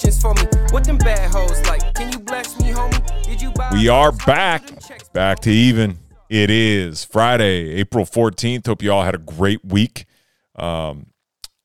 [0.00, 0.42] questions for me.
[0.70, 1.94] What them bad hoes like?
[1.94, 3.24] Can you bless me, homie?
[3.24, 4.62] Did you buy We are back,
[5.12, 5.98] back to even.
[6.28, 8.66] It is Friday, April 14th.
[8.66, 10.06] Hope you all had a great week.
[10.54, 11.08] Um,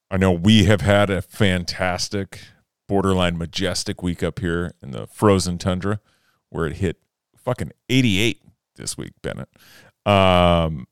[0.09, 2.40] I know we have had a fantastic,
[2.88, 5.99] borderline majestic week up here in the frozen tundra
[6.49, 6.98] where it hit
[7.38, 8.41] fucking 88
[8.76, 9.49] this week, Bennett.
[10.05, 10.88] Um,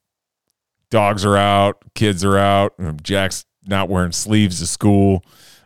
[0.90, 5.24] dogs are out, kids are out, Jack's not wearing sleeves to school.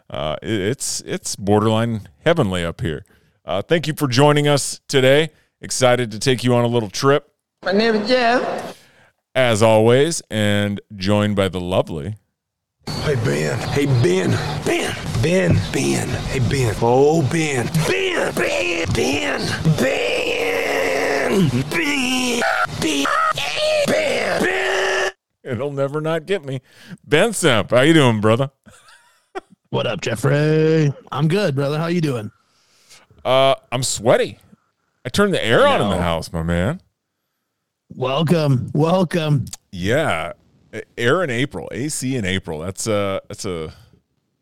[0.10, 3.04] Uh, it- it's it's borderline heavenly up here.
[3.46, 5.30] Uh, thank you for joining us today.
[5.62, 7.32] Excited to take you on a little trip
[7.64, 8.78] My name is Jeff.
[9.36, 12.16] as always, and joined by the lovely.
[13.04, 13.58] Hey Ben.
[13.70, 14.32] Hey Ben.
[14.66, 14.96] Ben.
[15.22, 15.60] Ben.
[15.74, 16.08] Ben.
[16.08, 16.76] Hey Ben.
[16.82, 17.66] Oh Ben.
[17.88, 18.34] Ben.
[18.36, 18.86] Ben.
[18.94, 19.42] Ben.
[19.78, 21.50] Ben.
[21.70, 22.42] Ben.
[22.82, 23.06] Ben.
[23.88, 24.42] Ben.
[24.44, 25.12] Ben.
[25.44, 26.62] It'll never not get me.
[27.06, 28.52] Ben Semp, how you doing, brother?
[29.70, 30.94] What up, Jeffrey?
[31.12, 31.78] I'm good, brother.
[31.78, 32.32] How you doing?
[33.26, 34.40] Uh, I'm sweaty.
[35.04, 36.82] I turned the air on in the house, my man.
[37.94, 39.46] Welcome, welcome.
[39.74, 40.34] Yeah,
[40.98, 42.60] air in April, AC in April.
[42.60, 43.74] That's a that's a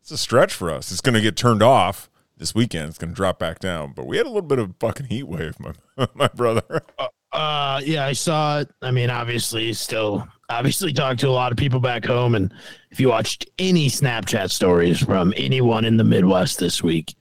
[0.01, 0.91] it's a stretch for us.
[0.91, 2.89] It's going to get turned off this weekend.
[2.89, 3.93] It's going to drop back down.
[3.95, 5.55] But we had a little bit of fucking heat wave,
[5.97, 6.83] my my brother.
[7.31, 8.69] Uh, yeah, I saw it.
[8.83, 12.53] I mean, obviously, still, obviously, talked to a lot of people back home, and
[12.91, 17.15] if you watched any Snapchat stories from anyone in the Midwest this week,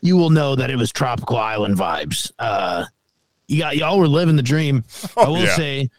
[0.00, 2.30] you will know that it was tropical island vibes.
[2.38, 2.84] Uh,
[3.48, 4.84] you got y'all were living the dream.
[5.16, 5.56] I will yeah.
[5.56, 5.90] say,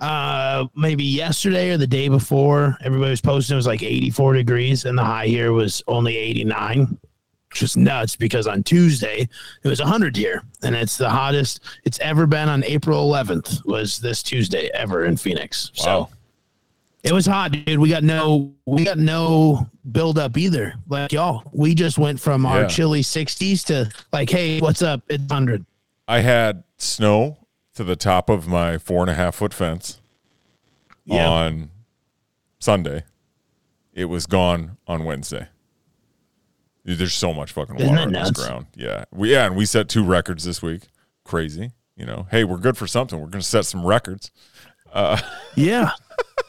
[0.00, 4.84] uh, maybe yesterday or the day before, everybody was posting it was like 84 degrees,
[4.84, 6.98] and the high here was only 89.
[7.50, 9.26] Which is nuts because on Tuesday
[9.62, 13.64] it was 100 here, and it's the hottest it's ever been on April 11th.
[13.64, 15.72] Was this Tuesday ever in Phoenix?
[15.78, 15.84] Wow.
[15.84, 16.08] So
[17.04, 17.78] it was hot, dude.
[17.78, 20.74] We got no we got no build up either.
[20.88, 22.66] Like y'all, we just went from our Yeah.
[22.68, 25.02] chilly 60s to like, hey, what's up?
[25.08, 25.64] It's 100.
[26.06, 27.38] I had snow
[27.74, 30.00] to the top of my four and a half foot fence
[31.04, 31.28] Yeah.
[31.28, 31.70] on
[32.58, 33.04] Sunday.
[33.92, 35.48] It was gone on Wednesday.
[36.84, 38.46] Dude, there's so much fucking Isn't water on this nuts?
[38.46, 38.66] ground.
[38.74, 39.04] Yeah.
[39.12, 40.82] We, yeah, and we set two records this week.
[41.24, 41.72] Crazy.
[41.96, 43.18] You know, hey, we're good for something.
[43.20, 44.30] We're going to set some records.
[45.56, 45.90] Yeah.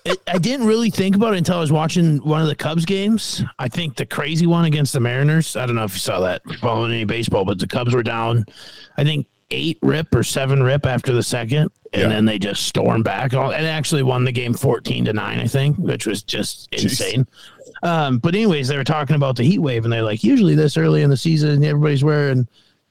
[0.05, 2.85] It, I didn't really think about it until I was watching one of the Cubs
[2.85, 3.43] games.
[3.57, 5.55] I think the crazy one against the Mariners.
[5.55, 8.45] I don't know if you saw that following any baseball, but the Cubs were down,
[8.97, 12.07] I think eight rip or seven rip after the second, and Yeah.
[12.09, 13.33] then they just stormed back.
[13.33, 17.27] And actually won the game fourteen to nine, I think, which was just insane.
[17.81, 20.77] Um, but anyways, they were talking about the heat wave, and they're like, usually this
[20.77, 22.47] early in the season, everybody's wearing,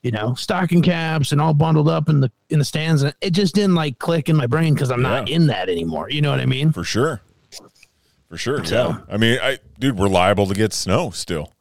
[0.08, 3.32] you know, stocking caps and all bundled up in the in the stands, and it
[3.32, 5.36] just didn't like click in my brain because I'm not Yeah.
[5.36, 6.08] in that anymore.
[6.08, 6.72] You know what I mean?
[6.72, 7.20] For sure.
[8.30, 8.64] For sure.
[8.64, 8.98] So- Yeah.
[9.14, 11.52] I mean, I dude, we're liable to get snow still.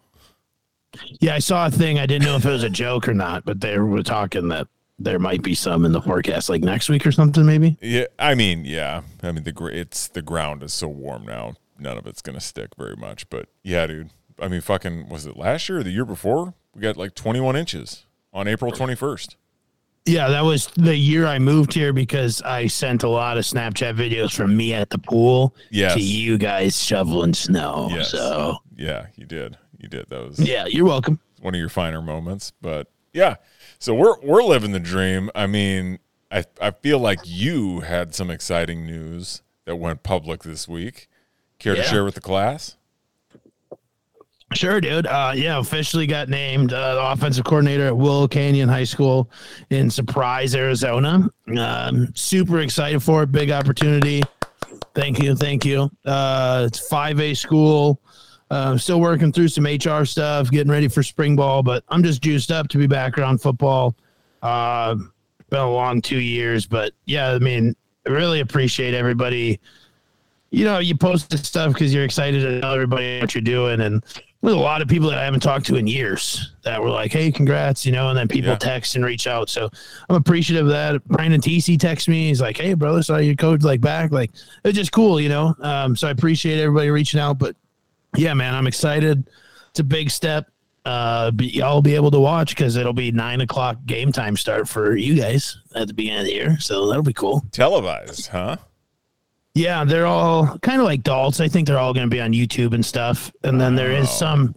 [1.20, 2.00] Yeah, I saw a thing.
[2.00, 4.68] I didn't know if it was a joke or not, but they were talking that
[4.98, 7.78] there might be some in the forecast, like next week or something, maybe.
[7.82, 9.02] Yeah, I mean, yeah.
[9.22, 11.56] I mean, the it's the ground is so warm now.
[11.78, 13.30] None of it's gonna stick very much.
[13.30, 14.12] But yeah, dude.
[14.42, 16.54] I mean, fucking was it last year or the year before?
[16.74, 19.36] We got like 21 inches on April 21st.
[20.06, 23.96] Yeah, that was the year I moved here because I sent a lot of Snapchat
[23.96, 25.96] videos from me at the pool Yes.
[25.96, 27.90] to you guys shoveling snow.
[27.92, 28.12] Yes.
[28.12, 29.58] So Yeah, you did.
[29.78, 30.08] You did.
[30.10, 31.20] That was yeah, you're welcome.
[31.42, 32.54] one of your finer moments.
[32.62, 33.36] But yeah,
[33.80, 35.30] so we're we're living the dream.
[35.36, 36.00] I mean,
[36.32, 41.10] I I feel like you had some exciting news that went public this week.
[41.60, 42.78] Care to share with the class?
[44.54, 45.08] Sure, dude.
[45.08, 49.30] Uh, yeah, officially got named uh, the offensive coordinator at Willow Canyon High School
[49.70, 51.30] in Surprise, Arizona.
[51.58, 53.32] Um, super excited for it.
[53.32, 54.24] Big opportunity.
[54.96, 55.36] Thank you.
[55.36, 55.92] Thank you.
[56.06, 58.02] Uh, it's 5A school.
[58.50, 62.22] Uh, still working through some HR stuff, getting ready for spring ball, but I'm just
[62.22, 63.96] juiced up to be back around football.
[64.42, 64.96] Uh,
[65.50, 67.76] been a long two years, but yeah, I mean,
[68.08, 69.60] I really appreciate everybody.
[70.52, 73.82] You know, you post this stuff because you're excited to tell everybody what you're doing,
[73.82, 74.02] and
[74.44, 77.12] there's a lot of people that I haven't talked to in years that were like,
[77.12, 78.58] "Hey, congrats," you know, and then people Yeah.
[78.58, 79.50] text and reach out.
[79.50, 79.70] So
[80.10, 81.04] I'm appreciative of that.
[81.08, 82.28] Brandon TC texts me.
[82.28, 84.32] He's like, "Hey, brother, saw your coach like back." Like
[84.64, 85.56] it's just cool, you know.
[85.62, 87.40] Um, so I appreciate everybody reaching out.
[87.40, 87.56] But
[88.16, 89.28] yeah, man, I'm excited.
[89.72, 90.48] It's a big step.
[90.86, 94.70] Uh, but y'all be able to watch because it'll be nine o'clock game time start
[94.70, 96.58] for you guys at the beginning of the year.
[96.62, 97.44] So that'll be cool.
[97.52, 98.56] Televised, huh?
[99.58, 101.40] Yeah, they're all kind of like adults.
[101.40, 103.32] I think they're all going to be on YouTube and stuff.
[103.44, 104.56] And then there is some,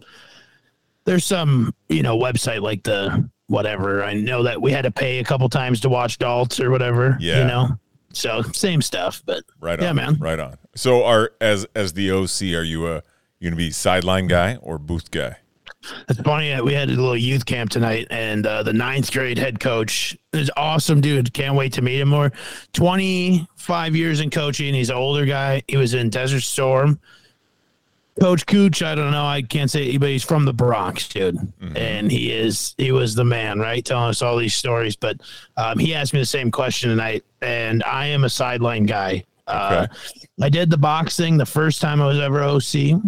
[1.05, 4.03] there's some, you know, website like the whatever.
[4.03, 7.17] I know that we had to pay a couple times to watch adults or whatever.
[7.19, 7.39] Yeah.
[7.39, 7.69] You know,
[8.13, 9.23] so same stuff.
[9.25, 9.83] But Right on.
[9.83, 10.17] Yeah, man.
[10.19, 10.57] Right on.
[10.75, 13.01] So are as as the OC, are you a
[13.39, 15.37] you gonna be sideline guy or booth guy?
[16.07, 19.37] It's funny that we had a little youth camp tonight, and uh, the ninth grade
[19.37, 21.33] head coach is awesome, dude.
[21.33, 22.31] Can't wait to meet him more.
[22.73, 24.73] Twenty five years in coaching.
[24.73, 25.63] He's an older guy.
[25.67, 26.99] He was in Desert Storm.
[28.19, 31.77] Coach Cooch, I don't know, I can't say, but he's from the Bronx, dude, mm-hmm.
[31.77, 34.95] and he is he was the man, right, telling us all these stories.
[34.95, 35.21] But
[35.57, 39.23] um, he asked me the same question tonight, and I am a sideline guy.
[39.47, 39.93] Uh, okay.
[40.41, 43.01] I did the boxing the first time I was ever OC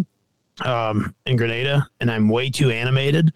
[0.62, 3.32] um, in Granada, and I'm way too animated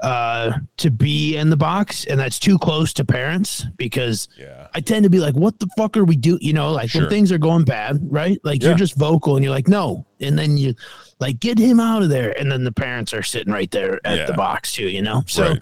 [0.00, 4.68] uh, to be in the box, and that's too close to parents because yeah.
[4.74, 7.02] I tend to be like, "What the fuck are we do?" You know, like sure.
[7.02, 8.38] when things are going bad, right?
[8.44, 8.68] Like yeah.
[8.68, 10.74] you're just vocal, and you're like, "No," and then you
[11.20, 14.18] like get him out of there, and then the parents are sitting right there at
[14.18, 14.26] yeah.
[14.26, 14.88] the box too.
[14.88, 15.54] You know, so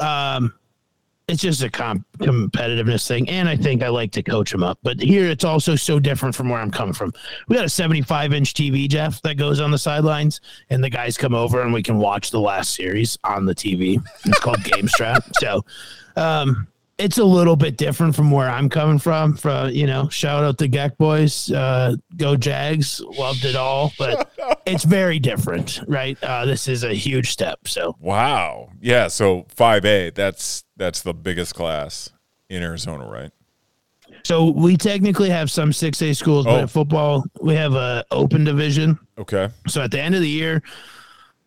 [0.00, 0.36] right.
[0.36, 0.54] um,
[1.28, 4.78] it's just a comp- competitiveness thing, and I think I like to coach them up.
[4.82, 7.12] But here, it's also so different from where I'm coming from.
[7.48, 10.40] We got a 75 inch TV, Jeff, that goes on the sidelines,
[10.70, 14.02] and the guys come over and we can watch the last series on the TV.
[14.24, 15.24] It's called Game Strap.
[15.38, 15.64] So,
[16.16, 16.66] um,
[16.98, 19.36] it's a little bit different from where I'm coming from.
[19.36, 24.30] From you know, shout out the Geck boys, uh, go Jags, loved it all, but
[24.66, 26.16] it's very different, right?
[26.22, 27.66] Uh, this is a huge step.
[27.66, 29.08] So wow, yeah.
[29.08, 32.10] So five A, that's that's the biggest class
[32.48, 33.30] in Arizona, right?
[34.24, 36.50] So we technically have some six A schools, oh.
[36.50, 38.98] but in football we have a open division.
[39.18, 39.48] Okay.
[39.66, 40.62] So at the end of the year,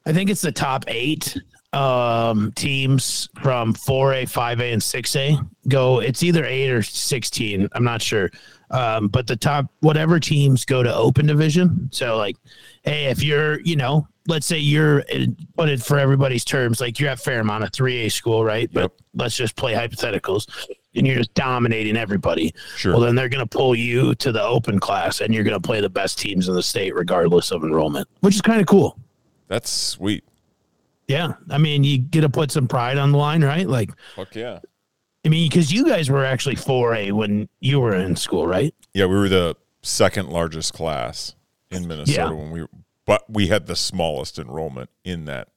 [0.05, 1.37] I think it's the top eight
[1.75, 5.99] um, teams from 4A, 5A, and 6A go.
[5.99, 7.67] It's either eight or 16.
[7.73, 8.31] I'm not sure.
[8.71, 11.89] Um, but the top, whatever teams go to open division.
[11.91, 12.37] So, like,
[12.83, 15.03] hey, if you're, you know, let's say you're,
[15.57, 18.71] put it for everybody's terms, like you're at Fairmont, a 3A school, right?
[18.71, 20.47] But let's just play hypotheticals
[20.95, 22.53] and you're just dominating everybody.
[22.77, 22.93] Sure.
[22.93, 25.65] Well, then they're going to pull you to the open class and you're going to
[25.65, 28.97] play the best teams in the state regardless of enrollment, which is kind of cool.
[29.47, 30.23] That's sweet.
[31.07, 33.67] Yeah, I mean, you get to put some pride on the line, right?
[33.67, 34.59] Like, fuck yeah.
[35.23, 38.73] I mean, because you guys were actually 4A when you were in school, right?
[38.93, 41.35] Yeah, we were the second largest class
[41.71, 42.31] in Minnesota yeah.
[42.31, 42.65] when we,
[43.05, 45.49] but we had the smallest enrollment in that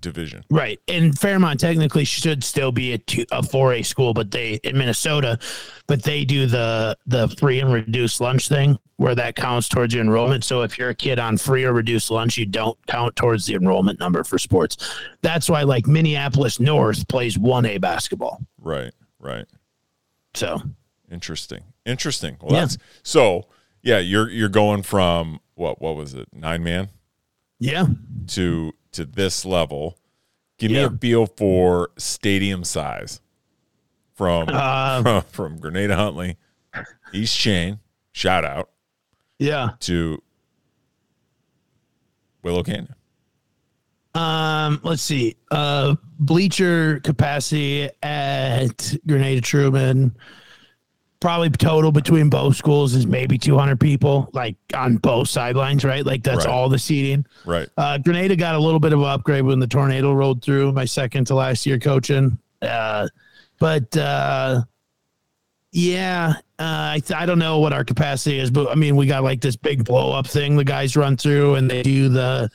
[0.00, 0.44] division.
[0.50, 0.80] Right.
[0.88, 5.38] And Fairmont technically should still be a, two, a 4A school, but they in Minnesota,
[5.86, 10.02] but they do the the free and reduced lunch thing where that counts towards your
[10.02, 10.44] enrollment.
[10.44, 13.54] So if you're a kid on free or reduced lunch, you don't count towards the
[13.54, 14.76] enrollment number for sports.
[15.22, 18.40] That's why like Minneapolis North plays 1A basketball.
[18.60, 18.92] Right.
[19.20, 19.46] Right.
[20.34, 20.60] So
[21.10, 21.62] interesting.
[21.86, 22.36] Interesting.
[22.40, 22.60] Well, yeah.
[22.60, 23.46] that's so
[23.82, 26.28] yeah, you're you're going from what what was it?
[26.32, 26.88] 9 man?
[27.58, 27.86] Yeah.
[28.28, 29.98] To to this level,
[30.58, 30.88] give yeah.
[30.88, 33.20] me a feel for stadium size
[34.14, 36.36] from uh, from, from Granada Huntley,
[37.12, 37.78] East Chain,
[38.12, 38.70] shout out,
[39.38, 40.22] yeah, to
[42.42, 42.94] Willow Canyon.
[44.14, 45.36] Um, let's see.
[45.50, 50.16] Uh, bleacher capacity at Granada Truman
[51.20, 56.06] probably total between both schools is maybe 200 people like on both sidelines right?
[56.06, 56.52] Like that's right.
[56.52, 57.26] all the seating.
[57.44, 57.68] Right.
[57.76, 60.84] Uh granada got a little bit of an upgrade when the tornado rolled through my
[60.84, 62.38] second to last year coaching.
[62.62, 63.08] Uh
[63.58, 64.62] but uh
[65.72, 69.22] yeah uh, I, I don't know what our capacity is but i mean we got
[69.22, 72.50] like this big blow up thing the guys run through and they do the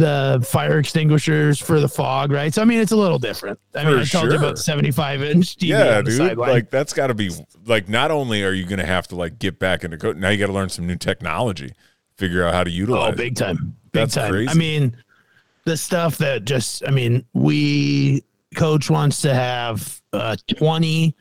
[0.00, 2.52] the fire extinguishers for the fog, right?
[2.52, 3.58] So I mean, it's a little different.
[3.74, 4.30] I mean, I told sure.
[4.32, 6.38] you about 75 inch TV yeah, dude.
[6.38, 7.30] Like that's got to be
[7.66, 7.88] like.
[7.88, 10.38] Not only are you going to have to like get back into code, now you
[10.38, 11.72] got to learn some new technology,
[12.16, 13.12] figure out how to utilize.
[13.12, 14.32] Oh, big time, big that's time.
[14.32, 14.50] Crazy.
[14.50, 14.96] I mean,
[15.64, 16.86] the stuff that just.
[16.86, 18.24] I mean, we
[18.56, 21.14] coach wants to have uh, 20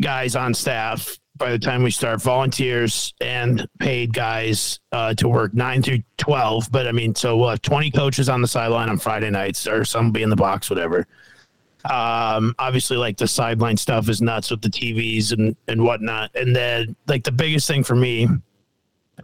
[0.00, 5.54] guys on staff by the time we start volunteers and paid guys uh, to work
[5.54, 6.70] nine through 12.
[6.70, 9.84] But I mean, so we'll have 20 coaches on the sideline on Friday nights or
[9.84, 11.06] some be in the box, whatever.
[11.84, 16.30] Um, obviously, like the sideline stuff is nuts with the TVs and, and whatnot.
[16.34, 18.28] And then, like, the biggest thing for me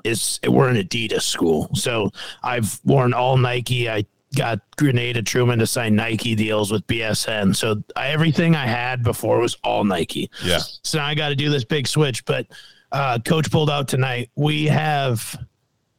[0.04, 1.70] is we're an Adidas school.
[1.74, 2.10] So
[2.42, 3.88] I've worn all Nike.
[3.88, 7.56] I got Granada Truman to sign Nike deals with BSN.
[7.56, 10.30] So I, everything I had before was all Nike.
[10.42, 10.60] Yeah.
[10.82, 12.24] So now I got to do this big switch.
[12.24, 12.46] But
[12.92, 14.30] uh, coach pulled out tonight.
[14.36, 15.36] We have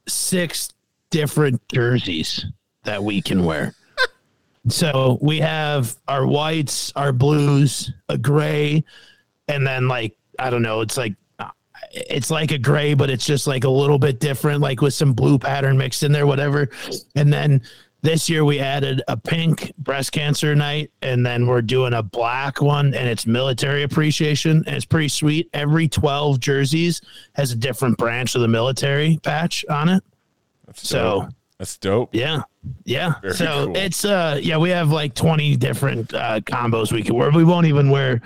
[0.08, 0.70] six
[1.10, 2.44] different jerseys
[2.84, 3.74] that we can wear.
[4.68, 8.84] so we have our whites, our blues, a gray,
[9.48, 11.14] and then like I don't know, it's like
[11.92, 15.12] it's like a gray, but it's just like a little bit different, like with some
[15.12, 16.68] blue pattern mixed in there, whatever.
[17.16, 17.62] And then
[18.02, 22.60] this year we added a pink breast cancer night, and then we're doing a black
[22.62, 25.48] one, and it's military appreciation, and it's pretty sweet.
[25.52, 27.00] Every twelve jerseys
[27.34, 30.02] has a different branch of the military patch on it.
[30.66, 31.28] That's so
[31.58, 32.14] That's dope.
[32.14, 32.42] Yeah.
[32.84, 33.14] Yeah.
[33.20, 33.76] Very so cool.
[33.76, 37.30] it's uh yeah, we have like 20 different uh combos we can wear.
[37.30, 38.20] We won't even wear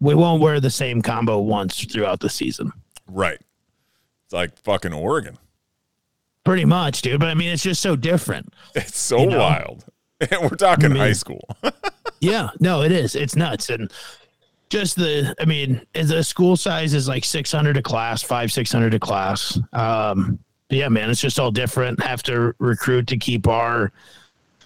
[0.00, 2.72] we won't wear the same combo once throughout the season.
[3.06, 3.38] Right.
[4.24, 5.38] It's like fucking Oregon.
[6.46, 7.20] Pretty much, dude.
[7.20, 8.54] But I mean it's just so different.
[8.74, 9.38] It's so You know?
[9.40, 9.84] wild.
[10.30, 11.46] And we're talking mean- high school.
[12.20, 13.14] Yeah, no, it is.
[13.14, 13.68] It's nuts.
[13.68, 13.92] And
[14.70, 18.98] just the I mean, the school size is like 600 a class, 5 600 a
[18.98, 19.58] class.
[19.74, 20.38] Um
[20.70, 22.02] yeah, man, it's just all different.
[22.02, 23.92] Have to recruit to keep our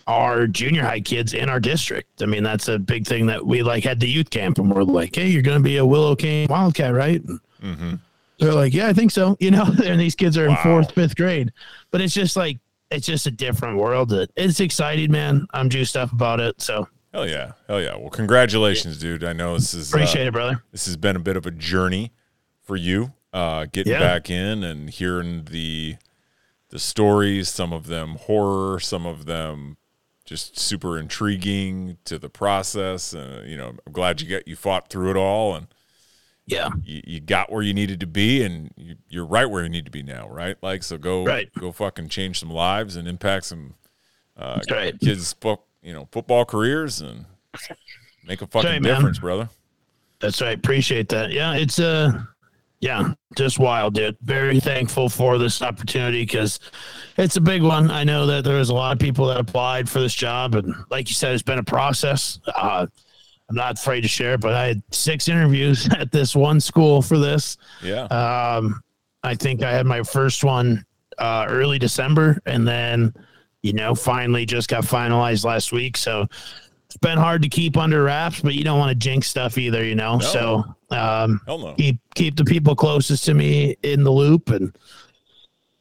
[0.07, 2.23] our junior high kids in our district.
[2.23, 4.83] I mean, that's a big thing that we like had the youth camp and we're
[4.85, 7.23] like, hey, you're going to be a Willow Cane Wildcat, right?
[7.25, 7.41] And
[7.79, 7.95] hmm
[8.41, 9.37] They're like, yeah, I think so.
[9.41, 10.63] You know, and these kids are in Wow.
[10.63, 11.53] fourth, fifth grade,
[11.91, 12.59] but it's just like,
[12.91, 14.13] it's just a different world.
[14.37, 15.47] It's exciting, man.
[15.53, 16.61] I'm juiced up about it.
[16.61, 17.53] So Hell yeah.
[17.69, 17.97] Hell yeah.
[17.97, 19.23] Well, congratulations, dude.
[19.25, 20.63] I know this is uh, appreciate it, brother.
[20.73, 22.13] this has been a bit of a journey
[22.63, 24.01] for you uh getting Yeah.
[24.01, 25.97] back in and hearing the
[26.71, 29.77] the stories some of them horror some of them
[30.25, 34.89] just super intriguing to the process uh, you know i'm glad you got you fought
[34.89, 35.69] through it all and
[36.51, 36.69] Yeah.
[36.85, 39.85] you, you got where you needed to be and you, you're right where you need
[39.85, 41.49] to be now right like so go Right.
[41.59, 43.75] go fucking change some lives and impact some
[44.37, 44.99] uh right.
[45.01, 47.25] kids fo- you know football careers and
[48.25, 49.49] make a fucking right, difference brother
[50.21, 50.57] That's right.
[50.59, 51.31] Appreciate that.
[51.33, 51.55] Yeah.
[51.55, 52.13] It's, uh,
[52.81, 54.17] yeah, just wild, dude.
[54.23, 56.61] Very thankful for this opportunity because
[57.17, 57.91] it's a big one.
[57.91, 60.75] I know that there was a lot of people that applied for this job, and
[60.91, 62.39] like you said, it's been a process.
[62.55, 62.87] Uh,
[63.51, 67.03] I'm not afraid to share it, but I had six interviews at this one school
[67.03, 67.57] for this.
[67.83, 68.81] yeah Um,
[69.23, 70.87] I think I had my first one
[71.19, 73.13] uh, early December, and then
[73.63, 75.97] you know finally just got finalized last week.
[75.97, 76.27] So
[76.87, 79.85] it's been hard to keep under wraps, but you don't want to jinx stuff either,
[79.85, 80.17] you know.
[80.17, 80.27] No.
[80.27, 84.75] So um, no keep keep the people closest to me in the loop, and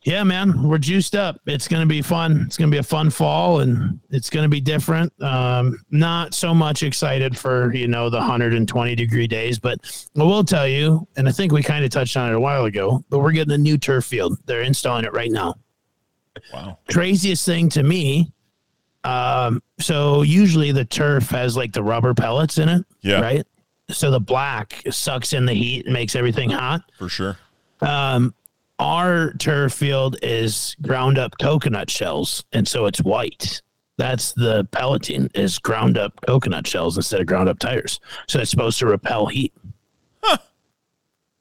[0.04, 1.42] yeah, man, we're juiced up.
[1.46, 2.44] It's gonna be fun.
[2.46, 5.12] It's gonna be a fun fall, and it's gonna be different.
[5.22, 9.80] Um, not so much excited for you know the 120 degree days, but
[10.18, 12.66] I will tell you, and I think we kind of touched on it a while
[12.66, 14.38] ago, but we're getting a new turf field.
[14.46, 15.56] They're installing it right now.
[16.54, 18.32] wow Craziest thing to me.
[19.04, 23.46] Um, so usually the turf has like the rubber pellets in it, yeah right?
[23.90, 26.82] So the black sucks in the heat and makes everything hot.
[26.98, 27.38] for sure
[27.82, 28.34] Um,
[28.80, 33.62] our turf field is ground up coconut shells, and so it's white.
[33.98, 38.00] That's the pelleting is ground up coconut shells instead of ground up tires.
[38.28, 39.54] So it's supposed to repel heat.
[40.24, 40.38] Huh.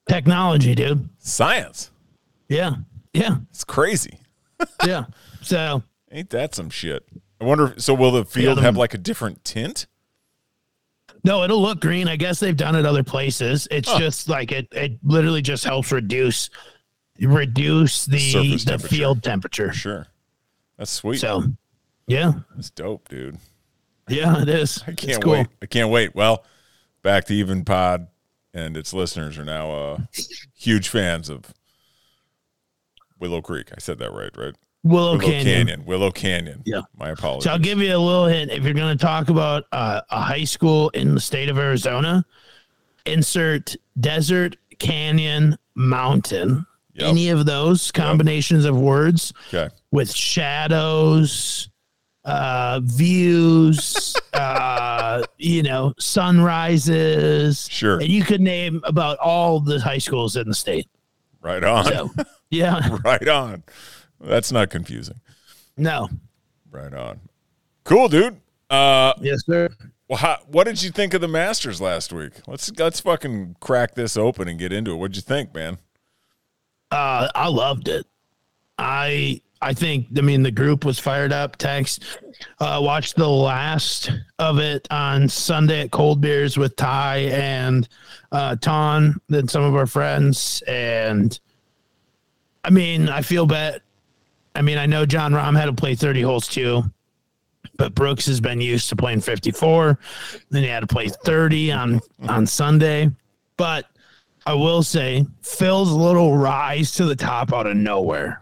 [0.09, 1.09] Technology, dude.
[1.18, 1.90] science
[2.49, 2.76] Yeah.
[3.12, 3.37] Yeah.
[3.50, 4.18] it's crazy
[4.87, 5.04] Yeah.
[5.42, 7.07] So Ain't that some shit?
[7.40, 7.75] I wonder.
[7.78, 9.87] So will the field the- have like a different tint?
[11.25, 12.09] no, it'll look green.
[12.09, 13.68] I guess they've done it other places.
[13.71, 13.99] It's Huh.
[13.99, 16.49] just like it it literally just helps reduce
[17.26, 18.94] reduce the Surface the temperature.
[18.94, 19.72] field temperature.
[19.72, 20.06] Sure.
[20.76, 21.18] That's sweet.
[21.18, 21.44] So
[22.06, 22.32] yeah.
[22.54, 23.38] That's dope, dude.
[24.08, 24.82] Yeah, it is.
[24.87, 25.32] I can't cool.
[25.32, 25.46] wait.
[25.60, 26.14] I can't wait.
[26.14, 26.44] Well,
[27.02, 28.06] back to even pod
[28.54, 29.98] and its listeners are now uh,
[30.54, 31.52] huge fans of
[33.18, 33.70] Willow Creek.
[33.76, 34.54] I said that right, right?
[34.84, 35.44] Willow, Willow Canyon.
[35.44, 35.84] Canyon.
[35.84, 36.62] Willow Canyon.
[36.64, 36.82] Yeah.
[36.96, 37.44] My apologies.
[37.44, 38.50] So I'll give you a little hint.
[38.50, 42.25] If you're going to talk about uh, a high school in the state of Arizona,
[43.04, 46.64] insert desert, canyon, mountain.
[46.99, 47.09] Yep.
[47.09, 49.73] Any of those combinations of words okay.
[49.93, 51.69] with shadows,
[52.25, 57.69] uh, views, uh, you know, sunrises.
[57.71, 58.00] Sure.
[58.00, 60.88] And you could name about all the high schools in the state.
[61.40, 61.85] Right on.
[61.85, 62.11] So,
[62.50, 63.62] yeah, right on.
[64.21, 65.21] That's not confusing.
[65.76, 66.09] no.
[66.71, 67.21] Right on.
[67.85, 68.40] Cool, dude.
[68.69, 69.71] Uh, Yes, sir.
[70.09, 72.33] well, how, what did you think of the Masters last week?
[72.47, 74.97] Let's let's fucking crack this open and get into it.
[74.97, 75.78] What'd you think, man?
[76.90, 78.07] Uh, I loved it.
[78.78, 81.57] I I think I mean the group was fired up.
[81.57, 82.04] Text,
[82.61, 87.88] uh, watched the last of it on Sunday at Cold Beers with Ty and
[88.30, 91.38] uh, Ton, then some of our friends, and
[92.64, 93.83] I mean I feel bad.
[94.54, 96.85] I mean I know Jon Rahm had to play thirty holes too,
[97.76, 99.99] but Brooks has been used to playing fifty four.
[100.50, 103.11] Then he had to play thirty on on Sunday,
[103.57, 103.87] but
[104.49, 108.40] I will say Phil's little rise to the top out of nowhere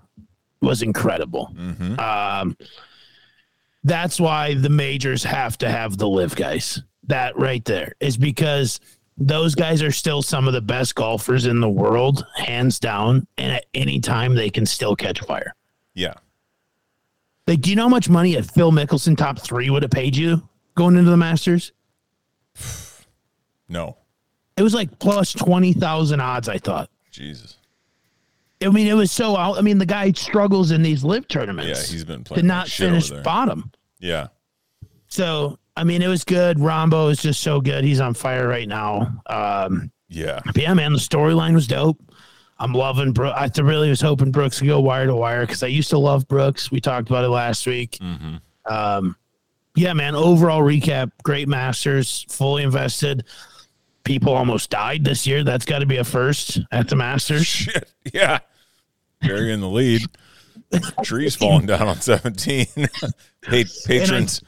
[0.63, 1.53] was incredible.
[1.53, 1.99] Mm-hmm.
[1.99, 2.57] Um,
[3.83, 6.81] that's why the majors have to have the LIV guys.
[7.09, 8.79] That right there is because
[9.19, 13.27] those guys are still some of the best golfers in the world, hands down.
[13.37, 15.57] And at any time they can still catch fire.
[15.95, 16.15] Yeah.
[17.49, 20.15] Like, do you know how much money a Phil Mickelson top three would have paid
[20.15, 21.73] you going into the Masters?
[23.69, 23.97] No.
[24.57, 26.89] It was like plus 20,000 odds, I thought.
[27.11, 27.57] Jesus.
[28.65, 29.37] I mean, it was so.
[29.37, 31.69] out- I mean, the guy struggles in these LIV tournaments.
[31.89, 33.71] Yeah, he's been to playing not shit finish bottom.
[34.01, 34.29] Yeah,
[35.09, 36.57] So I mean, it was good.
[36.57, 37.85] Rahmbo is just so good.
[37.85, 39.21] He's on fire right now.
[39.27, 41.99] Um, yeah, yeah, man, the storyline was dope.
[42.59, 43.37] I'm loving Brooks.
[43.59, 46.27] I really was hoping Brooks could go wire to wire because I used to love
[46.27, 46.71] Brooks.
[46.71, 47.99] We talked about it last week.
[48.01, 49.17] hmm Um,
[49.75, 50.15] yeah, man.
[50.15, 53.25] Overall recap: great Masters, fully invested.
[54.07, 55.45] People almost died this year.
[55.45, 57.45] That's got to be a first at the Masters.
[57.47, 58.39] Shit, yeah.
[59.21, 60.03] Barry in the lead.
[61.03, 62.67] Trees falling down on 17.
[63.43, 64.43] Pa- patrons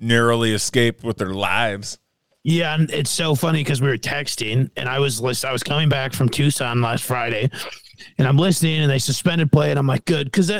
[0.00, 1.98] narrowly escaped with their lives.
[2.42, 5.62] Yeah, and it's so funny because we were texting, and I was list- I was
[5.62, 7.48] coming back from Tucson last Friday,
[8.18, 10.50] and I'm listening, and they suspended play, and I'm like, good, because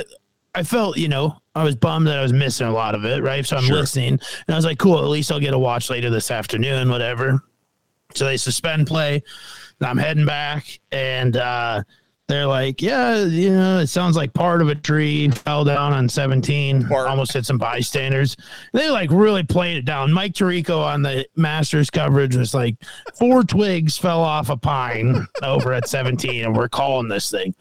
[0.55, 3.21] I felt, you know, I was bummed that I was missing a lot of it,
[3.21, 3.45] right?
[3.45, 3.75] So I'm Sure.
[3.75, 6.89] listening, and I was like, cool, at least I'll get a watch later this afternoon,
[6.89, 7.43] whatever.
[8.15, 9.21] So they suspend play,
[9.79, 11.83] and I'm heading back, and uh,
[12.27, 16.07] they're like, yeah, you know, it sounds like part of a tree fell down on
[16.09, 17.07] 17, Part.
[17.07, 18.35] almost hit some bystanders.
[18.73, 20.11] They like really played it down.
[20.13, 22.75] Mike Tirico on the Masters coverage was like,
[23.19, 27.53] four twigs fell off a pine over at 17, and we're calling this thing.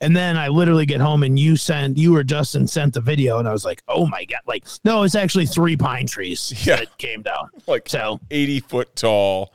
[0.00, 3.40] And then I literally get home and you sent, you or Justin sent the video,
[3.40, 4.38] and I was like, oh my God.
[4.46, 6.76] Like, no, it's actually three pine trees Yeah.
[6.76, 7.50] that came down.
[7.66, 9.52] Like So, 80 foot tall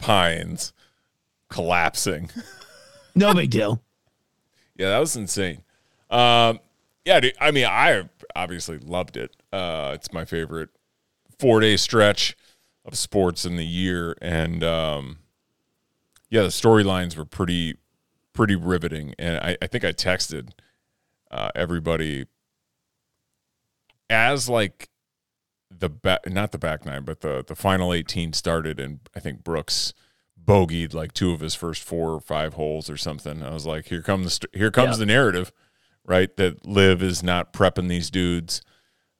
[0.00, 0.72] pines
[1.48, 2.30] collapsing.
[3.14, 3.82] no big deal.
[4.76, 5.62] Yeah, that was insane.
[6.10, 6.58] Um,
[7.04, 9.36] yeah, dude, I mean, I obviously loved it.
[9.52, 10.70] Uh, it's my favorite
[11.38, 12.36] four day stretch
[12.84, 15.18] of sports in the year, and um,
[16.30, 17.76] yeah, the storylines were pretty
[18.32, 19.14] pretty riveting.
[19.18, 20.50] And I, I think I texted
[21.30, 22.26] uh, everybody
[24.08, 24.88] as like
[25.80, 29.42] the back, not the back nine, but the the final eighteen started, and I think
[29.44, 29.92] Brooks
[30.42, 33.42] bogeyed like two of his first four or five holes or something.
[33.42, 35.00] I was like, here comes the st- here comes Yeah.
[35.00, 35.52] the narrative,
[36.04, 36.34] right?
[36.36, 38.62] That LIV is not prepping these dudes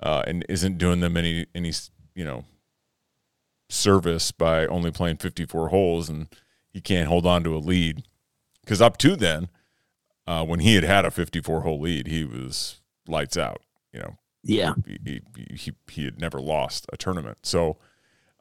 [0.00, 1.72] uh, and isn't doing them any any
[2.14, 2.44] you know
[3.68, 6.26] service by only playing 54 holes and
[6.72, 8.02] he can't hold on to a lead
[8.64, 9.48] because up to then
[10.26, 14.16] uh, when he had had a 54 hole lead he was lights out you know
[14.42, 14.74] Yeah.
[15.04, 15.20] he,
[15.54, 17.38] he, he, had never lost a tournament.
[17.42, 17.76] So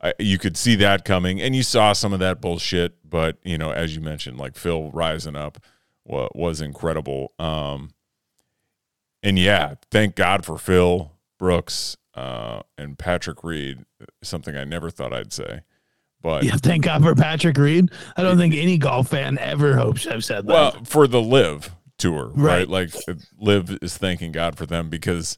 [0.02, 3.10] I, you could see that coming, and you saw some of that bullshit.
[3.10, 5.60] But you know, as you mentioned, like Phil rising up
[6.06, 7.34] was, was incredible.
[7.40, 7.92] Um,
[9.22, 13.86] and yeah, thank God for Phil Brooks uh, and Patrick Reed.
[14.24, 15.62] Something I never thought I'd say,
[16.22, 16.56] but Yeah.
[16.56, 17.90] Thank God for Patrick Reed.
[18.16, 20.54] I don't think any golf fan ever hopes I've said that.
[20.54, 22.68] Well, for the LIV tour, right?
[22.68, 22.70] Right.
[22.70, 22.94] Like
[23.40, 25.38] LIV is thanking God for them because,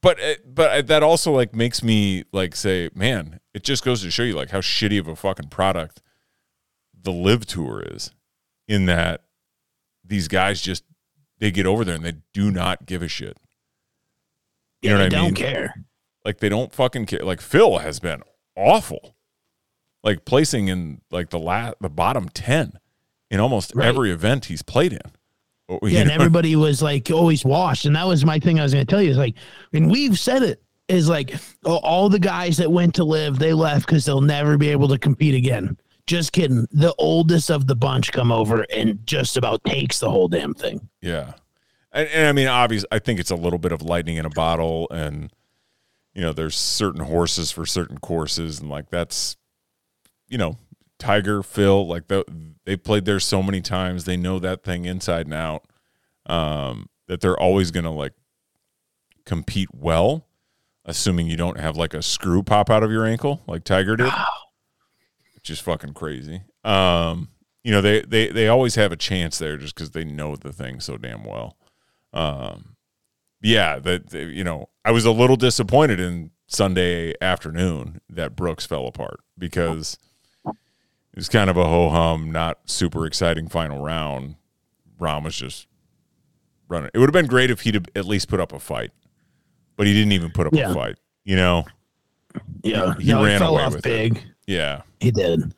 [0.00, 4.02] but uh, but uh, that also like makes me like say, man, it just goes
[4.02, 6.00] to show you like how shitty of a fucking product
[7.02, 8.10] the LIV tour is,
[8.68, 9.22] in that
[10.04, 10.84] these guys just
[11.38, 13.38] they get over there and they do not give a shit.
[14.82, 15.34] You yeah, know they what I don't mean?
[15.34, 15.74] care.
[16.24, 17.20] Like they don't fucking care.
[17.20, 18.22] Like Phil has been
[18.56, 19.16] awful,
[20.02, 22.78] like placing in like the la- the bottom ten
[23.30, 23.86] in almost Right.
[23.88, 25.00] every event he's played in.
[25.70, 28.58] Oh, Yeah, and everybody was like always washed, and that was my thing.
[28.58, 29.36] I was going to tell you is like,
[29.72, 33.86] and we've said it is like all the guys that went to LIV, they left
[33.86, 35.76] because they'll never be able to compete again.
[36.06, 36.66] Just kidding.
[36.72, 40.88] The oldest of the bunch come over and just about takes the whole damn thing.
[41.00, 41.34] Yeah,
[41.92, 44.30] and, and I mean, obviously, I think it's a little bit of lightning in a
[44.30, 45.32] bottle, and
[46.14, 49.36] you know, there's certain horses for certain courses, and like that's,
[50.28, 50.56] you know,
[51.00, 52.24] Tiger, Phil, like the,
[52.64, 55.64] they played there so many times, they know that thing inside and out,
[56.26, 58.12] um, that they're always gonna like
[59.24, 60.26] compete well,
[60.84, 64.12] assuming you don't have like a screw pop out of your ankle like Tiger did,
[65.34, 66.42] which is fucking crazy.
[66.62, 67.30] Um,
[67.64, 70.52] you know, they they they always have a chance there just because they know the
[70.52, 71.56] thing so damn well.
[72.12, 72.76] Um,
[73.42, 78.66] yeah, that that, you know, I was a little disappointed in Sunday afternoon that Brooks
[78.66, 79.98] fell apart because
[81.12, 84.36] it was kind of a ho hum, not super exciting final round.
[85.00, 85.66] Rahm was just
[86.68, 86.90] running.
[86.94, 88.90] It would have been great if he'd have at least put up a fight,
[89.76, 90.70] but he didn't even put up Yeah.
[90.70, 90.96] a fight.
[91.24, 91.64] You know,
[92.62, 94.12] Yeah, He no, ran fell away off with it.
[94.14, 94.22] big.
[94.46, 95.52] yeah, He did.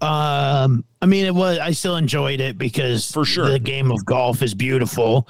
[0.00, 1.58] Um, I mean, it was.
[1.58, 3.48] I still enjoyed it because For sure.
[3.48, 5.28] the game of golf is beautiful.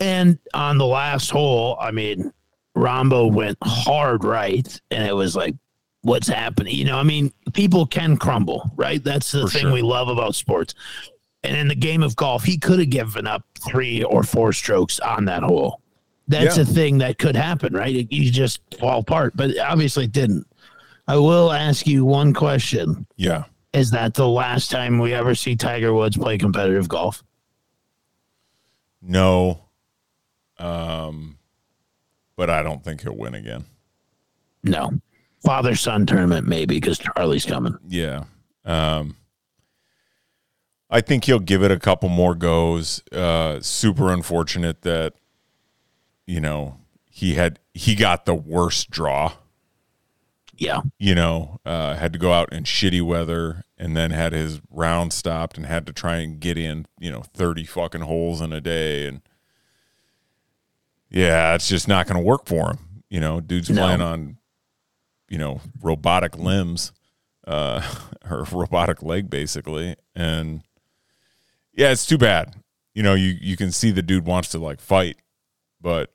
[0.00, 2.32] And on the last hole, I mean,
[2.76, 5.54] Rahmbo went hard right, and it was like,
[6.02, 6.74] what's happening?
[6.76, 9.02] You know, I mean, people can crumble, right?
[9.02, 9.72] That's the For thing sure.
[9.72, 10.74] we love about sports.
[11.44, 15.00] And in the game of golf, he could have given up three or four strokes
[15.00, 15.80] on that hole.
[16.28, 16.62] That's Yeah.
[16.62, 18.06] a thing that could happen, right?
[18.12, 20.46] You just fall apart, but obviously it didn't.
[21.08, 23.44] I will ask you one question yeah.
[23.72, 27.24] is that the last time we ever see Tiger Woods play competitive golf?
[29.00, 29.64] No.
[30.58, 31.38] Um,
[32.36, 33.64] but I don't think he'll win again.
[34.62, 34.90] No.
[35.44, 37.76] Father son tournament, maybe, because Charlie's coming.
[37.88, 38.24] Yeah.
[38.64, 39.16] Um,
[40.88, 43.02] I think he'll give it a couple more goes.
[43.10, 45.14] Uh, super unfortunate that,
[46.26, 46.76] you know,
[47.06, 49.32] he had he got the worst draw.
[50.54, 50.82] Yeah.
[50.98, 55.12] You know, uh, had to go out in shitty weather and then had his round
[55.12, 58.60] stopped and had to try and get in, you know, 30 fucking holes in a
[58.60, 59.06] day.
[59.08, 59.22] And
[61.10, 62.78] yeah, it's just not going to work for him.
[63.08, 63.82] You know, dude's No.
[63.82, 64.36] playing on,
[65.32, 66.92] you know, robotic limbs,
[67.46, 67.80] uh,
[68.30, 69.96] or robotic leg basically.
[70.14, 70.60] And
[71.72, 72.54] yeah, it's too bad.
[72.94, 75.16] You know, you, you can see the dude wants to like fight,
[75.80, 76.12] but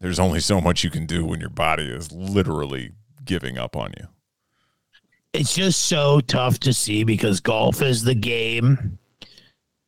[0.00, 2.92] there's only so much you can do when your body is literally
[3.24, 4.08] giving up on you.
[5.32, 8.98] It's just so tough to see because golf is the game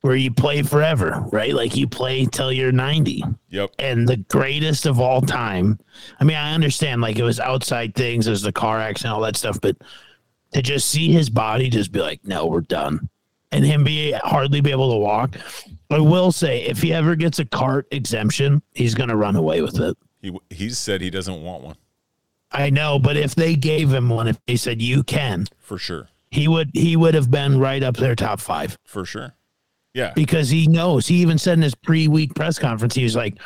[0.05, 1.55] where you play forever, right?
[1.55, 3.23] Like you play till you're 90.
[3.49, 3.71] Yep.
[3.79, 5.79] and the greatest of all time.
[6.19, 9.35] I mean, I understand like it was outside things, there's the car accident, all that
[9.35, 9.77] stuff, but
[10.51, 13.09] to just see his body just be like, no, we're done,
[13.51, 15.37] and him be hardly be able to walk.
[15.89, 19.79] I will say, if he ever gets a cart exemption, he's gonna run away with
[19.79, 19.97] it.
[20.21, 21.77] He he's said he doesn't want one
[22.51, 26.09] I know, but if they gave him one, if they said you can, for sure.
[26.29, 29.33] he would he would have been right up there top five For sure.
[29.95, 30.11] Yeah.
[30.13, 31.07] because he knows.
[31.07, 33.39] He even said in his pre-week press conference, he was like,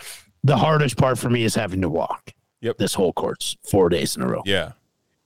[0.43, 2.33] the hardest part for me is having to walk.
[2.61, 2.77] Yep.
[2.77, 4.41] This whole course, four days in a row.
[4.45, 4.73] Yeah.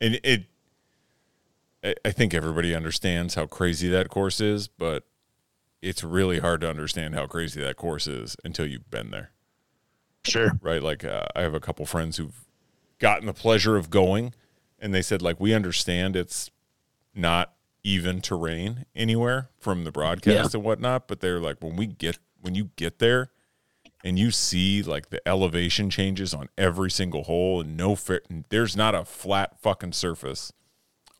[0.01, 0.43] And it
[1.83, 5.05] I- I think everybody understands how crazy that course is, but
[5.81, 9.31] it's really hard to understand how crazy that course is until you've been there.
[10.25, 10.51] Sure.
[10.61, 10.81] right?
[10.81, 12.45] Like uh, I have a couple friends who've
[12.99, 14.33] gotten the pleasure of going,
[14.79, 16.49] and they said like we understand it's
[17.13, 17.53] not
[17.83, 22.55] even terrain anywhere from the broadcast and whatnot, but they're like when we get when
[22.55, 23.31] you get there
[24.03, 28.75] and you see like the elevation changes on every single hole and no fair, there's
[28.75, 30.51] not a flat fucking surface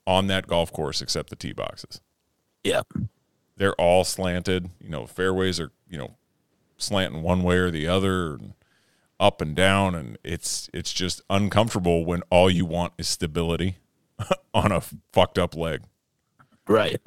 [0.06, 2.00] on that golf course except the tee boxes.
[2.62, 2.82] Yeah.
[3.56, 4.70] They're all slanted.
[4.80, 6.16] You know, fairways are you know
[6.76, 8.34] slanting one way or the other.
[8.34, 8.54] And,
[9.20, 13.76] up and down and it's it's just uncomfortable when all you want is stability
[14.54, 14.80] on a
[15.12, 15.82] fucked up leg.
[16.68, 17.00] Right.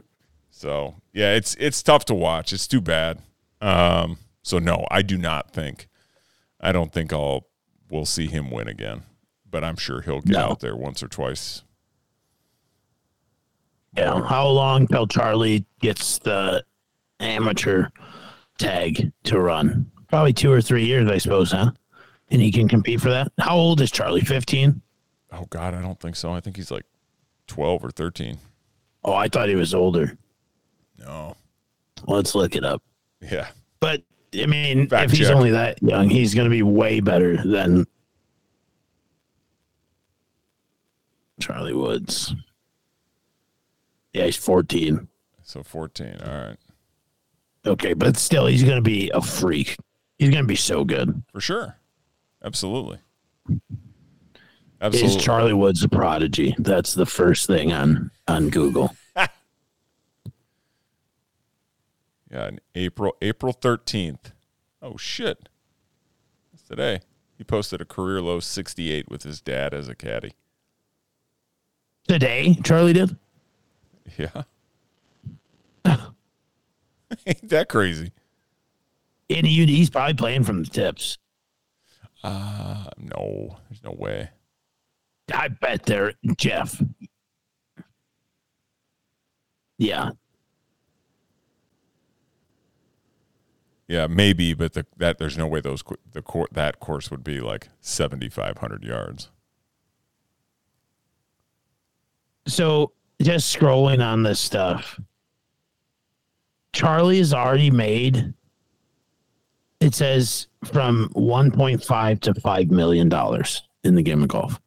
[0.50, 2.52] So, yeah, it's it's tough to watch.
[2.54, 3.20] It's too bad.
[3.62, 5.88] Um so no, I do not think
[6.60, 7.48] I don't think I'll
[7.90, 9.04] we'll see him win again,
[9.50, 10.40] but I'm sure he'll get No.
[10.52, 11.64] out there once or twice.
[13.96, 14.22] Yeah.
[14.26, 16.64] How long till Charlie gets the
[17.20, 17.88] amateur
[18.58, 19.90] tag to run?
[20.08, 21.72] Probably two or three years, I suppose, huh?
[22.30, 23.32] And he can compete for that.
[23.40, 24.22] How old is Charlie?
[24.22, 24.82] 15?
[25.32, 26.32] Oh god, I don't think so.
[26.32, 26.86] I think he's like
[27.48, 28.38] 12 or 13.
[29.08, 30.18] Oh, I thought he was older.
[31.00, 31.34] No.
[32.08, 32.84] Let's look it up.
[33.22, 33.48] Yeah.
[33.80, 34.04] But
[34.38, 35.36] I mean, Fact if he's check.
[35.38, 37.88] only that young, he's going to be way better than
[41.40, 42.36] Charlie Woods.
[44.12, 45.08] Yeah, he's 14.
[45.42, 46.18] So 14.
[46.26, 46.58] All right.
[47.66, 49.78] Okay, but still, he's going to be a freak.
[50.20, 51.24] He's going to be so good.
[51.32, 51.78] For sure.
[52.44, 53.00] Absolutely.
[53.50, 53.60] Is
[54.82, 55.22] Absolutely.
[55.22, 56.56] Charlie Woods a prodigy?
[56.58, 58.96] That's the first thing on on Google.
[62.30, 64.34] Yeah, in April April thirteenth.
[64.82, 65.48] Oh shit!
[66.54, 67.00] It's today.
[67.38, 70.34] He posted a career low sixty eight with his dad as a caddy.
[72.08, 73.18] Today, Charlie did.
[74.18, 74.44] Yeah.
[77.26, 78.12] Ain't that crazy?
[79.30, 81.18] And he, he's probably playing from the tips.
[82.24, 84.30] Uh no, there's no way.
[85.34, 86.82] I bet they're Jeff.
[89.78, 90.10] Yeah,
[93.88, 97.40] Yeah, maybe, but the, that there's no way those the cour that course would be
[97.40, 99.30] like seventy five hundred yards.
[102.48, 105.00] So just scrolling on this stuff,
[106.74, 108.34] Charlie has already made.
[109.80, 114.60] It says from 1.5 to 5 million dollars in the game of golf.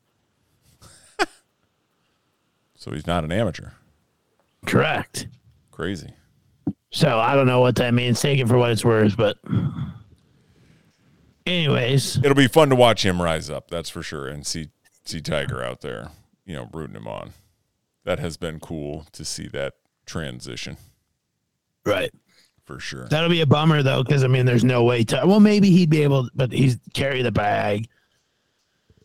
[2.77, 3.73] So he's not an amateur.
[4.67, 5.27] Correct.
[5.71, 6.13] Crazy.
[6.91, 8.21] So I don't know what that means.
[8.21, 9.39] Take it for what it's worth, but
[11.47, 14.69] anyways, It'll be fun to watch him rise up, that's for sure, and see
[15.05, 16.11] see Tiger out there,
[16.45, 17.33] you know, rooting him on.
[18.05, 19.75] That has been cool to see that
[20.07, 20.77] transition
[21.85, 22.13] right.
[22.65, 23.07] for sure.
[23.09, 25.23] That'll be a bummer though, because I mean, there's no way to.
[25.25, 27.89] Well, maybe he'd be able, but he's carry the bag.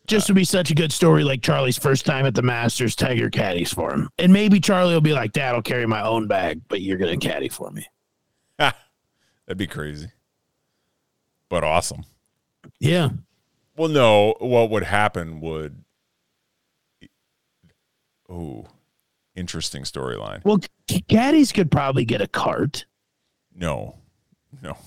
[0.08, 3.30] Just to be such a good story, like Charlie's first time at the Masters, Tiger
[3.30, 6.62] caddies for him, and maybe Charlie will be like, "Dad, I'll carry my own bag,
[6.68, 7.86] but you're gonna caddy for me."
[8.58, 10.12] That'd be crazy.
[11.50, 12.04] but awesome.
[12.80, 13.10] Yeah.
[13.78, 15.84] Well, no, what would happen would
[18.28, 18.66] Oh,
[19.36, 20.44] interesting storyline.
[20.44, 20.60] Well,
[21.08, 22.86] caddies could probably get a cart.
[23.54, 23.98] No.
[24.62, 24.78] No.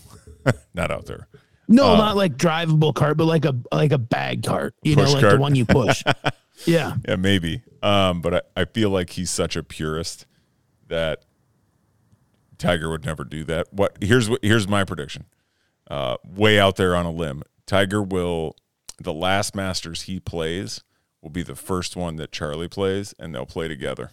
[0.75, 1.29] Not out there.
[1.69, 4.75] No, Uh, not like drivable cart, but like a like a bag cart.
[4.83, 5.35] You know, like cart.
[5.35, 6.03] the one you push.
[6.67, 6.97] yeah.
[7.07, 7.63] Yeah, maybe.
[7.83, 10.25] Um, but I, I feel like he's such a purist
[10.89, 11.25] that
[12.57, 13.73] Tiger would never do that.
[13.73, 15.27] What here's what here's my prediction.
[15.91, 18.57] Uh, way out there on a limb, Tiger will
[19.01, 20.83] the last Masters he plays
[21.23, 24.11] will be the first one that Charlie plays, and they'll play together.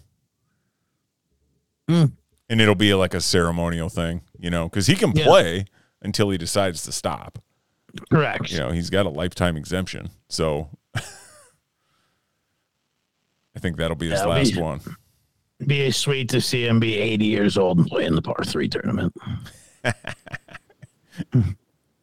[1.87, 2.05] Hmm.
[2.49, 5.25] And it'll be like a ceremonial thing, you know, because he can Yeah.
[5.25, 5.65] play
[6.01, 7.39] until he decides to stop.
[8.11, 8.51] Correct.
[8.51, 11.01] You know, he's got a lifetime exemption, so I
[13.59, 14.81] think that'll be his That'll last be- one.
[15.65, 18.43] Be a sweet to see him be 80 years old and play in the par
[18.45, 19.13] three tournament.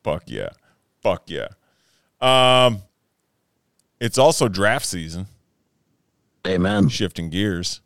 [0.03, 0.49] Fuck yeah.
[1.03, 1.49] Fuck yeah.
[2.21, 2.83] Um
[4.01, 5.27] it's also draft season,
[6.47, 6.89] Amen.
[6.89, 7.83] shifting gears.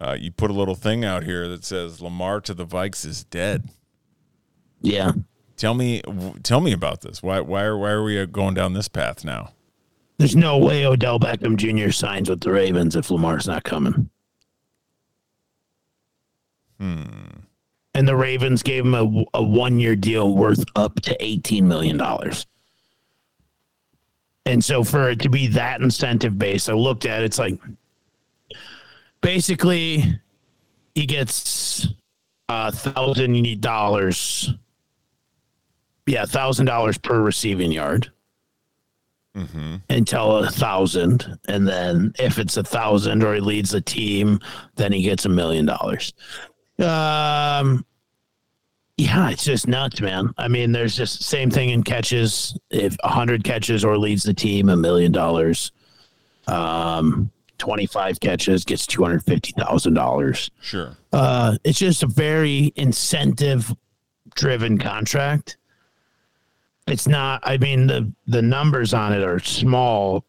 [0.00, 3.22] Uh, you put a little thing out here that says Lamar to the Vikes is
[3.24, 3.68] dead.
[4.80, 5.12] Yeah.
[5.60, 6.00] Tell me
[6.42, 7.22] tell me about this.
[7.22, 9.52] Why why are why are we uh, going down this path now?
[10.16, 11.90] There's no way Odell Beckham Jr.
[11.90, 14.08] signs with the Ravens if Lamar's not coming.
[16.78, 17.04] Hmm.
[17.92, 22.00] And the Ravens gave him a, a one year deal worth up to $18 million.
[24.46, 27.58] And so for it to be that incentive based, I looked at it, it's like
[29.20, 30.18] basically
[30.94, 31.86] he gets
[32.48, 34.54] a thousand dollars.
[36.06, 38.10] Yeah, thousand dollars per receiving yard
[39.36, 39.76] Mm-hmm.
[39.88, 44.40] until a thousand, and then if it's a thousand or he leads the team,
[44.74, 46.12] then he gets a million dollars.
[46.80, 47.86] Um,
[48.96, 50.34] yeah, it's just nuts, man.
[50.36, 52.58] I mean, there's just same thing in catches.
[52.70, 55.70] If a hundred catches or leads the team, a million dollars.
[56.48, 60.50] Um, twenty five catches gets two hundred fifty thousand dollars.
[60.60, 60.96] Sure.
[61.12, 63.72] Uh, it's just a very incentive
[64.34, 65.56] driven contract.
[66.90, 67.40] It's not.
[67.44, 70.24] I mean the the numbers on it are small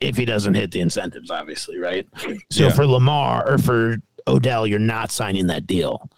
[0.00, 2.06] if he doesn't hit the incentives, obviously, right?
[2.50, 2.72] So Yeah.
[2.72, 6.10] for Lamar or for Odell, you're not signing that deal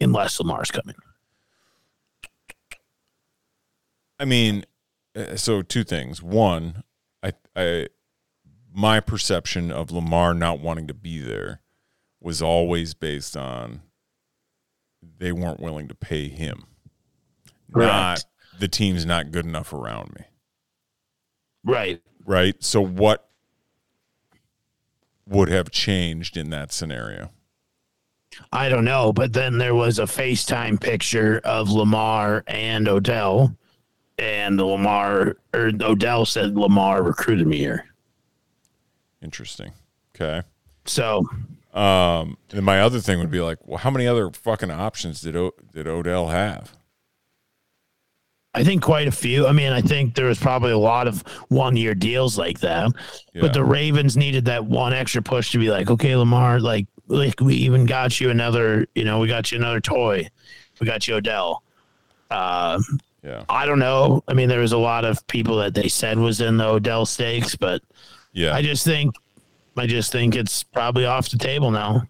[0.00, 0.94] unless Lamar's coming.
[4.18, 4.64] I mean,
[5.16, 6.22] uh, so two things.
[6.22, 6.84] One,
[7.22, 7.88] I, I,
[8.72, 11.60] my perception of Lamar not wanting to be there
[12.20, 13.82] was always based on
[15.18, 16.66] they weren't willing to pay him.
[17.68, 18.24] Not Correct.
[18.58, 20.24] The team's not good enough around me.
[21.64, 22.00] Right.
[22.24, 22.62] Right.
[22.62, 23.28] So what
[25.26, 27.30] would have changed in that scenario?
[28.52, 33.54] I don't know, but then there was a FaceTime picture of Lamar and Odell,
[34.18, 37.86] and Lamar or Odell said Lamar recruited me here.
[39.22, 39.72] Interesting.
[40.16, 40.42] Okay.
[40.86, 41.26] So
[41.74, 45.36] Um, and my other thing would be like, well, how many other fucking options did
[45.36, 46.74] o- did Odell have?
[48.54, 49.46] I think quite a few.
[49.46, 52.92] I mean, I think there was probably a lot of one year deals like that.
[53.32, 53.40] Yeah.
[53.40, 57.40] But the Ravens needed that one extra push to be like, okay, Lamar, like, like
[57.40, 60.28] we even got you another, you know, we got you another toy.
[60.80, 61.62] We got you Odell.
[62.30, 62.80] Uh,
[63.22, 63.44] Yeah.
[63.48, 64.22] I don't know.
[64.26, 67.06] I mean, there was a lot of people that they said was in the Odell
[67.06, 67.82] stakes, but
[68.32, 68.52] Yeah.
[68.54, 69.14] I just think,
[69.76, 72.02] I just think it's probably off the table now.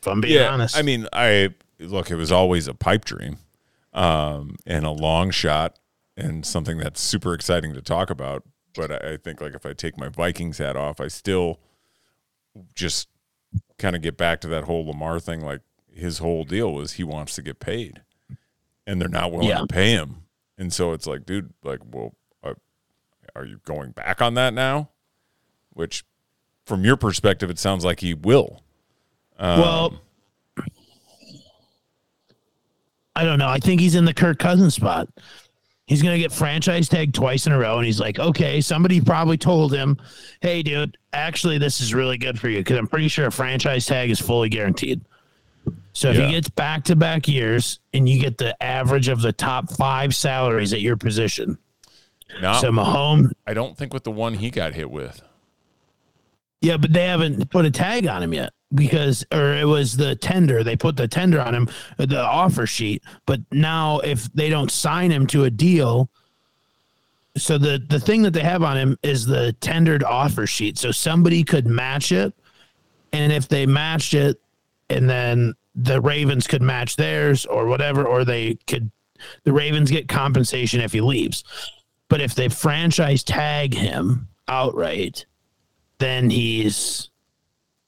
[0.00, 0.76] If I'm being yeah, honest.
[0.76, 2.10] I mean, I look.
[2.10, 3.38] It was always a pipe dream,
[3.96, 5.78] um, and a long shot,
[6.16, 8.44] and something that's super exciting to talk about.
[8.74, 11.58] But I, I think, like, if I take my Vikings hat off, I still
[12.74, 13.08] just
[13.78, 15.40] kind of get back to that whole Lamar thing.
[15.40, 18.02] Like, his whole deal was he wants to get paid,
[18.86, 19.58] and they're not willing Yeah.
[19.60, 20.22] to pay him.
[20.58, 22.54] And so it's like, dude, like, well, uh,
[23.34, 24.90] are you going back on that now?
[25.72, 26.04] Which,
[26.64, 28.62] from your perspective, it sounds like he will.
[29.38, 30.00] Um, well,
[33.16, 33.48] I don't know.
[33.48, 35.08] I think he's in the Kirk Cousins spot.
[35.86, 37.76] He's going to get franchise tagged twice in a row.
[37.78, 39.96] And he's like, okay, somebody probably told him,
[40.40, 43.86] hey, dude, actually, this is really good for you because I'm pretty sure a franchise
[43.86, 45.00] tag is fully guaranteed.
[45.92, 46.26] So if Yeah.
[46.26, 50.14] he gets back to back years and you get the average of the top five
[50.14, 51.56] salaries at your position.
[52.42, 55.22] not So Mahomes, I don't think with the one he got hit with.
[56.60, 60.16] Yeah, but they haven't put a tag on him yet because, or it was the
[60.16, 60.64] tender.
[60.64, 63.02] They put the tender on him, the offer sheet.
[63.26, 66.08] But now, if they don't sign him to a deal,
[67.36, 70.78] so the the thing that they have on him is the tendered offer sheet.
[70.78, 72.34] So somebody could match it,
[73.12, 74.40] and if they matched it,
[74.88, 78.90] and then the Ravens could match theirs or whatever, or they could
[79.44, 81.44] the Ravens get compensation if he leaves.
[82.08, 85.26] But if they franchise tag him outright,
[85.98, 87.10] then he's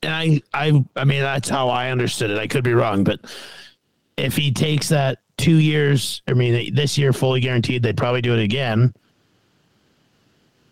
[0.03, 2.39] and I I I mean that's how I understood it.
[2.39, 3.21] I could be wrong, but
[4.17, 8.35] if he takes that two years, I mean this year fully guaranteed, they'd probably do
[8.35, 8.95] it again.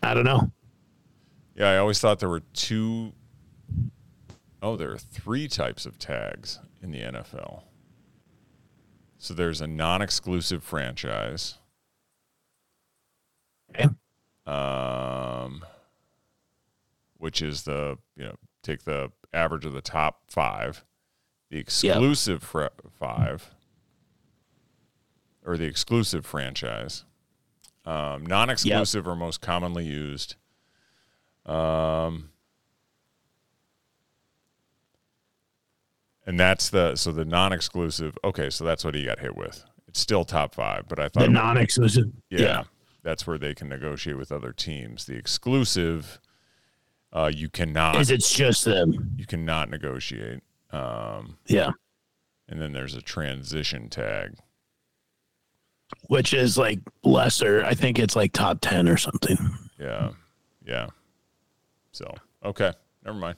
[0.03, 0.51] I don't know.
[1.55, 3.13] Yeah, I always thought there were two
[4.63, 7.63] oh, there are three types of tags in the NFL.
[9.19, 11.59] So there's a non-exclusive franchise.
[13.71, 13.89] Okay.
[14.47, 15.65] Um,
[17.19, 20.85] which is the you know take the average of the top five,
[21.51, 22.67] the exclusive fr-
[22.99, 23.55] five,
[25.45, 27.05] or the exclusive franchise.
[27.85, 30.35] Um, non-exclusive or most commonly used.
[31.45, 32.31] Um,
[36.27, 38.19] and that's the so the non-exclusive.
[38.25, 39.65] Okay, so that's what he got hit with.
[39.87, 42.07] It's still top five, but I thought The non-exclusive.
[42.29, 42.63] yeah, yeah.
[43.05, 45.05] that's where they can negotiate with other teams.
[45.07, 46.21] The exclusive,
[47.13, 49.15] uh, you cannot Is it's just them?
[49.17, 50.41] you cannot negotiate.
[50.71, 51.71] Um, Yeah.
[52.49, 54.37] and then there's a transition tag.
[56.09, 57.65] Which is like lesser.
[57.65, 59.37] I think it's like top ten or something.
[59.79, 60.11] Yeah,
[60.67, 60.87] yeah.
[61.93, 62.13] So
[62.45, 62.73] okay,
[63.05, 63.37] never mind.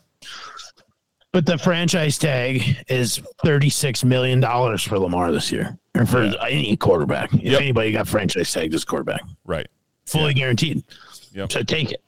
[1.31, 6.43] But the franchise tag is thirty-six million dollars for Lamar this year, or for Yeah.
[6.49, 7.35] any quarterback.
[7.35, 7.61] If Yep.
[7.61, 9.67] anybody got franchise tagged as quarterback, Right.
[10.07, 10.83] fully guaranteed.
[11.33, 11.53] Yep.
[11.53, 12.03] So take it.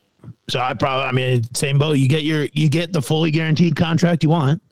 [0.49, 1.93] So I probably, I mean, same boat.
[1.93, 4.63] You get your, you get the fully guaranteed contract you want,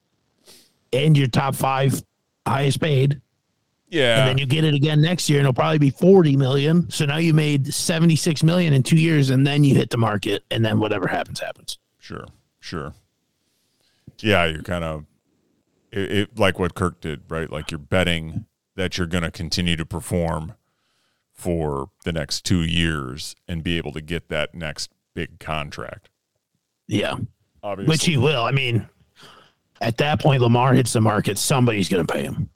[0.92, 2.02] and your top five
[2.46, 3.20] highest paid,
[3.90, 4.18] Yeah.
[4.20, 6.90] and then you get it again next year, and it'll probably be forty million.
[6.90, 10.42] So now you made seventy-six million in two years, and then you hit the market,
[10.50, 11.78] and then whatever happens, happens.
[11.98, 12.26] Sure,
[12.60, 12.94] sure.
[14.20, 15.04] Yeah, you're kind of
[15.92, 17.50] it, it like what Kirk did, right?
[17.50, 20.54] Like you're betting that you're going to continue to perform
[21.32, 26.10] for the next two years and be able to get that next big contract.
[26.86, 27.16] Yeah.
[27.64, 28.44] Obviously, Which he will.
[28.44, 28.88] I mean,
[29.80, 31.38] at that point, Lamar hits the market.
[31.38, 32.48] Somebody's going to pay him.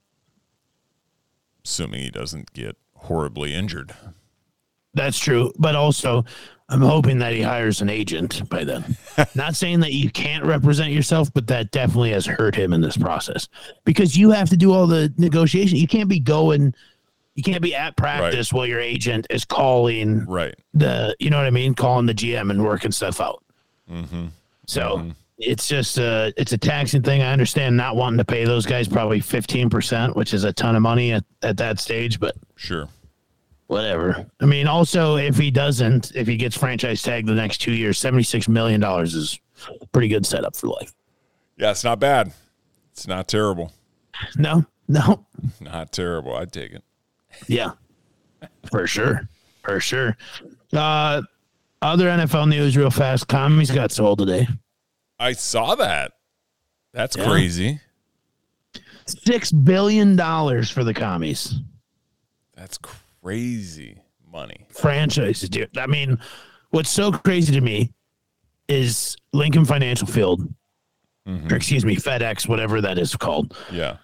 [1.65, 3.93] assuming he doesn't get horribly injured.
[4.93, 5.51] That's true.
[5.59, 6.23] But also,
[6.69, 8.95] I'm hoping that he hires an agent by then.
[9.35, 12.95] Not saying that you can't represent yourself, but that definitely has hurt him in this
[12.95, 13.49] process
[13.83, 15.77] because you have to do all the negotiation.
[15.77, 16.73] You can't be going,
[17.35, 20.55] you can't be at practice while your agent is calling Right.
[20.73, 21.73] the, you know what I mean?
[21.73, 23.43] Calling the GM and working stuff out.
[23.91, 24.27] Mm-hmm.
[24.67, 27.21] So it's just a it's a taxing thing.
[27.21, 30.75] I understand not wanting to pay those guys probably fifteen percent, which is a ton
[30.75, 32.87] of money at, at that stage, but Sure.
[33.67, 34.25] whatever.
[34.39, 37.97] I mean, also if he doesn't, if he gets franchise tagged the next two years,
[37.97, 39.39] seventy six million dollars is
[39.81, 40.93] a pretty good setup for life.
[41.57, 42.31] Yeah, it's not bad.
[42.91, 43.73] It's not terrible.
[44.37, 45.25] No, no,
[45.59, 46.35] Not terrible.
[46.35, 46.83] I'd take it.
[47.47, 47.71] Yeah,
[48.71, 49.27] for sure,
[49.63, 50.17] for sure.
[50.71, 51.21] Uh,
[51.81, 53.27] other NFL news, real fast.
[53.27, 54.47] Commies got sold today.
[55.19, 56.13] I saw that.
[56.93, 57.27] That's Yeah.
[57.29, 57.79] crazy.
[59.05, 61.55] Six billion dollars for the commies.
[62.55, 63.99] That's crazy
[64.31, 64.65] money.
[64.69, 65.77] franchises, dude.
[65.77, 66.17] I mean,
[66.71, 67.91] what's so crazy to me
[68.67, 70.41] is Lincoln Financial Field,
[71.27, 73.97] or excuse me, FedEx, whatever that is called, Yeah.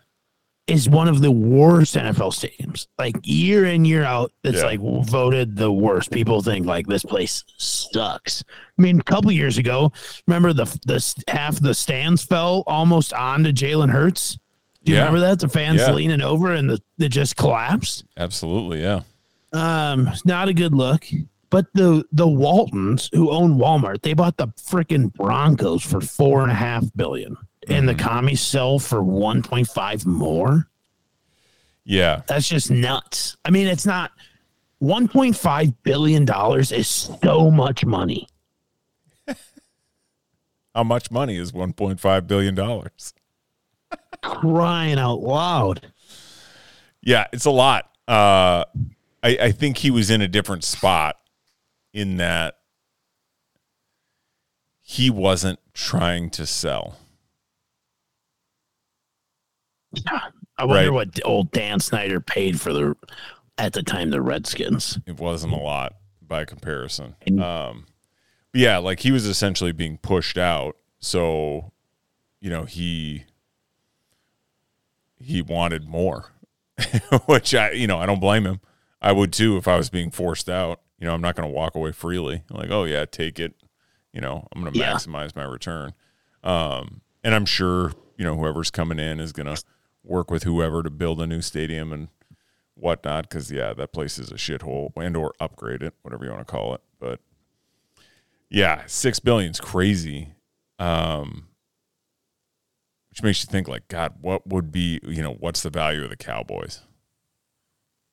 [0.70, 2.88] Is one of the worst NFL stadiums.
[2.98, 4.66] Like year in, year out, it's Yeah.
[4.66, 6.12] like voted the worst.
[6.12, 8.44] People think like this place sucks.
[8.78, 9.92] I mean, a couple years ago,
[10.28, 14.38] remember the the half the stands fell almost onto Jalen Hurts.
[14.84, 15.06] Do you Yeah.
[15.06, 15.40] remember that?
[15.40, 15.92] The fans Yeah.
[15.92, 18.06] leaning over and the, it just collapsed.
[18.18, 18.82] Absolutely.
[18.82, 19.02] Yeah.
[19.52, 21.06] Um, it's not a good look.
[21.52, 26.52] But the the Waltons who own Walmart, they bought the freaking Broncos for four and
[26.52, 27.36] a half billion,
[27.68, 30.68] and the commies sell for one point five more.
[31.90, 32.22] Yeah.
[32.28, 33.36] That's just nuts.
[33.44, 34.12] I mean, it's not
[34.78, 38.28] one point five billion dollars is so much money.
[40.76, 42.56] How much money is $1.5 billion?
[44.22, 45.92] Crying out loud.
[47.02, 47.86] Yeah, it's a lot.
[48.08, 48.66] Uh,
[49.24, 51.18] I, I think he was in a different spot
[51.92, 52.60] in that
[54.80, 57.00] he wasn't trying to sell.
[60.60, 61.08] I wonder Right.
[61.08, 62.96] what old Dan Snyder paid for the
[63.58, 65.00] at the time the Redskins.
[65.06, 67.16] It wasn't a lot by comparison.
[67.42, 67.86] Um,
[68.52, 70.76] but yeah, like he was essentially being pushed out.
[71.00, 71.72] So,
[72.42, 73.24] you know, he
[75.22, 76.32] he wanted more,
[77.26, 78.62] which I, you know, I don't blame him.
[79.02, 80.82] I would too if I was being forced out.
[81.00, 82.44] You know, I'm not going to walk away freely.
[82.50, 83.54] Like, oh yeah, take it.
[84.14, 84.94] You know, I'm going to Yeah.
[84.94, 85.94] maximize my return.
[86.44, 89.62] Um, and I'm sure you know whoever's coming in is going to
[90.04, 92.08] work with whoever to build a new stadium and
[92.76, 93.30] whatnot.
[93.30, 96.52] Because yeah, that place is a shithole, and or upgrade it, whatever you want to
[96.52, 96.82] call it.
[97.00, 97.20] But
[98.50, 100.34] yeah, six billion's crazy.
[100.80, 101.48] Um,
[103.10, 106.10] which makes you think like, God, what would be you know what's the value of
[106.10, 106.82] the Cowboys?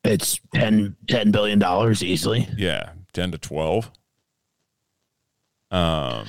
[0.05, 2.49] It's 10, 10 billion dollars easily.
[2.57, 3.91] Yeah, ten to twelve.
[5.71, 6.27] Um,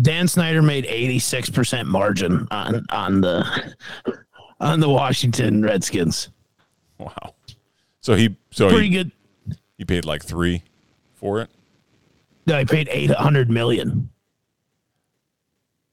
[0.00, 3.74] Dan Snyder made 86% margin on on the
[4.64, 6.30] on the Washington Redskins.
[6.98, 7.34] wow.
[8.00, 9.12] So he so Pretty he, good.
[9.78, 10.62] he paid like three
[11.14, 11.50] for it.
[12.46, 14.10] No, he paid 800 million.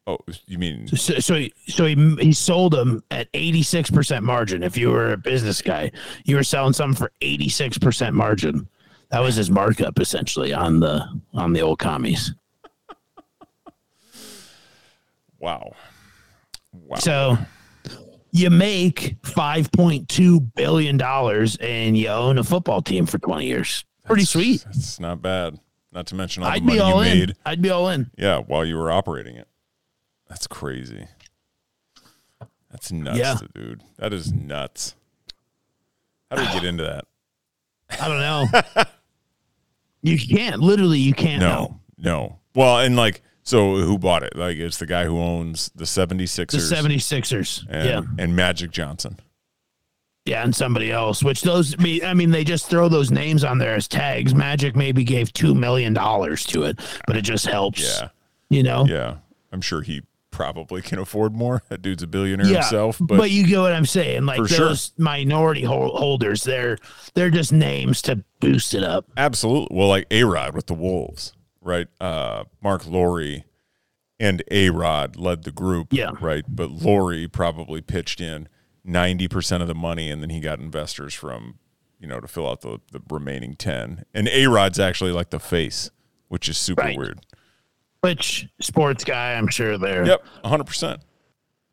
[0.07, 0.17] Oh,
[0.47, 4.63] you mean So, so he so he he sold them at 86% margin.
[4.63, 5.91] If you were a business guy,
[6.25, 8.67] you were selling something for 86% margin.
[9.09, 12.33] That was his markup essentially on the on the old commies.
[15.39, 15.71] wow?
[16.73, 16.97] Wow.
[16.97, 17.37] So
[18.31, 23.83] you make 5.2 billion dollars and you own a football team for 20 years.
[24.05, 24.65] Pretty sweet.
[24.69, 25.59] It's not bad.
[25.91, 27.19] Not to mention all the I'd money be all you in.
[27.19, 27.35] made.
[27.45, 28.09] I'd be all in.
[28.17, 29.47] Yeah, while you were operating it.
[30.29, 31.07] That's crazy.
[32.71, 33.35] That's nuts, Yeah.
[33.53, 33.83] dude.
[33.97, 34.95] That is nuts.
[36.29, 37.05] How do we get into that?
[38.01, 38.83] I don't know.
[40.01, 40.99] you can't literally.
[40.99, 41.79] You can't know.
[41.97, 42.39] No, no.
[42.55, 44.35] Well, and like, so who bought it?
[44.35, 46.51] Like, it's the guy who owns the 76ers.
[46.69, 47.65] The 76ers.
[47.69, 48.01] and, yeah.
[48.23, 49.19] and Magic Johnson.
[50.25, 50.43] Yeah.
[50.43, 53.87] And somebody else, which those, I mean- they just throw those names on there as
[53.87, 54.35] tags.
[54.35, 57.81] Magic maybe gave $2 million to it, but it just helps.
[57.81, 58.09] Yeah,
[58.49, 58.85] You know?
[58.87, 59.15] yeah.
[59.51, 61.61] I'm sure he probably can afford more.
[61.69, 62.97] That dude's a billionaire Yeah, himself.
[63.01, 64.25] but, But, you get what I'm saying.
[64.25, 64.67] Like For sure.
[64.69, 66.77] those minority holders, they're
[67.15, 69.07] they're just names to boost it up.
[69.17, 69.75] absolutely.
[69.75, 71.87] Well, like A Rod with the Wolves, right?
[71.99, 73.43] Uh, Marc Lore
[74.19, 75.87] and A Rod led the group.
[75.91, 76.11] Yeah.
[76.19, 76.43] Right.
[76.47, 78.47] But Lore probably pitched in
[78.87, 81.59] 90% of the money and then he got investors from,
[81.99, 84.05] you know, to fill out the, the remaining 10.
[84.13, 85.89] And A Rod's actually like the face,
[86.27, 86.97] which is super Right.
[86.97, 87.19] weird.
[88.01, 90.05] Which sports guy, I'm sure they're.
[90.05, 90.25] Yep.
[90.43, 90.99] 100%.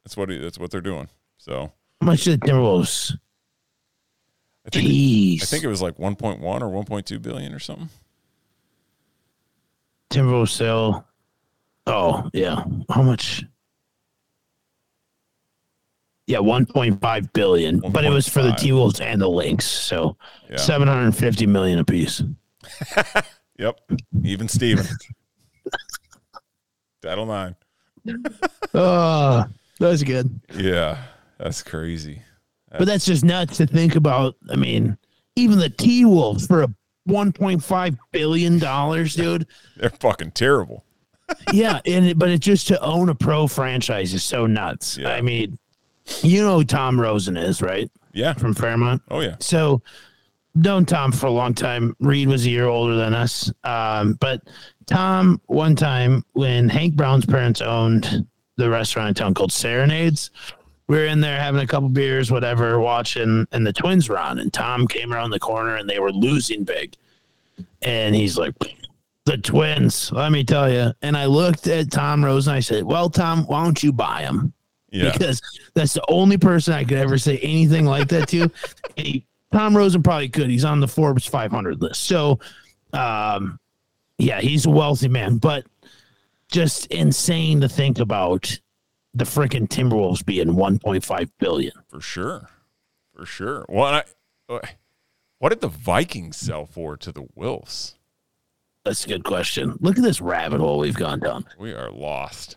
[0.05, 1.09] That's what, he, that's what they're doing.
[1.39, 3.17] So How much did the Timberwolves?
[4.67, 5.43] I think, Jeez.
[5.43, 7.89] I think it was like 1.1 or 1.2 billion or something.
[10.11, 11.07] Timberwolves sell.
[11.87, 13.45] Oh yeah, how much?
[16.27, 19.65] Yeah, one point five billion, but it was for the T Wolves and the Lynx,
[19.65, 20.17] so
[20.51, 20.57] Yeah.
[20.57, 22.23] seven hundred and fifty million apiece.
[23.59, 23.81] Yep.
[24.23, 24.87] Even Steven.
[27.03, 27.57] Title nine.
[28.73, 29.45] Oh,
[29.81, 30.41] that was ah, good.
[30.55, 31.03] Yeah.
[31.39, 32.23] That's crazy.
[32.71, 34.37] But that's just nuts to think about.
[34.49, 34.97] I mean,
[35.35, 36.69] even the T Wolves for a
[37.09, 39.47] one point five billion dollars, dude.
[39.77, 40.85] They're fucking terrible.
[41.53, 44.97] yeah, and it, but it just to own a pro franchise is so nuts.
[44.97, 45.11] Yeah.
[45.11, 45.59] I mean,
[46.23, 47.91] you know who Tom Rosen is, right?
[48.13, 48.33] Yeah.
[48.33, 49.03] From Fairmont.
[49.11, 49.37] Oh yeah.
[49.41, 49.83] So,
[50.55, 51.95] known Tom for a long time.
[52.01, 53.53] Reed was a year older than us.
[53.65, 54.43] Um, but
[54.87, 60.31] Tom, one time when Hank Brown's parents owned the restaurant in town called Serenades,
[60.89, 64.39] we were in there having a couple beers, whatever, watching, and the twins were on.
[64.39, 66.95] And Tom came around the corner and they were losing big.
[67.83, 68.55] And he's like,
[69.27, 70.93] the twins, let me tell you.
[71.03, 74.23] And I looked at Tom Rose and I said, Well, Tom, why don't you buy
[74.23, 74.55] them?
[74.91, 75.13] Yeah.
[75.13, 75.43] because
[75.75, 78.51] that's the only person I could ever say anything like that to.
[78.97, 80.51] He, Tom Rosen probably could.
[80.51, 82.03] He's on the Forbes 500 list.
[82.05, 82.41] So,
[82.93, 83.61] um,
[84.19, 85.65] yeah, he's a wealthy man, but
[86.51, 88.59] just insane to think about
[89.15, 91.73] the freaking Timberwolves being 1.5 billion.
[91.89, 92.49] For sure.
[93.15, 93.65] For sure.
[93.69, 94.05] Well, and
[94.49, 94.61] I,
[95.39, 97.97] what did the Vikings sell for to the Wolves?
[98.85, 99.77] That's a good question.
[99.81, 101.45] Look at this rabbit hole we've gone down.
[101.59, 102.57] We are lost.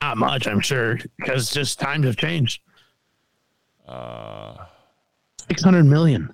[0.00, 2.62] Not much, I'm sure, because just times have changed.
[3.86, 4.56] Uh,
[5.48, 6.32] 600 million.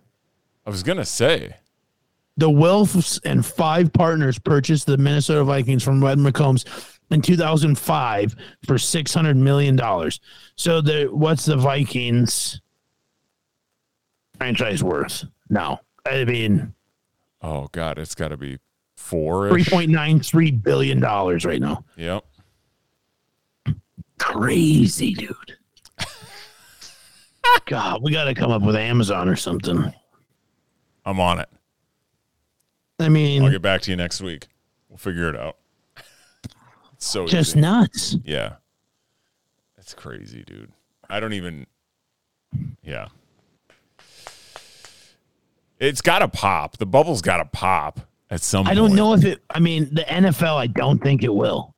[0.66, 1.56] I was gonna say,
[2.36, 6.64] The Wilfs and five partners purchased the Minnesota Vikings from Red McCombs
[7.10, 8.34] in 2005
[8.66, 10.20] for 600 million dollars.
[10.56, 12.60] So the what's the Vikings
[14.36, 15.80] franchise worth now?
[16.06, 16.74] I mean,
[17.40, 18.58] oh god, it's got to be
[18.96, 19.48] four.
[19.50, 21.84] 3.93 billion dollars right now.
[21.96, 22.24] Yep.
[24.18, 25.36] Crazy, dude.
[27.66, 29.92] God, we got to come up with Amazon or something.
[31.04, 31.48] I'm on it.
[33.04, 34.48] I mean, I'll get back to you next week.
[34.88, 35.56] We'll figure it out.
[36.94, 37.60] It's so just easy.
[37.60, 38.16] nuts.
[38.24, 38.54] Yeah.
[39.76, 40.72] That's crazy, dude.
[41.10, 41.66] I don't even
[42.82, 43.08] Yeah.
[45.80, 46.78] It's got to pop.
[46.78, 48.00] The bubble's got to pop
[48.30, 48.72] at some point.
[48.72, 48.96] I don't point.
[48.96, 49.42] know if it.
[49.50, 50.56] I mean, the NFL.
[50.56, 51.74] I don't think it will.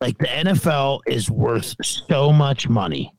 [0.00, 3.12] Like the NFL is worth so much money,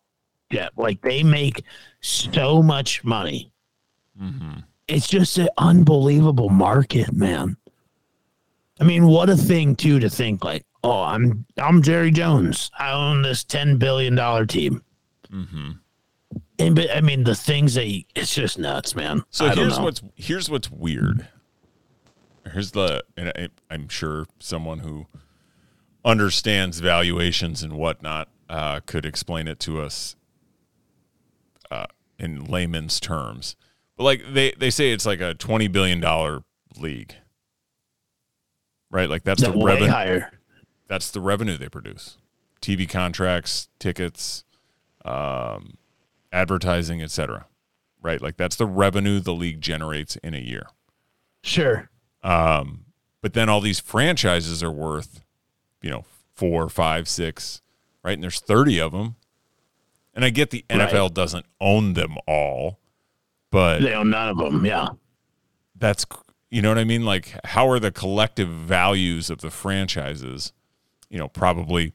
[0.51, 0.69] Jeff.
[0.77, 1.63] Like they make
[2.01, 3.51] so much money.
[4.21, 4.59] Mm-hmm.
[4.87, 7.57] It's just an unbelievable market, man.
[8.79, 12.69] I mean, what a thing too to think like, oh, I'm I'm Jerry Jones.
[12.77, 14.83] I own this ten billion dollar team.
[15.31, 15.71] Mm-hmm.
[16.59, 19.23] And but I mean, the things that he, it's just nuts, man.
[19.29, 21.27] So I here's what's here's what's weird.
[22.51, 25.07] Here's the and I, I'm sure someone who
[26.03, 30.15] understands valuations and whatnot uh, could explain it to us
[31.71, 31.87] uh,
[32.19, 33.55] in layman's terms.
[33.97, 36.43] But like they they say it's like a twenty billion dollar
[36.77, 37.15] league,
[38.91, 39.09] right?
[39.09, 39.89] Like that's That the revenue.
[39.91, 40.31] higher.
[40.87, 42.17] That's the revenue they produce:
[42.61, 44.43] TV contracts, tickets,
[45.03, 45.77] um,
[46.31, 47.47] advertising, etc.
[48.01, 48.21] Right?
[48.21, 50.67] Like that's the revenue the league generates in a year.
[51.43, 51.89] Sure.
[52.23, 52.85] Um,
[53.21, 55.21] but then all these franchises are worth,
[55.81, 57.61] you know, four, five, six,
[58.03, 58.13] right?
[58.13, 59.15] And there's 30 of them.
[60.13, 60.89] And I get the Right.
[60.89, 62.79] NFL doesn't own them all,
[63.55, 64.65] but They own none of them.
[64.65, 64.89] Yeah.
[65.77, 66.05] that's,
[66.49, 67.05] you know what I mean?
[67.05, 70.51] Like, how are the collective values of the franchises,
[71.09, 71.93] you know, probably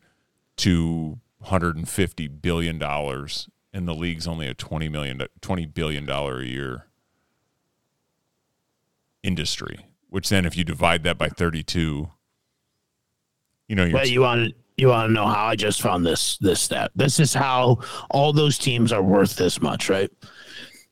[0.57, 6.87] $250 billion, and the league's only a $20 million, $20 billion a year
[9.23, 12.09] industry, which then if you divide that by 32,
[13.69, 16.39] you know, you're But you want you want to know how I just found this
[16.39, 16.91] this stat.
[16.97, 17.81] This is how
[18.11, 20.11] all those teams are worth this much, right?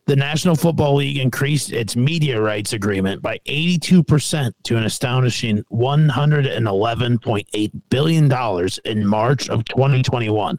[0.08, 7.72] The National Football League increased its media rights agreement by 82% to an astonishing $111.8
[7.90, 8.32] billion
[8.86, 10.58] in March of 2021.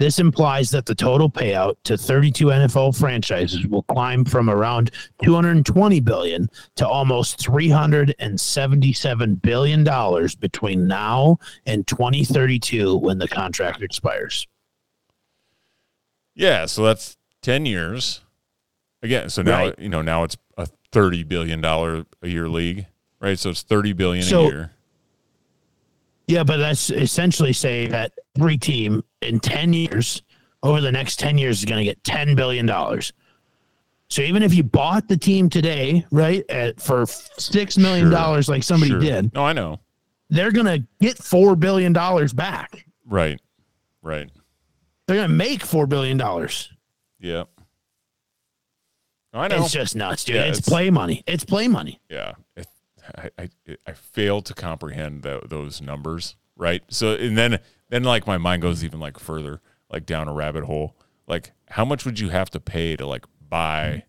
[0.00, 4.90] This implies that the total payout to 32 NFL franchises will climb from around
[5.22, 14.48] 220 billion to almost 377 billion dollars between now and 2032 when the contract expires.
[16.34, 18.22] yeah, so that's 10 years.
[19.02, 19.78] Again, so now, Right.
[19.78, 22.86] you know, now it's a 30 billion dollar a year league,
[23.20, 23.38] right?
[23.38, 24.70] So it's 30 billion So- a year.
[26.28, 30.22] Yeah, but that's essentially saying that every team in 10 years,
[30.62, 32.66] over the next 10 years, is going to get $10 billion.
[34.08, 38.42] So even if you bought the team today, right, at, for $6 million, Sure.
[38.54, 39.00] like somebody Sure.
[39.00, 39.80] did, No, I know.
[40.30, 42.86] they're going to get $4 billion back.
[43.04, 43.40] Right.
[44.00, 44.30] Right.
[45.06, 46.18] They're going to make $4 billion.
[47.18, 47.44] Yeah.
[49.32, 49.64] I know.
[49.64, 50.36] It's just nuts, dude.
[50.36, 51.22] Yeah, it's, it's- play money.
[51.26, 52.00] It's play money.
[52.08, 52.66] yeah it,
[53.18, 53.50] I, I
[53.86, 57.58] i fail to comprehend tho- those numbers right so and then
[57.88, 59.60] then like my mind goes even like further
[59.90, 60.94] like down a rabbit hole
[61.26, 64.04] like how much would you have to pay to like buy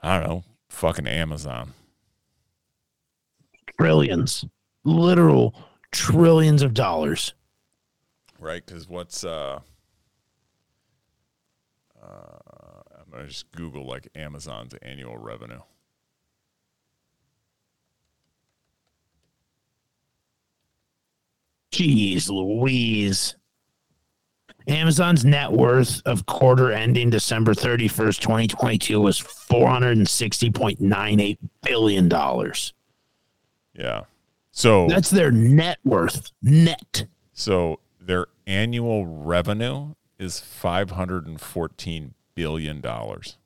[0.00, 1.72] i don't know fucking amazon
[3.80, 4.44] Trillions,
[4.84, 5.54] literal
[5.92, 7.34] trillions of dollars.
[8.38, 9.58] right because what's uh
[12.00, 12.38] uh
[13.10, 15.60] gonna just google like amazon's annual revenue
[21.72, 23.34] Jeez Louise.
[24.66, 32.10] Amazon's net worth of quarter ending December 31st, 2022 was $460.98 billion.
[33.74, 34.02] yeah
[34.50, 36.32] so That's their net worth.
[36.42, 37.06] Net.
[37.32, 43.36] So their annual revenue is five hundred and fourteen billion dollars.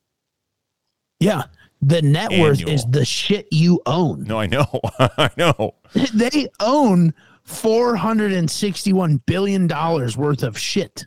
[1.18, 1.44] Yeah.
[1.80, 4.24] The net worth is the shit you own.
[4.24, 4.66] No, I know,
[4.98, 5.74] I know.
[6.14, 7.14] They own
[7.48, 11.06] $461 billion worth of shit.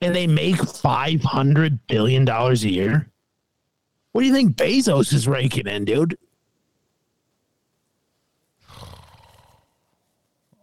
[0.00, 3.06] And they make $500 billion a year.
[4.12, 6.16] What do you think Bezos is raking in, dude?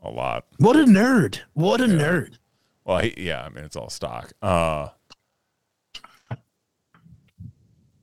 [0.02, 0.45] A lot.
[0.58, 1.39] What a nerd.
[1.54, 2.38] What a nerd.
[2.86, 4.32] Well, he, yeah, I mean it's all stock.
[4.41, 4.89] Uh,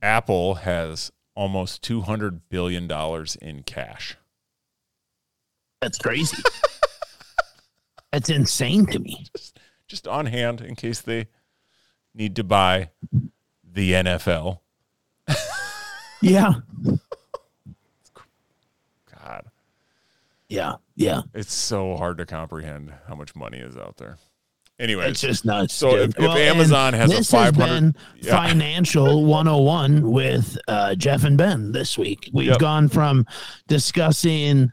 [0.01, 4.15] Apple has almost two hundred billion dollars in cash.
[5.81, 6.41] That's crazy.
[8.11, 9.25] That's insane to me.
[9.87, 11.27] just on hand in case they
[12.13, 12.89] need to buy
[13.63, 14.59] the NFL.
[16.21, 16.53] Yeah.
[19.11, 19.45] God,
[20.49, 20.75] Yeah.
[20.95, 21.21] Yeah.
[21.33, 24.17] it's so hard to comprehend how much money is out there.
[24.79, 25.73] Anyway, It's just nuts.
[25.73, 26.09] So dude.
[26.11, 28.35] if- if Amazon and has a this 500 been Yeah.
[28.47, 32.29] financial 101 with uh, Jeff and Ben this week.
[32.31, 32.59] We've Yep.
[32.59, 33.25] gone from
[33.67, 34.71] discussing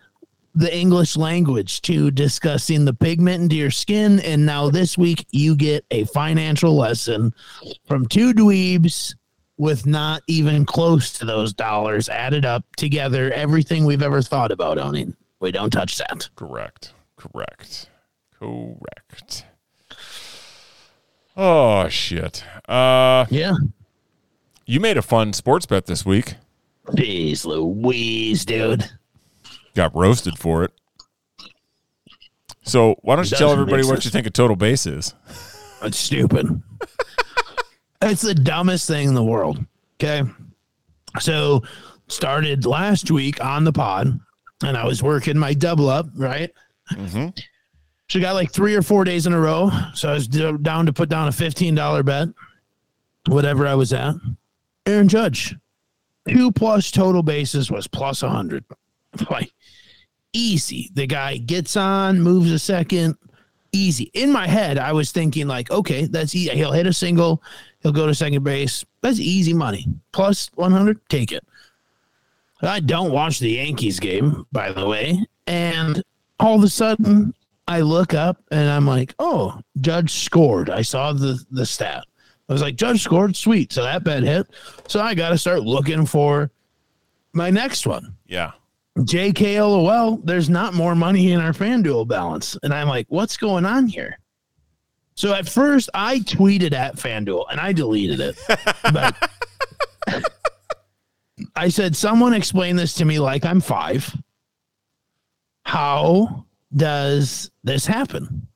[0.55, 5.57] the English language to discussing the pigment into your skin, and now this week you
[5.57, 7.35] get a financial lesson
[7.87, 9.15] from two dweebs
[9.57, 13.33] with not even close to those dollars added up together.
[13.33, 15.17] Everything we've ever thought about owning.
[15.45, 16.31] We don't touch that.
[16.37, 17.91] correct, Correct.
[18.39, 19.45] Correct.
[21.37, 22.43] Oh shit.
[22.67, 23.53] Uh Yeah.
[24.65, 26.37] you made a fun sports bet this week.
[26.93, 28.91] Jeez Louise, dude.
[29.75, 30.73] Got roasted for it.
[32.63, 35.13] So why don't you tell everybody what you think a total base is?
[35.83, 36.63] That's stupid.
[38.01, 39.63] it's the dumbest thing in the world.
[40.03, 40.23] Okay.
[41.21, 41.65] So
[42.09, 44.19] started last week on the pod
[44.65, 46.51] and I was working my double up, right?
[46.93, 47.37] Mhm.
[48.09, 49.71] So got like three or four days in a row.
[49.95, 52.29] So I was down to put down a $15 bet,
[53.27, 54.15] whatever I was at.
[54.87, 55.55] Aaron Judge,
[56.29, 58.65] two plus total bases was plus 100.
[59.31, 59.53] Like
[60.33, 60.91] easy.
[60.95, 63.17] The guy gets on, moves a second,
[63.73, 64.11] easy.
[64.13, 66.51] In my head, I was thinking like, okay, that's easy.
[66.57, 67.41] He'll hit a single,
[67.81, 68.85] he'll go to second base.
[69.03, 69.87] That's easy money.
[70.13, 71.45] Plus 100, take it.
[72.67, 75.25] I don't watch the Yankees game, by the way.
[75.47, 76.03] And
[76.41, 77.35] all of a sudden,
[77.67, 80.71] I look up and I'm like, oh, Judge scored.
[80.71, 82.05] I saw the, the stat.
[82.49, 83.37] I was like, Judge scored.
[83.37, 83.73] Sweet.
[83.73, 84.47] So that bet hit.
[84.87, 86.51] So I got to start looking for
[87.33, 88.15] my next one.
[88.27, 88.53] Yeah.
[88.99, 92.57] JKLOL, there's not more money in our FanDuel balance.
[92.63, 94.19] And I'm like, what's going on here?
[95.17, 98.37] So at first I tweeted at FanDuel and I deleted it.
[98.93, 99.17] but
[101.57, 104.15] I said, someone explain this to me like I'm five.
[105.65, 108.49] How does this happen?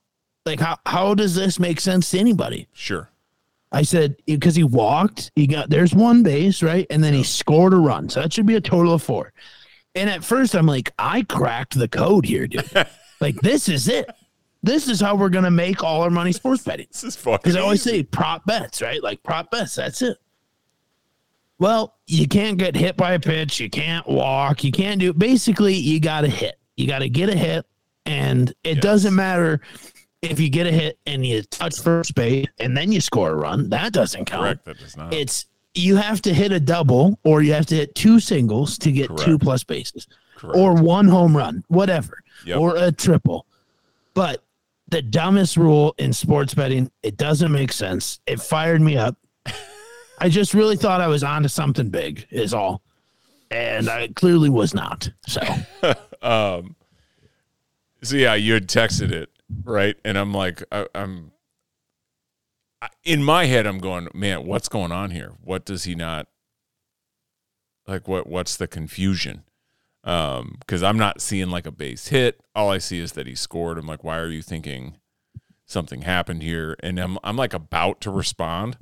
[0.45, 2.69] Like how how does this make sense to anybody?
[2.73, 3.11] Sure.
[3.71, 6.87] I said because he walked, he got there's one base, right?
[6.91, 8.09] And then he scored a run.
[8.09, 9.33] So that should be a total of four.
[9.95, 12.71] And at first I'm like, I cracked the code here, dude.
[13.21, 14.09] like this is it.
[14.63, 16.87] This is how we're gonna make all our money sports betting.
[16.91, 19.03] This is fucking Because I always say prop bets, right?
[19.03, 20.17] Like prop bets, that's it.
[21.59, 25.75] Well, you can't get hit by a pitch, you can't walk, you can't do basically
[25.75, 26.59] you gotta hit.
[26.77, 27.67] You gotta get a hit,
[28.07, 28.83] and it Yes.
[28.83, 29.61] doesn't matter
[30.23, 33.35] if you get a hit and you touch first base and then you score a
[33.35, 33.69] run.
[33.71, 34.43] That doesn't count.
[34.43, 34.65] correct.
[34.67, 35.13] That does not.
[35.13, 38.91] It's you have to hit a double or you have to hit two singles to
[38.93, 40.07] get two plus bases
[40.37, 40.57] Correct.
[40.57, 42.57] or one home run, whatever, Yep.
[42.59, 43.47] or a triple.
[44.15, 44.43] But
[44.89, 48.19] the dumbest rule in sports betting, it doesn't make sense.
[48.27, 49.17] It fired me up.
[50.21, 52.83] I just really thought I was onto something big, is all.
[53.51, 55.11] And I clearly was not.
[55.27, 55.41] So,
[56.23, 56.77] um
[58.03, 59.31] so yeah you had texted it
[59.65, 59.97] right?
[60.05, 61.33] And i'm like I, i'm
[63.05, 65.33] in my head i'm going man what's going on here?
[65.43, 66.29] What does he not
[67.87, 69.45] like what what's the confusion?
[70.05, 72.41] Um because i'm not seeing like a base hit.
[72.55, 73.79] All i see is that he scored.
[73.79, 74.97] I'm like why are you thinking
[75.65, 76.77] something happened here?
[76.81, 78.77] And i'm, I'm like about to respond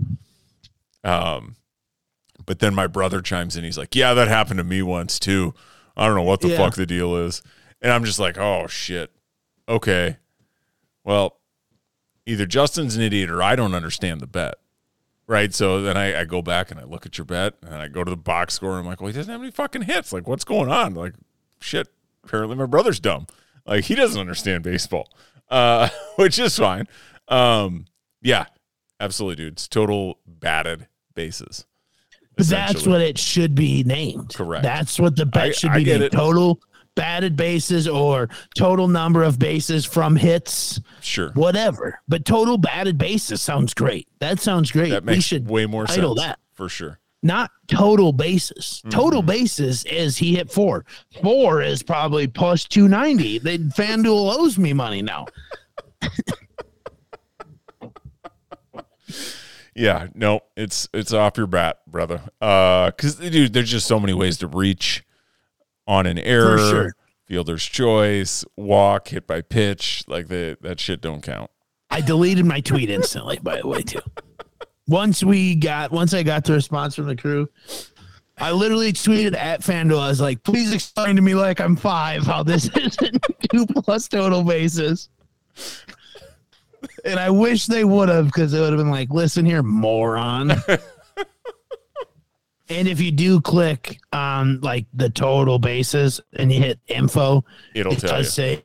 [1.07, 1.57] um
[2.45, 3.65] but then my brother chimes in.
[3.65, 5.55] He's like yeah that happened to me once too.
[5.97, 6.57] I don't know what the Yeah.
[6.59, 7.43] fuck the deal is.
[7.81, 9.11] And i'm just like oh shit.
[9.69, 10.17] Okay.
[11.05, 11.39] Well
[12.27, 14.55] either justin's an idiot or i don't understand the bet.
[15.29, 15.53] Right?
[15.53, 18.05] So then I, I go back and i look at your bet and I go
[18.05, 18.71] to the box score.
[18.73, 20.13] And i'm like well he doesn't have any fucking hits.
[20.13, 20.95] Like what's going on?
[20.95, 21.15] Like
[21.61, 21.89] shit.
[22.25, 23.27] Apparently my brother's dumb.
[23.67, 25.09] Like he doesn't understand baseball.
[25.49, 26.87] Uh which is fine.
[27.29, 27.87] Um
[28.23, 28.47] yeah.
[29.01, 29.53] Absolutely dude.
[29.55, 30.87] It's total batted
[31.17, 31.67] bases
[32.37, 34.35] but that's what it should be named.
[34.35, 34.63] Correct.
[34.63, 36.13] That's what the bet I- should I be named.
[36.13, 36.61] Total
[36.95, 40.79] batted bases or total number of bases from hits.
[41.01, 41.99] sure whatever.
[42.09, 44.07] But total batted bases sounds great.
[44.19, 44.91] That sounds great.
[44.91, 46.39] that we makes should way more sense title that.
[46.53, 48.83] for sure not total bases.
[48.91, 49.29] Total Mm-hmm.
[49.31, 50.85] bases is he hit four.
[51.23, 53.39] Four is probably plus two ninety.
[53.39, 55.25] They FanDuel owes me money now.
[59.77, 62.23] Yeah, no, it's it's off your bat, brother.
[62.41, 65.05] Uh, because dude, there's just so many ways to reach
[65.87, 66.97] on an error, sure.
[67.27, 71.51] fielder's choice, walk, hit by pitch, like the that shit don't count.
[71.91, 74.01] I deleted my tweet instantly, by the way, too.
[74.89, 77.47] Once we got once I got the response from the crew,
[78.39, 80.01] I literally tweeted at FanDuel.
[80.01, 84.09] I was like, please explain to me like I'm five how this isn't two plus
[84.09, 85.11] total bases.
[87.05, 90.51] And I wish they would have because it would have been like, listen here, moron.
[92.69, 97.93] and if you do click on like the total bases and you hit info, It'll
[97.93, 98.31] it tell does you.
[98.31, 98.61] say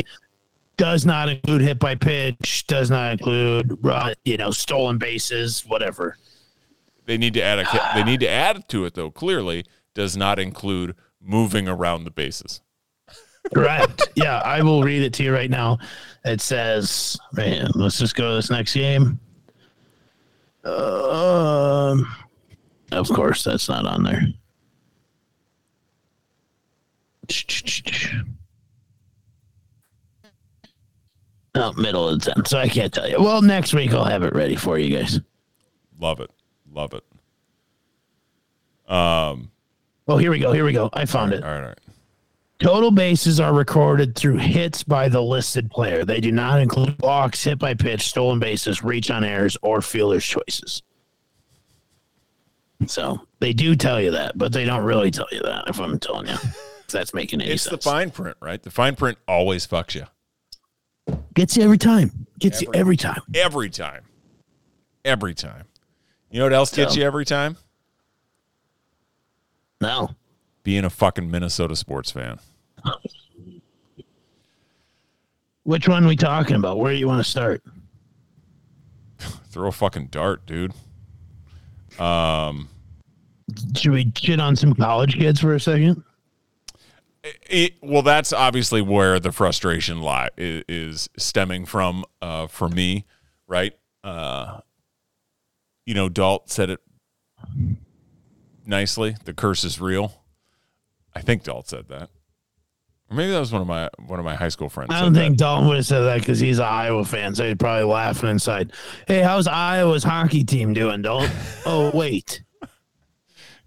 [0.78, 6.17] does not include hit by pitch, does not include uh, you know stolen bases, whatever.
[7.05, 9.11] They need to add a they need to add to it though.
[9.11, 12.61] Clearly, does not include moving around the bases.
[13.54, 14.10] Correct.
[14.16, 15.78] yeah, I will read it to you right now.
[16.24, 19.20] It says, man, let's just go to this next game.
[20.64, 22.08] Um,
[22.91, 24.22] of course, that's not on there.
[31.56, 33.18] out middle of the 10th, so I can't tell you.
[33.20, 35.20] Well, next week I'll have it ready for you guys.
[35.99, 36.30] Love it.
[36.72, 37.04] Love it.
[38.91, 39.52] Um.
[40.08, 40.52] Oh, here we go.
[40.52, 40.89] Here we go.
[40.93, 41.43] I found it.
[41.43, 41.62] All right.
[41.62, 41.80] All right.
[42.62, 46.05] Total bases are recorded through hits by the listed player.
[46.05, 50.24] They do not include walks, hit by pitch, stolen bases, reach on errors, or fielder's
[50.26, 50.84] choices.
[52.88, 55.99] So they do tell you that, but they don't really tell you that if I'm
[55.99, 56.36] telling you.
[56.91, 58.62] If that's making any It's the fine print, right?
[58.62, 60.07] The fine print always fucks you
[61.34, 62.28] Gets you every time.
[62.38, 63.22] Gets you every time.
[63.34, 64.03] every time.
[65.05, 65.68] Every time.
[66.30, 67.55] You know what else gets So- you every time?
[69.80, 70.09] No.
[70.64, 72.39] Being a fucking Minnesota sports fan.
[75.63, 76.79] Which one we talking about?
[76.79, 77.63] Where do you want to start?
[79.49, 80.73] Throw a fucking dart, dude.
[81.99, 82.69] Um,
[83.75, 86.03] Should we shit on some college kids for a second?
[87.23, 93.05] It, well, that's obviously where the frustration lie is, is stemming from uh, for me,
[93.47, 93.73] right?
[94.03, 94.61] Uh,
[95.86, 96.79] you know, Dalt said it
[98.65, 99.15] nicely.
[99.25, 100.23] The curse is real.
[101.13, 102.09] I think Dalt said that,
[103.12, 104.89] or maybe that was one of my one of my high school friends.
[104.91, 105.20] I don't that.
[105.20, 108.30] think Dalton would have said that because he's an Iowa fan, so he'd probably laughing
[108.30, 108.72] inside.
[109.05, 111.30] Hey, how's Iowa's hockey team doing, Dalton?
[111.66, 112.43] oh, wait.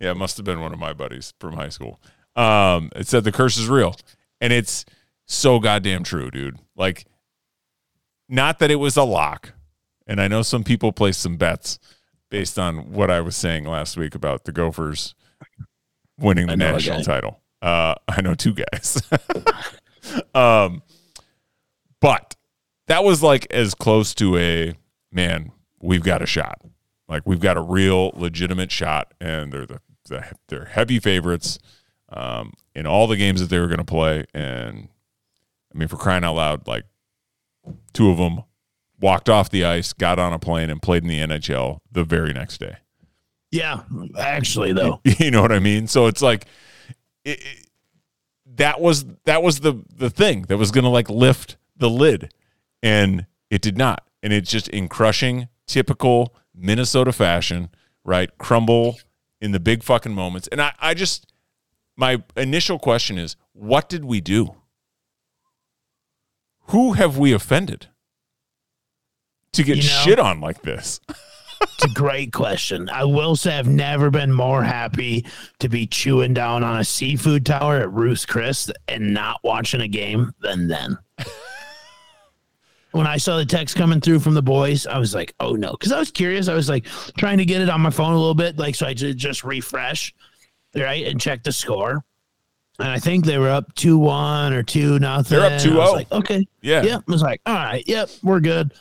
[0.00, 2.00] Yeah, it must have been one of my buddies from high school.
[2.34, 3.94] Um, it said the curse is real,
[4.40, 4.86] and it's
[5.26, 6.58] so goddamn true, dude.
[6.74, 7.04] Like,
[8.28, 9.52] not that it was a lock,
[10.06, 11.78] and I know some people placed some bets
[12.30, 15.14] based on what I was saying last week about the Gophers
[16.18, 17.40] winning the I know a national title.
[17.64, 19.02] Uh, I know two guys.
[20.34, 20.82] um,
[21.98, 22.36] but
[22.88, 24.74] that was like as close to a
[25.10, 25.50] man.
[25.80, 26.60] We've got a shot.
[27.08, 31.58] Like we've got a real legitimate shot, and they're the, the they're heavy favorites
[32.10, 34.26] um, in all the games that they were going to play.
[34.34, 34.88] And
[35.74, 36.84] I mean, for crying out loud, like
[37.94, 38.42] two of them
[39.00, 42.34] walked off the ice, got on a plane, and played in the NHL the very
[42.34, 42.76] next day.
[43.50, 43.84] Yeah,
[44.18, 45.00] actually, though.
[45.18, 45.86] you know what I mean?
[45.86, 46.46] So it's like
[47.24, 47.66] it, it-
[48.56, 52.32] that was that was the the thing that was going to like lift the lid,
[52.82, 54.06] and it did not.
[54.22, 57.70] And it's just in crushing typical Minnesota fashion,
[58.04, 58.30] right?
[58.38, 58.98] Crumble
[59.40, 60.46] in the big fucking moments.
[60.52, 61.32] And I I just
[61.96, 64.54] my initial question is, what did we do?
[66.68, 67.88] Who have we offended
[69.52, 71.00] to get You know- shit on like this?
[71.60, 72.88] It's a great question.
[72.88, 75.26] I will say I've never been more happy
[75.58, 79.88] to be chewing down on a seafood tower at Ruth's Chris and not watching a
[79.88, 80.98] game than then.
[82.92, 85.72] when I saw the text coming through from the boys, I was like, oh no.
[85.72, 86.48] Because I was curious.
[86.48, 86.86] I was like
[87.18, 89.42] trying to get it on my phone a little bit, like so I just just
[89.42, 90.14] refresh,
[90.76, 92.04] right, and check the score.
[92.78, 95.38] And I think they were up two one or two nothing.
[95.38, 95.92] They're up I was 2-0.
[95.92, 96.82] Like, okay, Yeah.
[96.82, 97.04] Yep.
[97.08, 98.72] I was like, all right, yep, we're good.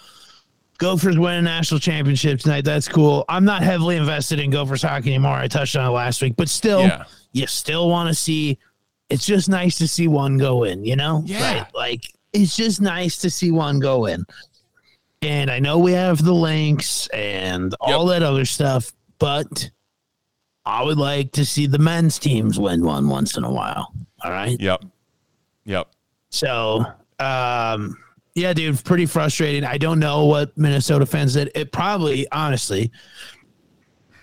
[0.77, 2.65] Gophers win a national championship tonight.
[2.65, 3.23] That's cool.
[3.29, 5.33] I'm not heavily invested in Gophers hockey anymore.
[5.33, 7.03] I touched on it last week, but still, Yeah.
[7.31, 8.57] you still want to see.
[9.09, 11.21] It's just nice to see one go in, you know?
[11.25, 11.59] Yeah.
[11.59, 11.75] Right.
[11.75, 12.03] Like
[12.33, 14.25] it's just nice to see one go in.
[15.21, 19.69] And I know we have the Lynx and all that other stuff, but
[20.65, 23.93] I would like to see the men's teams win one once in a while.
[24.23, 24.59] All right.
[24.59, 24.83] Yep.
[25.65, 25.87] Yep.
[26.29, 26.85] So,
[27.19, 27.97] um,
[28.35, 29.63] yeah, dude, pretty frustrating.
[29.63, 31.51] I don't know what Minnesota fans did.
[31.55, 32.91] It probably, honestly,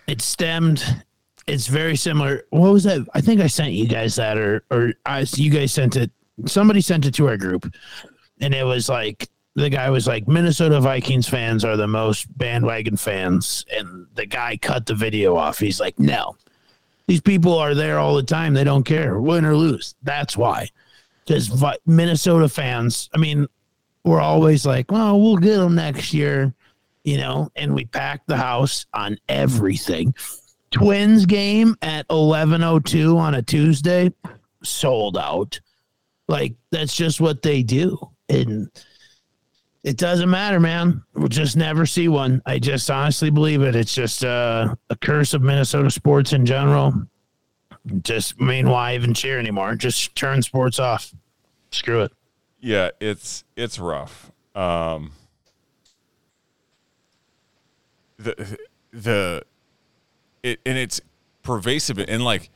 [0.06, 1.04] it stemmed.
[1.46, 2.44] It's very similar.
[2.50, 3.06] What was that?
[3.14, 6.10] I think I sent you guys that, or or I, you guys sent it.
[6.46, 7.72] Somebody sent it to our group,
[8.40, 12.96] and it was like the guy was like, Minnesota Vikings fans are the most bandwagon
[12.96, 15.58] fans, and the guy cut the video off.
[15.58, 16.36] He's like, no,
[17.06, 18.54] these people are there all the time.
[18.54, 19.94] They don't care, win or lose.
[20.02, 20.68] That's why
[21.30, 23.46] because Minnesota fans, I mean,
[24.10, 26.52] we're always like, well, we'll get them next year,
[27.04, 30.12] you know, and we pack the house on everything.
[30.72, 34.12] Twins game at 11:02 on a Tuesday
[34.64, 35.60] sold out.
[36.26, 37.98] Like that's just what they do.
[38.28, 38.68] And
[39.84, 41.02] it doesn't matter, man.
[41.14, 42.42] We'll just never see one.
[42.46, 43.76] I just honestly believe it.
[43.76, 46.94] It's just uh, a curse of Minnesota sports in general.
[48.02, 49.76] Just I mean, why even cheer anymore?
[49.76, 51.14] Just turn sports off.
[51.70, 52.12] Screw it.
[52.60, 54.30] Yeah, it's it's rough.
[54.54, 55.12] Um,
[58.18, 58.58] the
[58.92, 59.42] the
[60.42, 61.00] it and it's
[61.42, 62.50] pervasive and like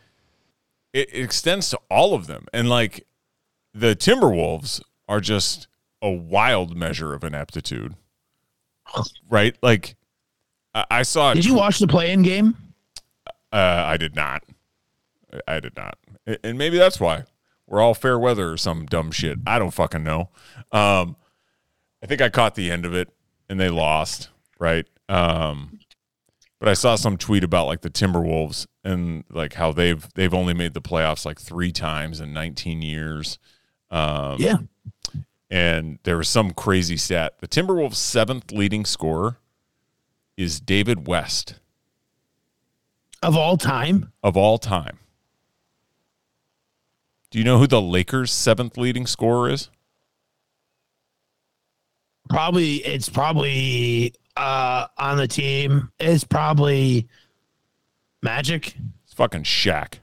[0.92, 3.06] it, it extends to all of them and like
[3.72, 5.66] the Timberwolves are just
[6.02, 7.94] a wild measure of ineptitude,
[9.28, 9.56] right?
[9.62, 9.96] Like
[10.74, 11.32] I, I saw.
[11.34, 12.56] Did you watch the play-in game?
[13.52, 14.42] Uh, I did not.
[15.48, 15.98] I did not,
[16.44, 17.24] and maybe that's why
[17.66, 19.38] we're all fair weather or some dumb shit.
[19.46, 20.28] I don't fucking know.
[20.72, 21.16] Um,
[22.02, 23.08] I think I caught the end of it
[23.48, 24.86] and they lost, right?
[25.08, 25.78] Um,
[26.60, 30.54] but I saw some tweet about like the Timberwolves and like how they've they've only
[30.54, 33.38] made the playoffs like three times in 19 years.
[33.90, 34.56] Um, Yeah.
[35.50, 37.34] and there was some crazy stat.
[37.40, 39.38] The Timberwolves' seventh leading scorer
[40.36, 41.54] is David West
[43.22, 44.98] Of all time, of all time.
[47.34, 49.68] Do you know who the Lakers' seventh leading scorer is?
[52.28, 55.90] probably it's probably uh on the team.
[55.98, 57.08] It's probably
[58.22, 58.76] Magic.
[59.02, 59.94] It's fucking Shaq.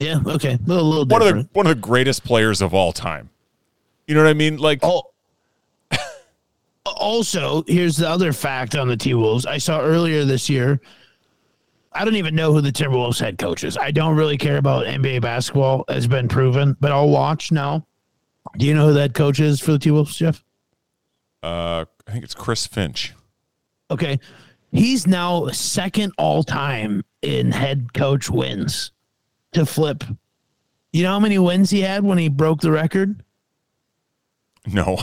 [0.00, 0.54] Yeah, okay.
[0.54, 3.28] A little, little One of the one of the greatest players of all time.
[4.06, 4.56] You know what I mean?
[4.56, 5.02] Like Oh.
[6.86, 9.44] also, here's the other fact on the T Wolves.
[9.44, 10.80] I saw earlier this year.
[11.94, 13.76] I don't even know who the Timberwolves head coach is.
[13.76, 17.86] I don't really care about NBA basketball, has been proven, but I'll watch now.
[18.56, 20.42] Do you know who that coach is for the T Wolves, Jeff?
[21.42, 23.14] uh, I think it's Chris Finch.
[23.90, 24.18] Okay.
[24.70, 28.92] He's now second all time in head coach wins
[29.52, 30.02] to Flip.
[30.92, 33.22] You know how many wins he had when he broke the record?
[34.66, 34.98] No.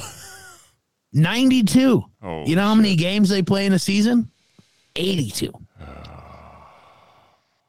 [1.14, 2.04] 92.
[2.22, 4.32] Oh, you know how many games they play in a season?
[4.96, 5.52] 82.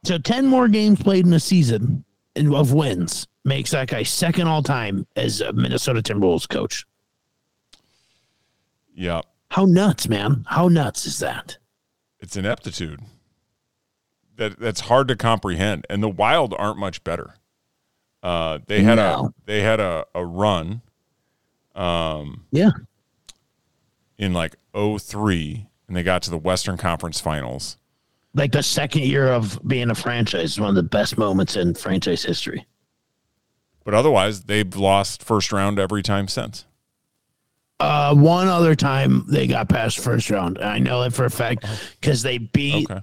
[0.05, 2.05] So 10 more games played in a season
[2.37, 6.87] of wins makes that guy second all time as a Minnesota Timberwolves coach.
[8.95, 9.23] Yeah.
[9.51, 10.45] How nuts, man?
[10.49, 11.59] How nuts is that?
[12.21, 13.01] It's ineptitude.
[14.37, 15.87] That that's hard to comprehend.
[15.91, 17.35] And the Wild aren't much better.
[18.23, 20.83] Uh, they had a they had a, a run
[21.75, 22.71] Yeah.
[24.19, 27.77] in like 03 and they got to the Western Conference Finals.
[28.35, 31.75] Like the second year of being a franchise is one of the best moments in
[31.75, 32.67] franchise history.
[33.85, 36.65] But otherwise, they've lost first round every time since.
[37.81, 40.59] Uh, one other time they got past first round.
[40.59, 41.65] I know it for a fact
[42.01, 43.01] because they beat Okay.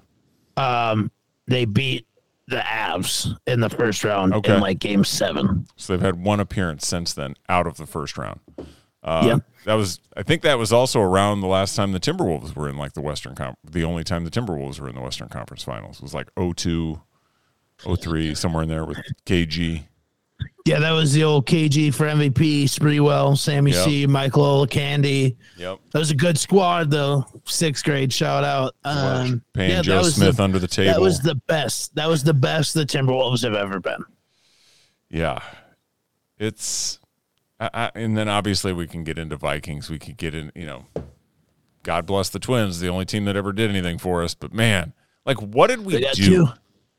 [0.56, 1.12] um
[1.48, 2.06] they beat
[2.48, 4.54] the Avs in the first round Okay.
[4.56, 5.66] in like game seven.
[5.76, 8.40] So they've had one appearance since then out of the first round.
[9.08, 9.38] Uh, Yeah.
[9.66, 12.78] That was, I think that was also around the last time the Timberwolves were in
[12.78, 13.60] like the Western Conference.
[13.70, 17.02] The only time the Timberwolves were in the Western Conference Finals was like 02,
[17.84, 19.84] 03, somewhere in there with KG.
[20.66, 23.86] Yeah, that was the old KG for MVP, Sprewell, Sammy Yep.
[23.86, 25.36] C, Michael Olowokandi.
[25.58, 25.80] Yep.
[25.92, 27.26] That was a good squad though.
[27.46, 28.76] Sixth grade shout out.
[28.84, 30.94] Um, Paying yeah, Joe Smith the, under the table.
[30.94, 31.96] That was the best.
[31.96, 34.04] That was the best the Timberwolves have ever been.
[35.10, 35.40] Yeah,
[36.38, 37.00] it's,
[37.60, 39.90] I, I, and then obviously we can get into Vikings.
[39.90, 40.86] We could get in, you know,
[41.84, 44.36] God bless the Twins, the only team that ever did anything for us.
[44.36, 44.94] But man,
[45.26, 46.14] like, what did we do?
[46.14, 46.48] two.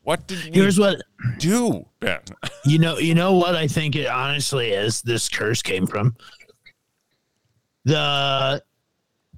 [0.02, 1.02] What did we Here's what
[1.38, 2.20] do, Ben?
[2.64, 5.02] You know, you know what I think it honestly is.
[5.02, 6.16] This curse came from
[7.84, 8.62] the.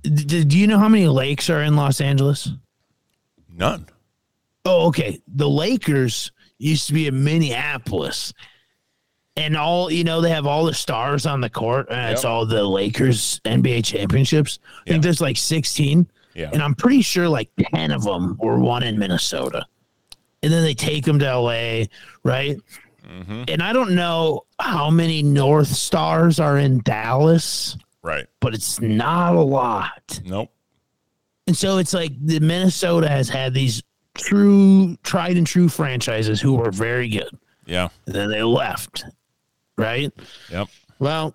[0.02, 2.48] d- Do you know how many lakes are in Los Angeles?
[3.52, 3.86] None.
[4.64, 5.20] Oh, okay.
[5.26, 8.32] The Lakers used to be in Minneapolis,
[9.40, 12.44] and all you know, they have all the stars on the court, and it's all
[12.46, 14.58] the Lakers NBA championships.
[14.62, 14.92] I Yeah.
[14.92, 16.50] think there's like 16, Yeah.
[16.52, 19.64] and I'm pretty sure like 10 of them were one in Minnesota,
[20.42, 21.86] and then they take them to LA,
[22.24, 22.56] right?
[23.08, 23.44] Mm-hmm.
[23.48, 28.26] And I don't know how many North Stars are in Dallas, Right.
[28.40, 30.20] but it's not a lot.
[30.24, 30.50] Nope.
[31.46, 33.82] And so it's like the Minnesota has had these
[34.16, 37.36] true, tried and true franchises who were very good.
[37.66, 37.88] Yeah.
[38.06, 39.04] And then they left,
[39.80, 40.12] right?
[40.50, 40.68] Yep.
[40.98, 41.34] Well,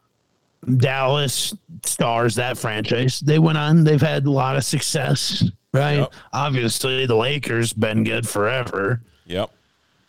[0.77, 3.19] Dallas stars that franchise.
[3.19, 5.43] They went on, they've had a lot of success,
[5.73, 5.97] right?
[5.99, 6.13] Yep.
[6.33, 9.01] Obviously, the Lakers been good forever.
[9.25, 9.51] Yep.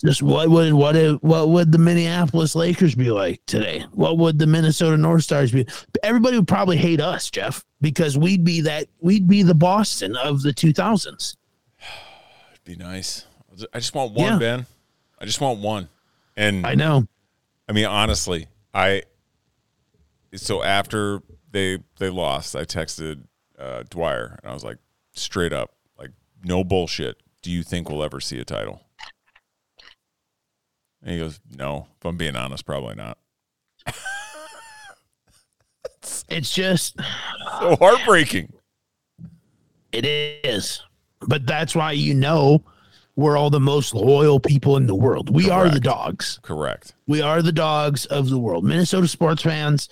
[0.05, 3.85] Just what would what if, what would the Minneapolis Lakers be like today?
[3.93, 5.67] What would the Minnesota North Stars be?
[6.03, 10.43] Everybody would probably hate us, Jeff, because we'd be that we'd be the Boston of
[10.43, 11.37] the 2000s.
[12.53, 13.25] It'd be nice.
[13.73, 14.39] I just want one, Yeah.
[14.39, 14.67] Ben.
[15.19, 15.89] I just want one.
[16.37, 17.07] And I know.
[17.69, 19.03] I mean, honestly, I
[20.35, 23.25] so after they they lost, I texted
[23.59, 24.79] uh, Dwyer and I was like,
[25.15, 26.11] straight up, like,
[26.45, 27.17] no bullshit.
[27.43, 28.83] Do you think we'll ever see a title?
[31.03, 31.87] And he goes, No.
[31.99, 33.19] If I'm being honest, probably not.
[36.29, 36.97] It's just
[37.61, 38.53] So heartbreaking.
[39.93, 40.83] it is.
[41.21, 42.63] But that's why you know
[43.17, 45.31] we're all the most loyal people in the world.
[45.35, 46.39] We are the dogs.
[46.43, 46.95] Correct.
[47.07, 48.65] We are the dogs of the world.
[48.65, 49.89] Minnesota sports fans.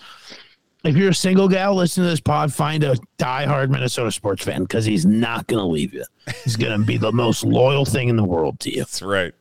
[0.84, 4.62] If you're a single gal listening to this pod, find a diehard Minnesota sports fan
[4.64, 6.04] because he's not going to leave you.
[6.44, 8.80] He's going to be the most loyal thing in the world to you.
[8.80, 9.32] That's right.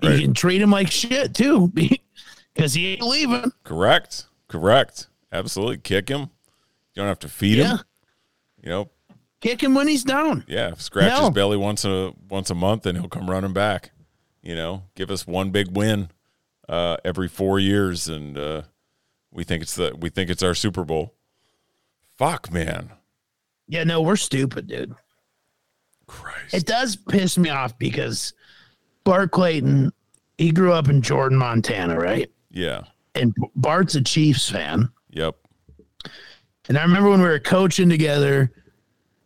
[0.00, 1.68] You can treat him like shit too
[2.54, 3.52] because he ain't leaving.
[3.64, 4.24] Correct.
[4.48, 5.08] Correct.
[5.30, 5.76] Absolutely.
[5.76, 6.20] Kick him.
[6.20, 7.68] You don't have to feed Yeah.
[7.72, 7.78] him.
[8.62, 8.90] You know,
[9.40, 10.44] Kick him when he's down.
[10.48, 13.90] yeah, scratch his belly once a once a month, and he'll come running back.
[14.42, 16.10] You know, give us one big win
[16.68, 18.62] uh, every four years, and uh,
[19.30, 21.14] we think it's the we think it's our Super Bowl.
[22.16, 22.90] Fuck, man,
[23.68, 24.92] Yeah, no, we're stupid, dude.
[26.08, 26.54] Christ.
[26.54, 28.32] It does piss me off because
[29.04, 29.92] Bart Clayton,
[30.36, 32.28] he grew up in Jordan, Montana, right?
[32.50, 32.82] yeah.
[33.14, 34.88] And Bart's a Chiefs fan.
[35.10, 35.36] Yep.
[36.68, 38.52] And I remember when we were coaching together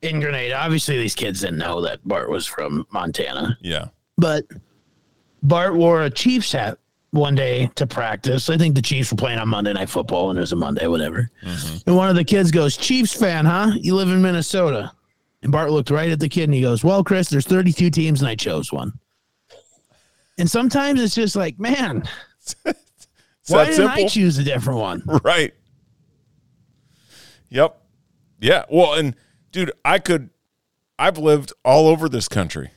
[0.03, 0.55] in Granada.
[0.59, 3.87] Obviously, these kids didn't know that Bart was from Montana, Yeah.
[4.19, 4.45] but
[5.43, 6.79] Bart wore a Chiefs hat
[7.11, 8.49] one day to practice.
[8.51, 10.87] I think the Chiefs were playing on Monday Night Football, and it was a Monday,
[10.87, 11.31] whatever.
[11.87, 13.73] And one of the kids goes, Chiefs fan, huh?
[13.79, 14.93] You live in Minnesota.
[15.43, 18.21] And Bart looked right at the kid and he goes, Well, Chris, there's 32 teams
[18.23, 18.93] and I chose one.
[20.39, 22.05] And sometimes it's just like, man,
[23.49, 25.03] why didn't I choose a different one?
[25.25, 25.53] Right.
[27.51, 27.77] Yep.
[28.41, 28.65] Yeah.
[28.71, 29.15] Well, and
[29.53, 30.31] dude, I could.
[30.99, 32.71] I've lived all over this country.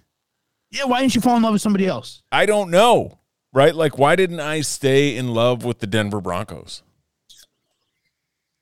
[0.72, 2.22] Yeah, why didn't you fall in love with somebody else?
[2.32, 3.20] I don't know.
[3.54, 3.74] Right?
[3.74, 6.84] Like, why didn't I stay in love with the Denver Broncos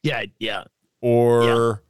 [0.04, 0.66] Yeah, yeah.
[1.02, 1.82] or,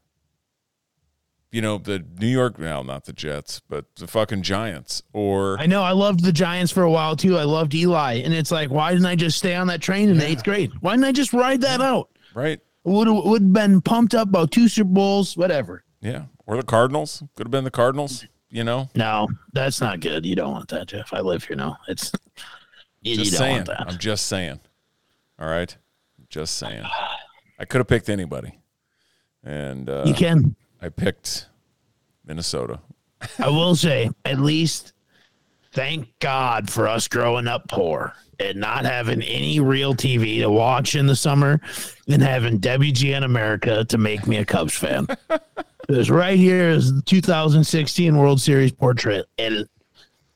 [1.52, 2.56] you know, the New York?
[2.58, 5.04] Well, not the Jets, but the fucking Giants.
[5.12, 5.84] Or I know.
[5.84, 7.38] I loved the Giants for a while too.
[7.38, 10.18] I loved Eli, and it's like, why didn't I just stay on that train in
[10.18, 10.72] the eighth grade?
[10.80, 12.10] Why didn't I just ride that out?
[12.34, 12.60] right?
[12.86, 15.84] Would would have been pumped up about two Super Bowls, whatever.
[16.04, 16.24] Yeah.
[16.46, 17.24] Or the Cardinals.
[17.36, 18.26] Could have been the Cardinals.
[18.50, 18.90] You know.
[18.94, 20.26] No, that's not good.
[20.28, 21.12] You don't want that, Jeff.
[21.12, 21.78] I live here now.
[21.88, 22.12] It's
[23.02, 23.56] you, you Just don't saying.
[23.56, 23.86] want that.
[23.88, 24.60] I'm just saying.
[25.40, 25.76] All right.
[26.30, 26.84] Just saying.
[27.58, 28.60] I could have picked anybody,
[29.44, 30.56] and uh, you can.
[30.82, 31.48] I picked
[32.26, 32.80] Minnesota.
[33.40, 34.94] I will say, at least,
[35.72, 40.96] thank God for us growing up poor and not having any real TV to watch
[40.96, 41.62] in the summer
[42.08, 45.08] and having WGN America to make me a Cubs fan.
[45.88, 49.26] Because right here is the 2016 World Series portrait.
[49.38, 49.68] And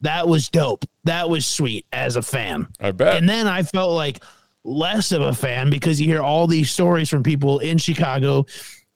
[0.01, 0.85] that was dope.
[1.05, 2.67] That was sweet as a fan.
[2.79, 3.17] I bet.
[3.17, 4.23] And then I felt like
[4.63, 8.45] less of a fan because you hear all these stories from people in Chicago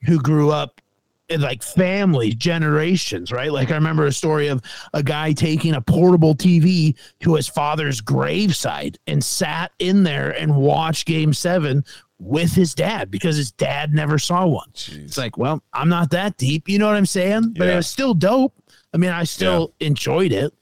[0.04, 0.80] who grew up
[1.28, 3.50] in like family generations, right?
[3.50, 4.60] Like I remember a story of
[4.92, 10.54] a guy taking a portable TV to his father's graveside and sat in there and
[10.54, 11.84] watched game seven
[12.24, 14.68] with his dad because his dad never saw one.
[14.74, 16.68] It's like, well, I'm not that deep.
[16.68, 17.54] You know what I'm saying?
[17.58, 17.72] But Yeah.
[17.74, 18.54] it was still dope.
[18.94, 20.54] I mean, I still enjoyed it.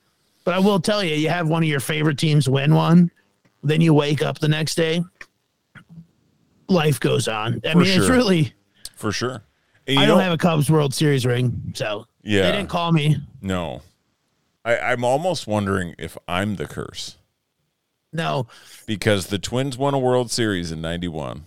[0.45, 3.11] But I will tell you, you have one of your favorite teams win one,
[3.63, 5.03] then you wake up the next day,
[6.69, 7.61] life goes on.
[7.65, 8.55] I For mean, it's really,
[8.97, 9.43] for sure.
[9.89, 12.43] I don't have a Cubs World Series ring, so Yeah.
[12.43, 13.17] they didn't call me.
[13.43, 13.83] No.
[14.65, 17.17] I, I'm almost wondering if I'm the curse
[18.13, 18.47] No,
[18.87, 21.45] because the Twins won a World Series in '91,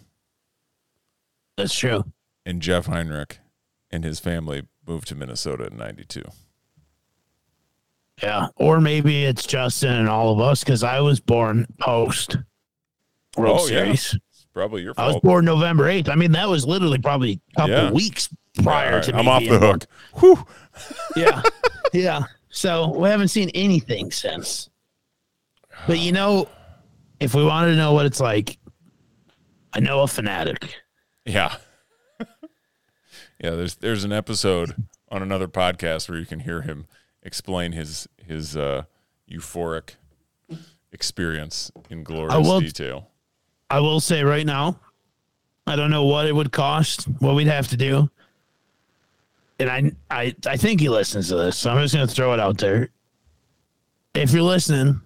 [1.58, 2.04] that's true.
[2.45, 3.39] and Jeff Heinrich
[3.91, 6.24] and his family moved to Minnesota in '92.
[8.22, 12.38] Yeah, or maybe it's Justin and all of us because I was born post
[13.36, 13.84] World Oh, yeah.
[13.84, 14.14] Series.
[14.32, 16.10] It's probably your I was born November eighth.
[16.10, 17.91] I mean, that was literally probably a couple Yeah.
[17.91, 18.30] weeks
[18.64, 19.20] prior right, to me.
[19.20, 19.86] I'm off the hook.
[20.20, 20.45] Whew.
[21.16, 21.41] yeah
[21.93, 24.72] yeah so we haven't seen anything since
[25.86, 26.47] but you know
[27.20, 28.58] if we wanted to know what it's like
[29.74, 30.74] i know a fanatic
[31.26, 31.55] Yeah.
[32.19, 34.76] yeah, there's there's an episode
[35.09, 36.86] on another podcast where you can hear him
[37.21, 38.84] explain his his uh
[39.32, 39.91] euphoric
[40.91, 43.09] experience in glorious will- detail.
[43.69, 44.78] i will say right now
[45.65, 48.09] i don't know what it would cost what we'd have to do
[49.59, 52.34] and i i, I think he listens to this so i'm just going to throw
[52.34, 52.89] it out there
[54.13, 55.01] if you're listening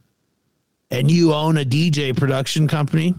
[0.91, 3.13] and you own a dj production company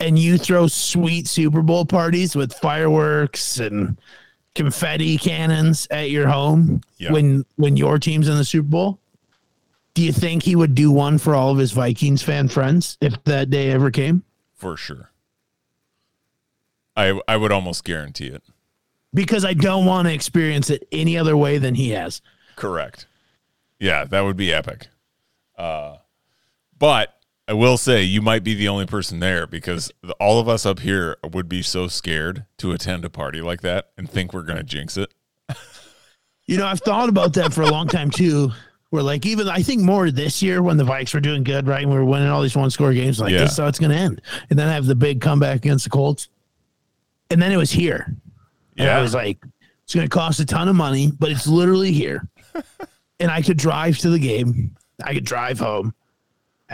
[0.00, 3.96] and you throw sweet Super Bowl parties with fireworks and
[4.54, 7.12] confetti cannons at your home Yeah.
[7.12, 8.98] when when your team's in the Super Bowl.
[9.94, 13.22] Do you think he would do one for all of his Vikings fan friends if
[13.24, 14.24] that day ever came?
[14.56, 15.10] For sure.
[16.96, 18.42] I I would almost guarantee it.
[19.12, 22.20] Because I don't want to experience it any other way than he has.
[22.56, 23.06] Correct.
[23.78, 24.88] Yeah, that would be epic.
[25.56, 25.98] Uh,
[26.78, 27.13] but
[27.46, 30.64] I will say you might be the only person there because the, all of us
[30.64, 34.42] up here would be so scared to attend a party like that and think we're
[34.42, 35.12] going to jinx it.
[36.46, 38.50] You know, I've thought about that for a long time too.
[38.90, 41.82] Where like even I think more this year when the Vikes were doing good, right?
[41.82, 43.38] And we were winning all these one score games, like Yeah.
[43.40, 44.22] this is how it's gonna end.
[44.50, 46.28] And then I have the big comeback against the Colts.
[47.30, 48.14] And then it was here.
[48.76, 49.38] And I was like,
[49.84, 52.28] it's going to cost a ton of money, but it's literally here.
[53.20, 54.74] and I could drive to the game.
[55.02, 55.94] I could drive home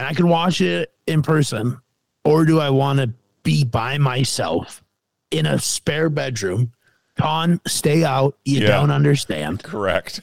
[0.01, 1.79] and I can watch it in person.
[2.23, 4.83] Or do I want to be by myself
[5.29, 6.71] in a spare bedroom.
[7.17, 8.35] Con, stay out.
[8.45, 8.67] You Yeah.
[8.67, 9.61] don't understand.
[9.63, 10.21] Correct.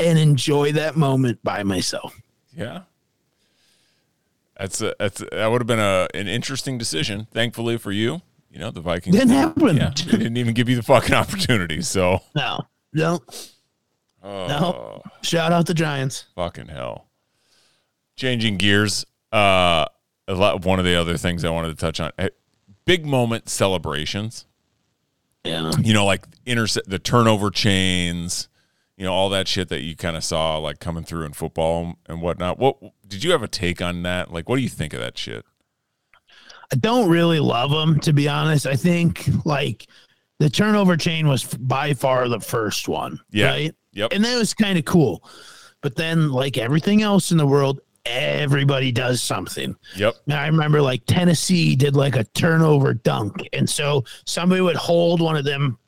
[0.00, 2.20] And enjoy that moment by myself.
[2.56, 2.82] Yeah.
[4.56, 7.26] That's a, that's that would have been a an interesting decision.
[7.32, 9.76] Thankfully for you, you know the Vikings Didn't happen.
[9.76, 11.80] Yeah, they didn't even give you the fucking opportunity.
[11.82, 13.20] So, No, no,
[14.22, 15.02] oh, no.
[15.22, 16.26] Shout out the Giants.
[16.36, 17.06] fucking hell.
[18.16, 19.04] Changing gears.
[19.32, 19.86] Uh,
[20.28, 20.64] a lot.
[20.64, 22.28] One of the other things I wanted to touch on: eh,
[22.84, 24.46] big moment celebrations.
[25.44, 25.72] Yeah.
[25.80, 28.48] You know, like intercept the turnover chains.
[28.96, 31.94] You know all that shit that you kind of saw like coming through in football
[32.06, 32.58] and whatnot.
[32.58, 32.76] What
[33.06, 34.32] did you have a take on that?
[34.32, 35.44] Like, what do you think of that shit?
[36.72, 38.66] I don't really love them, to be honest.
[38.66, 39.86] I think like
[40.38, 43.18] the turnover chain was by far the first one.
[43.30, 43.46] Yeah.
[43.48, 43.74] Right.
[43.92, 44.12] Yep.
[44.12, 45.24] And that was kind of cool.
[45.82, 49.76] But then, like everything else in the world, everybody does something.
[49.96, 50.14] Yep.
[50.26, 53.48] And I remember like Tennessee did like a turnover dunk.
[53.52, 55.78] And so somebody would hold one of them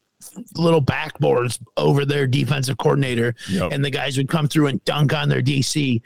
[0.57, 3.73] little backboards over their defensive coordinator, Yep.
[3.73, 6.01] and the guys would come through and dunk on their DC.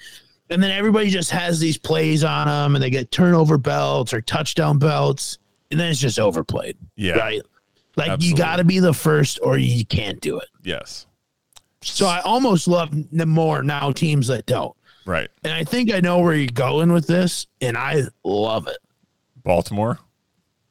[0.50, 4.20] And then everybody just has these plays on them, and they get turnover belts or
[4.22, 5.38] touchdown belts,
[5.70, 6.76] and then it's just overplayed.
[6.96, 7.12] Yeah.
[7.18, 7.42] Right.
[7.96, 8.28] Like Absolutely.
[8.28, 10.48] you got to be the first, or you can't do it.
[10.62, 11.06] Yes.
[11.82, 14.74] So I almost love the more now teams that don't.
[15.08, 15.30] Right.
[15.42, 18.76] And I think I know where you're going with this, and I love it.
[19.42, 19.98] Baltimore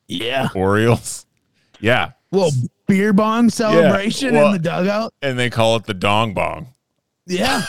[0.07, 0.49] Yeah.
[0.53, 1.25] Orioles.
[1.79, 2.11] Yeah.
[2.31, 2.51] Little
[2.85, 5.11] beer bong celebration well- in the dugout.
[5.23, 6.67] And they call it the dong bong.
[7.25, 7.63] Yeah.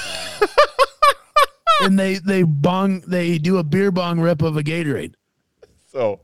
[1.80, 5.14] and they they bong they do a beer bong rip of a Gatorade
[5.86, 6.20] So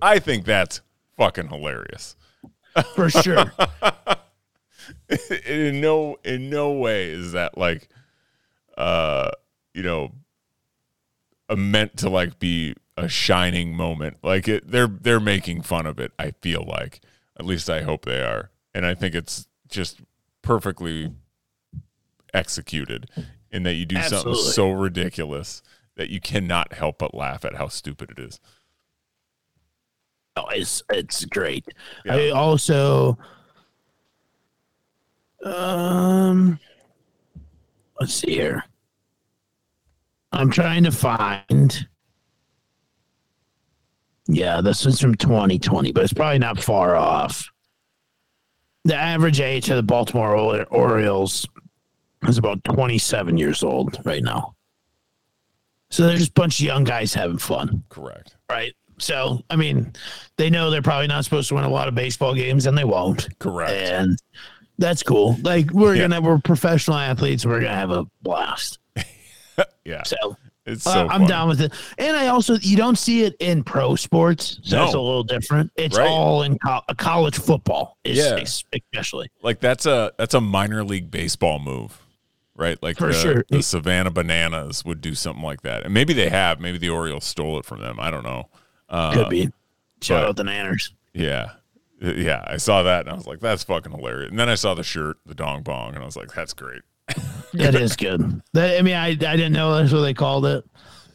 [0.00, 0.80] I think that's
[1.16, 2.14] fucking hilarious.
[2.94, 3.52] for sure.
[5.46, 7.88] in no in no way is that like
[8.78, 9.30] uh
[9.76, 10.12] you know
[11.54, 14.16] meant to like be a shining moment.
[14.22, 17.00] Like it they're they're making fun of it, I feel like.
[17.38, 18.50] At least I hope they are.
[18.74, 20.00] And I think it's just
[20.42, 21.12] perfectly
[22.32, 23.10] executed
[23.50, 25.62] in that you do something so ridiculous
[25.96, 28.40] that you cannot help but laugh at how stupid it is.
[30.36, 31.66] Oh, it's it's great.
[32.04, 32.14] Yeah.
[32.14, 33.18] I also
[35.44, 36.58] um
[38.00, 38.64] let's see here.
[40.36, 41.86] I'm trying to find
[44.28, 47.48] Yeah, this is from 2020, but it's probably not far off.
[48.84, 51.46] The average age of the Baltimore Ori- Orioles
[52.28, 54.54] is about 27 years old right now.
[55.90, 58.36] So they're just a bunch of young guys having fun Correct.
[58.50, 58.72] right?
[58.98, 59.92] So, I mean,
[60.36, 62.84] they know they're probably not supposed to win a lot of baseball games, and they
[62.84, 63.28] won't.
[63.38, 63.72] Correct.
[63.72, 64.18] And
[64.78, 65.36] that's cool.
[65.42, 66.02] Like we're Yeah.
[66.08, 67.46] gonna, we're professional athletes.
[67.46, 68.78] We're gonna have a blast.
[69.86, 70.02] Yeah.
[70.02, 71.26] So, It's uh, I'm funny.
[71.28, 71.72] down with it.
[71.96, 75.70] And I also, you don't see it in pro sports, so it's a little different.
[75.76, 76.08] It's Right.
[76.08, 78.36] all in co- college football, is Yeah.
[78.36, 79.30] especially.
[79.42, 82.02] like that's a that's a minor league baseball move
[82.58, 83.44] right like For the, sure.
[83.50, 87.24] the savannah bananas would do something like that and maybe they have maybe the orioles
[87.26, 88.48] stole it from them i don't know
[88.88, 89.42] uh, Could be.
[90.00, 90.90] Shout but- out the Nanners.
[91.12, 91.50] yeah
[92.02, 94.54] Uh, yeah i saw that and i was like that's fucking hilarious and then i
[94.54, 96.80] saw the shirt the dong bong and i was like that's great
[97.54, 98.42] That is good.
[98.52, 100.64] That, I mean, I I didn't know that's what they called it,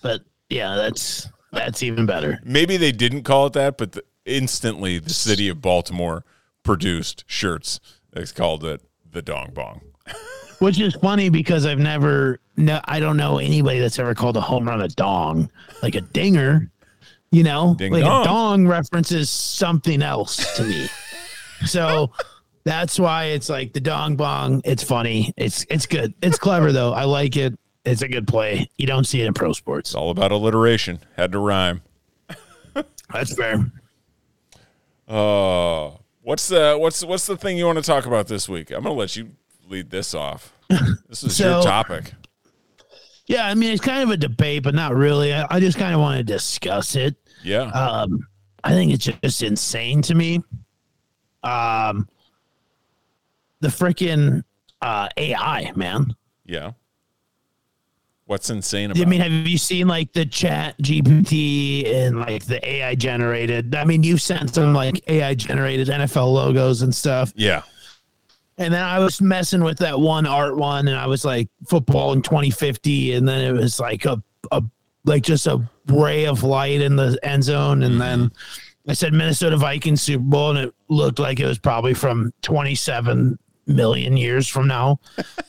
[0.02, 2.40] but yeah, that's that's even better.
[2.44, 6.24] maybe they didn't call it that but the, instantly the city of baltimore
[6.64, 7.80] produced shirts
[8.14, 8.82] It's called it
[9.12, 9.82] the dong bong
[10.60, 14.42] Which is funny because I've never, no, I don't know anybody that's ever called a
[14.42, 15.52] home run a dong,
[15.84, 16.72] like a dinger.
[17.32, 18.22] You know, Ding like dong.
[18.22, 20.88] a dong references something else to me.
[21.66, 22.12] so
[22.64, 24.62] that's why it's like the dong bong.
[24.66, 25.34] It's funny.
[25.38, 26.14] It's it's good.
[26.22, 26.94] It's clever though.
[26.94, 27.58] I like it.
[27.86, 28.70] It's a good play.
[28.78, 29.90] You don't see it in pro sports.
[29.92, 31.82] it's all about alliteration had to rhyme
[33.12, 33.72] That's fair.
[35.08, 38.72] Uh, what's the what's what's the thing you want to talk about this week?
[38.72, 39.32] I'm gonna let you
[39.68, 40.54] lead this off.
[41.10, 42.14] This is your topic.
[43.28, 45.34] Yeah, I mean it's kind of a debate, but not really.
[45.34, 47.16] I, I just kind of want to discuss it.
[47.44, 48.28] Yeah, um
[48.64, 50.40] i think it's just insane to me
[51.42, 52.08] um
[53.62, 54.44] the freaking
[54.82, 56.16] uh ai man.
[56.46, 56.72] Yeah.
[58.26, 59.02] What's insane about?
[59.02, 63.76] i mean have you seen like the chat gpt and like the ai generated?
[63.76, 67.34] I mean you've sent some like ai generated nfl logos and stuff.
[67.36, 67.64] Yeah,
[68.58, 72.14] and then i was messing with that one art one and i was like football
[72.14, 74.22] in 2050 and then it was like a,
[74.52, 74.64] a
[75.04, 77.84] like just a ray of light in the end zone.
[77.84, 78.32] And then
[78.88, 83.38] i said minnesota vikings super bowl and it looked like it was probably from 27
[83.68, 85.00] million years from now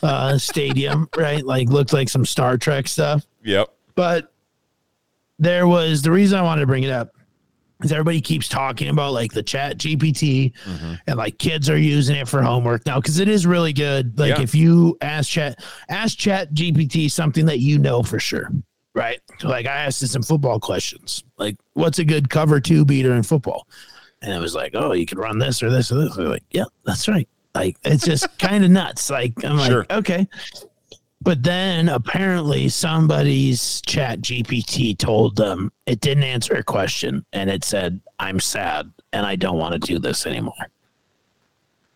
[0.03, 4.33] uh stadium right like looked like some star trek stuff yep, but
[5.39, 7.11] there was the reason i wanted to bring it up
[7.83, 10.53] is everybody keeps talking about like the chat GPT
[11.09, 14.17] and like kids are using it for homework now because it is really good.
[14.21, 14.41] Like Yeah.
[14.43, 18.53] if you ask chat ask chat GPT something that you know for sure.
[18.95, 19.19] Right.
[19.41, 21.25] So like I asked it some football questions.
[21.39, 23.67] Like, what's a good cover two beater in football?
[24.21, 26.17] And it was like, oh, you could run this or this or this.
[26.17, 27.29] Like, yeah, that's right.
[27.55, 29.11] Like it's just kind of nuts.
[29.11, 29.81] Like I'm Sure.
[29.81, 30.29] like, okay.
[31.21, 37.63] But then apparently somebody's chat GPT told them it didn't answer a question and it
[37.63, 40.55] said, I'm sad and I don't want to do this anymore.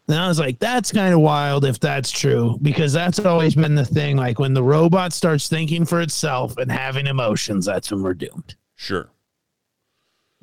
[0.09, 3.75] And I was like, that's kind of wild if that's true, because that's always been
[3.75, 4.17] the thing.
[4.17, 8.55] Like when the robot starts thinking for itself and having emotions, that's when we're doomed.
[8.77, 9.09] Sure.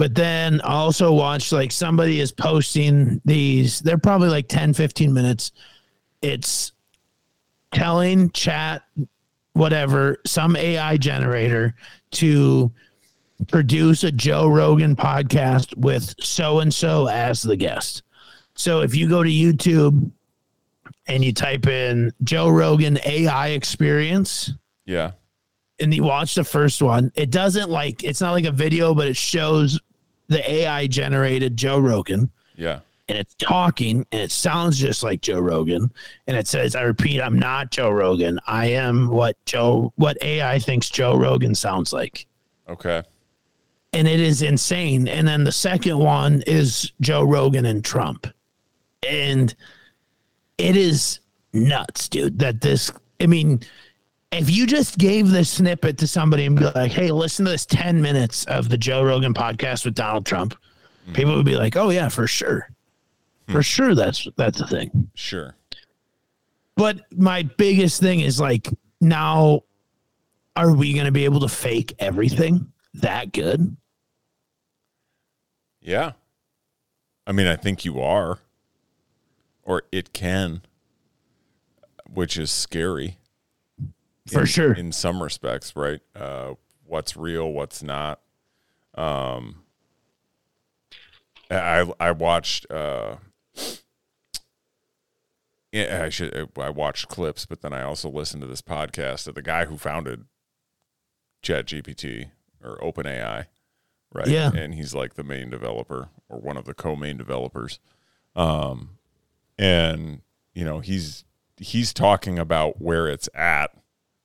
[0.04, 5.54] But then also watch like somebody is posting these, they're probably like 10, 15 minutes.
[6.22, 6.74] It's
[7.72, 8.82] telling chat,
[9.54, 11.74] whatever, some AI generator
[12.12, 12.70] to
[13.48, 18.04] produce a Joe Rogan podcast with so and so as the guest.
[18.56, 20.12] So if you go to YouTube
[21.08, 24.52] and you type in Joe Rogan AI experience,
[24.86, 25.12] Yeah.
[25.80, 29.08] and you watch the first one, it doesn't like it's not like a video, but
[29.08, 29.80] it shows
[30.34, 32.80] the AI generated Joe Rogan Yeah.
[33.08, 35.92] and it's talking and it sounds just like Joe Rogan.
[36.28, 38.40] And it says, I repeat, I'm not Joe Rogan.
[38.48, 42.26] I am what Joe what AI thinks Joe Rogan sounds like.
[42.68, 43.04] Okay.
[43.94, 45.08] And it is insane.
[45.08, 48.26] And then the second one is Joe Rogan and Trump.
[49.08, 49.54] And
[50.58, 51.20] it is
[51.52, 52.92] nuts, dude, that this
[53.22, 53.62] I mean,
[54.34, 57.66] if you just gave this snippet to somebody and be like, hey, listen to this
[57.66, 60.56] 10 minutes of the Joe Rogan podcast with Donald Trump,
[61.06, 61.14] hmm.
[61.14, 62.70] people would be like, oh, yeah, for sure.
[63.48, 63.62] For hmm.
[63.62, 65.10] sure, that's that's the thing.
[65.16, 65.56] Sure.
[66.76, 68.68] But my biggest thing is like,
[69.00, 69.62] now,
[70.56, 73.76] are we going to be able to fake everything that good?
[75.82, 76.14] Yeah.
[77.28, 78.40] I mean, I think you are,
[79.64, 80.62] or it can,
[82.10, 83.18] which is scary.
[84.28, 84.74] For in- sure.
[84.74, 86.02] In some respects, right?
[86.16, 86.54] Uh,
[86.86, 88.20] what's real, what's not.
[88.96, 89.64] Um,
[91.50, 92.70] I I watched.
[92.72, 93.18] Uh,
[95.72, 96.50] yeah, I should.
[96.58, 99.78] I watched clips, but then I also listened to this podcast of the guy who
[99.78, 100.26] founded
[101.42, 102.30] ChatGPT
[102.64, 103.48] or OpenAI,
[104.14, 104.28] right?
[104.28, 104.52] Yeah.
[104.56, 107.80] and he's like the main developer or one of the co-main developers.
[108.36, 108.98] Um,
[109.58, 110.22] and
[110.54, 111.26] you know he's
[111.58, 113.72] he's talking about where it's at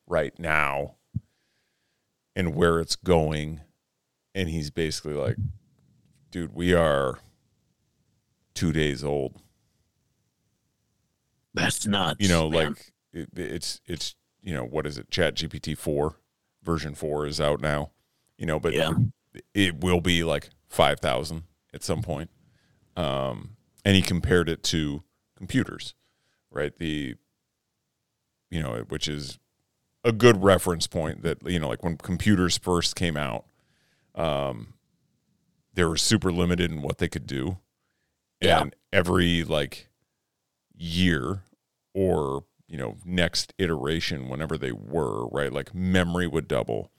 [0.09, 0.97] right now
[2.35, 3.61] and where it's going,
[4.35, 5.37] and he's basically like,
[6.31, 7.19] "Dude, we are
[8.55, 9.41] two days old."
[11.55, 12.21] That's nuts.
[12.21, 12.69] you know man.
[12.71, 16.15] like it, it's it's you know what is it chat gpt 4
[16.63, 17.91] version 4 is out now
[18.37, 18.93] you know but Yeah.
[19.55, 21.43] it will be like 5000
[21.75, 22.31] at some point
[22.97, 25.03] um and he compared it to
[25.37, 25.95] computers
[26.51, 27.17] right the
[28.51, 29.39] you know which is
[30.05, 33.45] a good reference point that you know like when computers first came out
[34.15, 34.75] um
[35.75, 37.59] they were super limited in what they could do
[38.41, 38.61] Yeah.
[38.63, 39.89] and every like
[40.77, 41.43] year
[41.95, 46.91] or you know next iteration whenever they were right like memory would double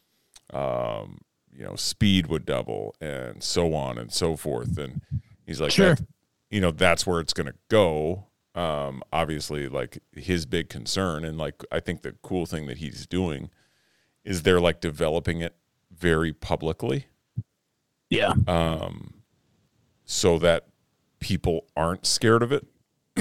[0.53, 1.19] um
[1.55, 5.01] you know speed would double and so on and so forth and
[5.45, 5.95] he's like Sure.
[6.49, 11.37] you know that's where it's going to go um obviously like his big concern and
[11.37, 13.49] like i think the cool thing that he's doing
[14.25, 15.55] is they're like developing it
[15.91, 17.05] very publicly
[18.09, 18.33] yeah.
[18.47, 19.13] um,
[20.03, 20.67] so that
[21.19, 22.65] people aren't scared of it.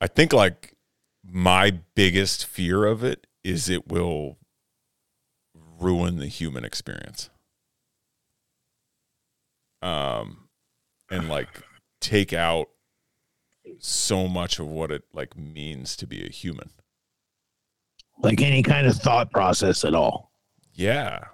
[0.00, 0.76] I think like
[1.24, 4.38] my biggest fear of it is it will
[5.80, 7.30] ruin the human experience.
[9.82, 10.48] Um,
[11.10, 11.62] and like
[12.04, 12.68] take out
[13.78, 16.70] so much of what it like means to be a human.
[18.18, 20.30] Like any kind of thought process at all.
[20.74, 21.24] Yeah.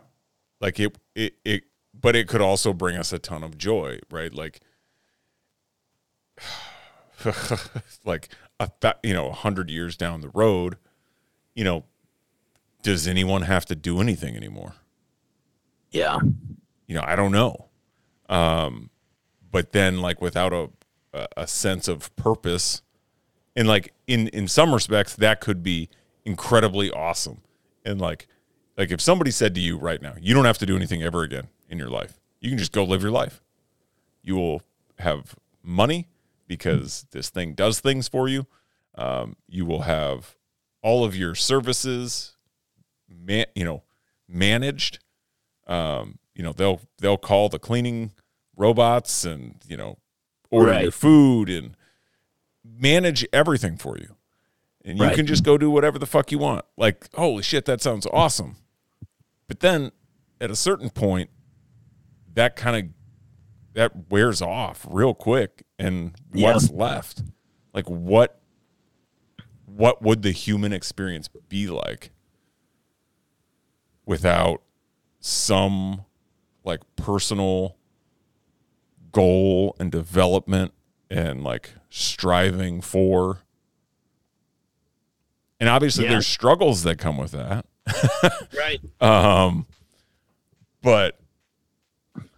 [0.60, 4.32] Like it, it, it, but it could also bring us a ton of joy, right?
[4.32, 4.60] Like,
[8.04, 8.28] like
[8.60, 10.76] a, th- you know, a hundred years down the road,
[11.54, 11.84] you know,
[12.82, 14.74] does anyone have to do anything anymore?
[15.90, 16.18] Yeah.
[16.86, 17.66] You know, I don't know.
[18.28, 18.90] Um,
[19.50, 20.70] but then like without a,
[21.36, 22.82] a, sense of purpose
[23.56, 25.88] and like in, in some respects that could be
[26.24, 27.40] incredibly awesome.
[27.84, 28.28] And like,
[28.76, 31.22] like if somebody said to you right now, you don't have to do anything ever
[31.22, 32.20] again in your life.
[32.40, 33.42] You can just go live your life.
[34.22, 34.62] You will
[34.98, 36.08] have money
[36.46, 38.46] because this thing does things for you.
[38.94, 40.36] Um, you will have
[40.82, 42.36] all of your services,
[43.08, 43.82] man, you know,
[44.28, 45.00] managed.
[45.66, 48.12] Um, you know they'll they'll call the cleaning
[48.60, 49.98] robots and you know
[50.50, 50.82] order Right.
[50.82, 51.76] your food and
[52.64, 54.16] manage everything for you
[54.84, 55.16] and you Right.
[55.16, 58.56] can just go do whatever the fuck you want like holy shit that sounds awesome
[59.48, 59.90] but then
[60.40, 61.30] at a certain point
[62.34, 62.92] that kind of
[63.72, 66.52] that wears off real quick and Yeah.
[66.52, 67.22] what's left
[67.72, 68.40] like what
[69.64, 72.10] what would the human experience be like
[74.04, 74.62] without
[75.20, 76.04] some
[76.64, 77.76] like personal
[79.12, 80.72] goal and development
[81.10, 83.40] and like striving for
[85.58, 86.10] and obviously Yeah.
[86.12, 87.66] there's struggles that come with that
[88.56, 88.80] Right.
[89.00, 89.66] um
[90.82, 91.18] but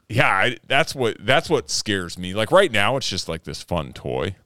[0.08, 3.62] yeah I, that's what that's what scares me like right now it's just like this
[3.62, 4.36] fun toy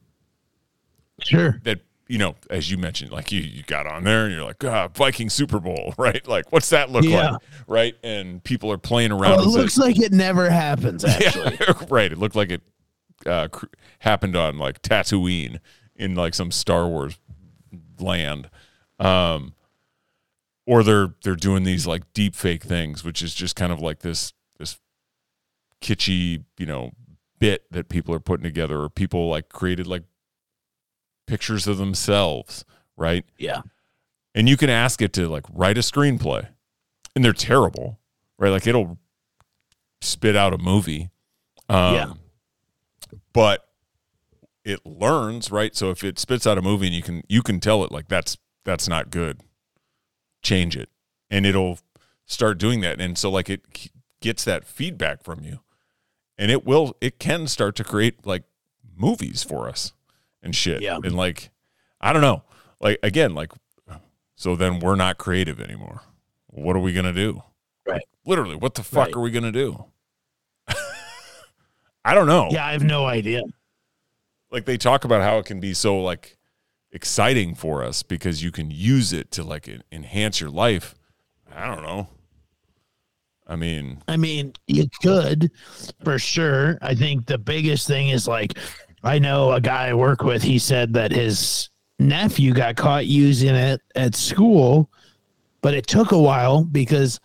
[1.23, 1.61] Sure.
[1.65, 4.63] that you know as you mentioned like you you got on there and you're like
[4.65, 7.33] ah, viking super bowl right like what's that look Yeah.
[7.33, 11.05] like right and people are playing around Well, it looks like it never happens.
[11.05, 12.63] Actually, yeah, right it looked like it
[13.25, 13.67] uh, cr-
[14.01, 15.59] happened on like tatooine
[15.97, 17.19] in like some star wars
[17.99, 18.51] land
[19.01, 19.55] um
[20.67, 24.01] or they're they're doing these like deep fake things which is just kind of like
[24.01, 24.79] this this
[25.81, 26.93] kitschy you know
[27.39, 30.03] bit that people are putting together or people like created like
[31.27, 32.65] pictures of themselves
[32.97, 33.25] right?
[33.39, 33.63] Yeah.
[34.35, 36.49] and you can ask it to like write a screenplay.
[37.15, 37.99] And they're terrible
[38.39, 38.51] right?
[38.51, 38.99] Like it'll
[40.01, 41.11] spit out a movie.
[41.69, 42.13] Um, Yeah.
[43.33, 43.69] but
[44.65, 45.75] it learns right?
[45.77, 48.09] So if it spits out a movie and you can you can tell it like
[48.09, 49.41] that's that's not good
[50.43, 50.89] change it.
[51.31, 51.79] And it'll
[52.25, 53.01] start doing that.
[53.01, 53.91] And so like it
[54.21, 55.61] gets that feedback from you.
[56.39, 58.45] And it will it can start to create like
[58.97, 59.93] movies for us
[60.47, 60.97] and shit Yeah.
[61.05, 61.51] and like
[62.01, 62.43] i don't know
[62.81, 63.53] like again like
[64.37, 66.01] so then we're not creative anymore
[66.47, 67.43] what are we gonna do
[67.87, 68.03] Right.
[68.25, 69.17] literally what the fuck Right.
[69.17, 69.85] are we gonna do
[72.05, 73.43] i don't know Yeah, I have no idea.
[74.51, 76.37] like they talk about how it can be so like
[76.93, 80.95] exciting for us because you can use it to like enhance your life
[81.55, 82.09] i don't know
[83.47, 85.51] i mean I mean, you could
[86.05, 86.79] for sure.
[86.83, 88.57] I think the biggest thing is like,
[89.07, 93.55] I know a guy I work with, he said that his nephew got caught using
[93.55, 94.91] it at school,
[95.63, 97.21] but it took a while because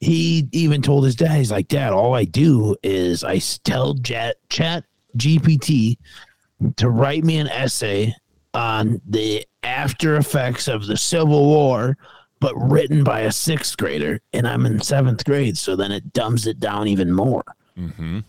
[0.00, 4.36] he even told his dad, he's like, Dad, all I do is I tell Jet,
[4.48, 4.84] Chat
[5.16, 5.98] GPT
[6.76, 8.14] to write me an essay
[8.52, 11.96] on the after effects of the Civil War
[12.40, 15.56] but written by a sixth grader, and I'm in seventh grade.
[15.56, 17.44] So then it dumbs it down even more.
[17.78, 18.22] mhm.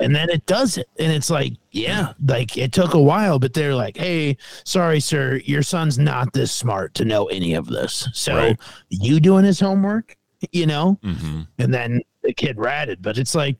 [0.00, 0.88] And then it does it.
[0.98, 5.36] And it's like, yeah, like it took a while, but they're like, hey, sorry, sir,
[5.44, 8.08] your son's not this smart to know any of this.
[8.14, 8.58] So Right.
[8.88, 10.16] you doing his homework,
[10.52, 10.98] you know?
[11.04, 11.46] Mhm.
[11.58, 13.02] And then the kid ratted.
[13.02, 13.56] But it's like,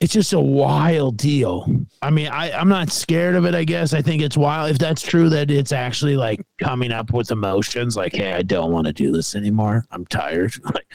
[0.00, 1.66] it's just a wild deal.
[2.02, 3.94] I mean, I, I'm not scared of it, I guess.
[3.94, 4.70] I think it's wild.
[4.70, 8.72] If that's true, that it's actually like coming up with emotions like, hey, I don't
[8.72, 9.86] want to do this anymore.
[9.90, 10.52] I'm tired.
[10.64, 10.86] Like,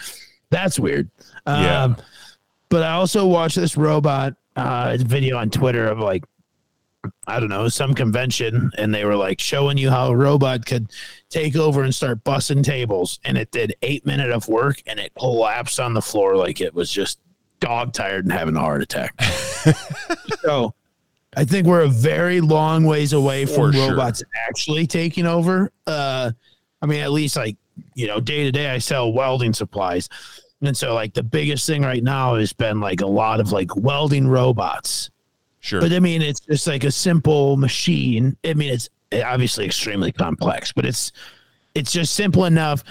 [0.51, 1.09] that's weird.
[1.47, 1.83] Yeah.
[1.83, 1.97] Um,
[2.69, 6.23] but I also watched this robot uh, video on Twitter of like,
[7.27, 10.91] I don't know, some convention, and they were like showing you how a robot could
[11.29, 13.19] take over and start bussing tables.
[13.23, 16.73] And it did eight minute of work and it collapsed on the floor like it
[16.73, 17.19] was just
[17.59, 19.19] dog tired and having a heart attack.
[20.41, 20.73] so
[21.35, 23.91] I think we're a very long ways away For from sure.
[23.91, 25.71] robots actually taking over.
[25.87, 26.31] Uh,
[26.81, 27.57] I mean, at least like,
[27.93, 30.09] you know, day to day, I sell welding supplies.
[30.61, 33.75] And so, like, the biggest thing right now has been like a lot of like
[33.75, 35.09] welding robots.
[35.61, 38.35] sure But I mean, it's just like a simple machine.
[38.43, 41.11] I mean, it's eh, obviously extremely complex, but it's
[41.75, 42.83] it's just simple enough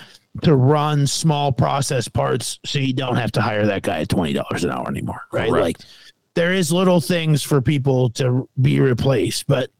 [0.43, 4.33] to run small process parts so you don't have to hire that guy at twenty
[4.33, 5.51] dollars an hour anymore, right?
[5.51, 5.63] Correct.
[5.63, 5.79] Like
[6.35, 9.71] there is little things for people to be replaced, but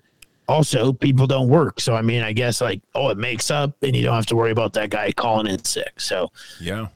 [0.47, 1.81] also people don't work.
[1.81, 4.37] So I mean, I guess like oh, it makes up, and you don't have to
[4.37, 6.01] worry about that guy calling in sick.
[6.01, 6.89] So yeah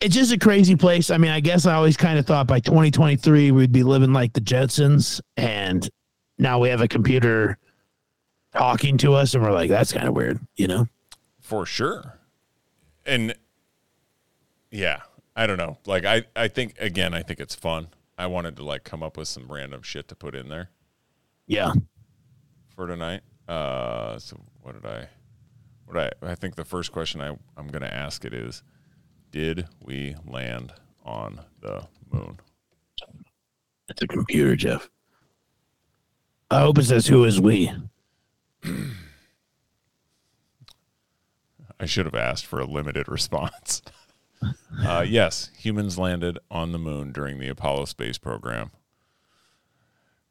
[0.00, 1.10] it's just a crazy place.
[1.10, 4.32] I mean, I guess I always kind of thought by 2023 we'd be living like
[4.32, 5.88] the Jetsons, and
[6.38, 7.58] now we have a computer
[8.52, 10.86] talking to us, and we're like, that's kind of weird, you know?
[11.50, 12.16] for sure.
[13.04, 13.34] And
[14.70, 15.00] yeah
[15.34, 15.78] i don't know.
[15.84, 17.88] Like i i think again i think it's fun.
[18.16, 20.70] I wanted to like come up with some random shit to put in there.
[21.48, 21.72] Yeah,
[22.76, 23.22] for tonight.
[23.48, 25.08] Uh so what did i
[25.86, 28.62] what I I think the first question I I'm gonna ask it is,
[29.30, 30.72] did we land
[31.04, 32.38] on the moon?
[33.88, 34.88] it's a computer, Jeff.
[36.50, 37.72] I hope it says who is we.
[41.80, 43.82] I should have asked for a limited response.
[44.82, 48.70] Uh, yes, humans landed on the moon during the Apollo space program.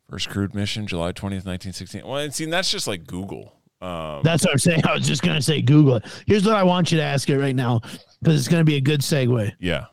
[0.09, 2.01] First crewed mission, July 20th, 1916.
[2.03, 3.53] Well, and see, that's just like Google.
[3.81, 4.81] Um, That's what I'm saying.
[4.87, 6.05] I was just gonna say Google it.
[6.25, 7.81] Here's what I want you to ask it right now,
[8.21, 9.53] because it's gonna be a good segue.
[9.59, 9.85] yeah.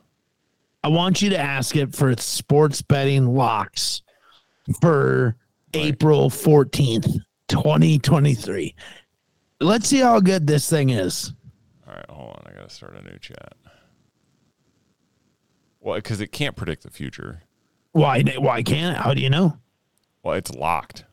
[0.85, 4.03] I want you to ask it for sports betting locks
[4.81, 5.35] for
[5.75, 7.13] April 14th,
[7.49, 8.75] 2023.
[9.61, 11.33] Let's see how good this thing is.
[11.89, 12.43] All right, hold on.
[12.47, 13.55] I got to start a new chat.
[15.81, 17.43] Well, because it can't predict the future.
[17.93, 19.01] Why why can't it?
[19.01, 19.59] How do you know?
[20.23, 21.05] Well, it's locked.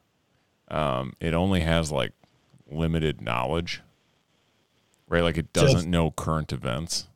[0.68, 2.14] Um, it only has like
[2.70, 3.83] limited knowledge,
[5.14, 5.24] right?
[5.24, 7.08] Like it doesn't know current events,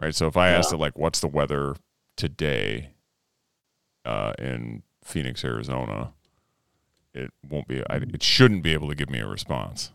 [0.00, 0.14] right?
[0.14, 1.76] So if I asked it like, "What's the weather
[2.16, 2.90] today
[4.06, 6.12] uh, in Phoenix, Arizona?"
[7.12, 7.82] It won't be.
[7.88, 9.92] I, it shouldn't be able to give me a response.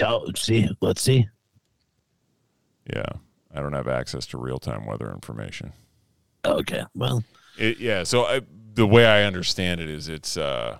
[0.00, 1.28] Oh, see, let's see.
[2.92, 3.06] Yeah,
[3.54, 5.72] I don't have access to real time weather information.
[6.44, 7.22] Okay, well,
[7.56, 8.02] It, yeah.
[8.02, 8.40] So I,
[8.74, 10.78] the way I understand it is, it's uh,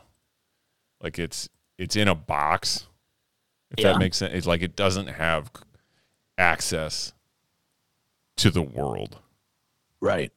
[1.00, 1.48] like it's
[1.78, 2.86] it's in a box.
[3.76, 3.92] If Yeah.
[3.92, 5.50] that makes sense, it's like it doesn't have
[6.38, 7.12] access
[8.36, 9.18] to the world.
[10.00, 10.32] right.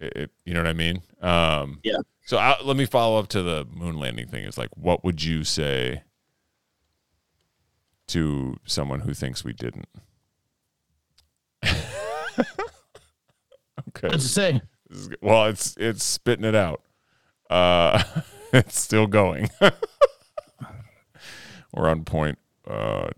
[0.00, 1.02] It, it- you know what I mean?
[1.22, 1.98] Um, Yeah.
[2.26, 4.44] So I, let me follow up to the moon landing thing.
[4.44, 6.02] It's like, what would you say
[8.08, 9.88] to someone who thinks we didn't?
[11.62, 11.74] okay.
[14.08, 14.60] What's it say?
[15.20, 16.82] Well, it's it's spitting it out.
[17.50, 18.02] Uh,
[18.58, 19.50] it's still going.
[21.74, 22.38] We're on point.
[22.64, 23.08] Uh.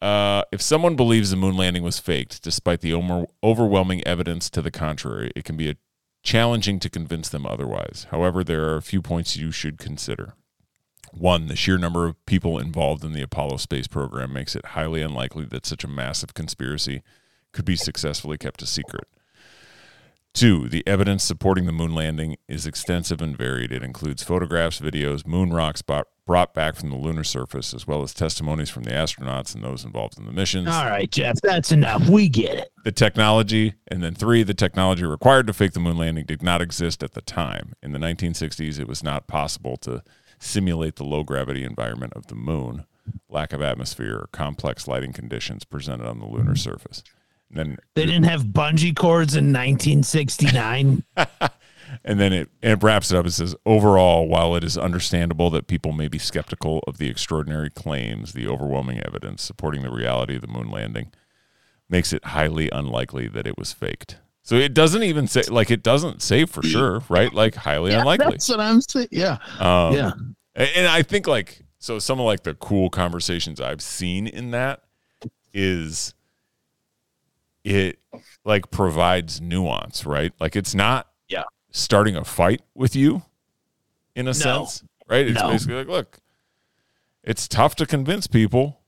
[0.00, 4.62] Uh, if someone believes the moon landing was faked, despite the over- overwhelming evidence to
[4.62, 5.76] the contrary, it can be
[6.22, 8.06] challenging to convince them otherwise.
[8.10, 10.32] However, there are a few points you should consider.
[11.12, 15.02] One, the sheer number of people involved in the Apollo space program makes it highly
[15.02, 17.02] unlikely that such a massive conspiracy
[17.52, 19.06] could be successfully kept a secret.
[20.32, 23.72] Two, the evidence supporting the moon landing is extensive and varied.
[23.72, 28.14] It includes photographs, videos, moon rocks brought back from the lunar surface, as well as
[28.14, 32.08] testimonies from the astronauts and those involved in the missions All right, Jeff, that's enough.
[32.08, 32.72] We get it.
[32.84, 36.62] the technology, and then three, the technology required to fake the moon landing did not
[36.62, 37.74] exist at the time.
[37.82, 40.02] In the 1960s, it was not possible to
[40.38, 42.86] simulate the low gravity environment of the moon,
[43.28, 47.02] lack of atmosphere, or complex lighting conditions presented on the lunar surface.
[47.50, 51.04] And then, They didn't have bungee cords in 1969.
[52.04, 53.26] and then it, it wraps it up.
[53.26, 57.70] It says, overall, while it is understandable that people may be skeptical of the extraordinary
[57.70, 61.12] claims, the overwhelming evidence supporting the reality of the moon landing
[61.88, 64.18] makes it highly unlikely that it was faked.
[64.42, 67.32] So it doesn't even say like it doesn't say for sure, right?
[67.32, 68.30] Like highly unlikely.
[68.30, 69.08] That's what I'm saying.
[69.10, 69.38] Yeah.
[69.58, 70.12] Um, yeah.
[70.54, 74.82] And I think like so some of like the cool conversations I've seen in that
[75.52, 76.14] is
[77.64, 77.98] it
[78.44, 80.32] like provides nuance, right?
[80.40, 81.44] Like it's not Yeah.
[81.70, 83.22] starting a fight with you
[84.14, 85.26] in a sense, right?
[85.26, 85.48] It's No.
[85.48, 86.18] basically like, look,
[87.22, 88.80] it's tough to convince people,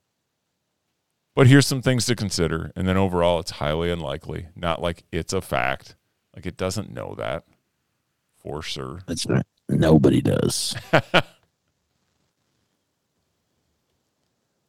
[1.35, 2.73] but here's some things to consider.
[2.75, 5.97] And then overall, it's highly unlikely, not like it's a fact.
[6.35, 7.45] Like it doesn't know that
[8.37, 9.01] for sure.
[9.07, 9.45] That's right.
[9.69, 10.75] Nobody does.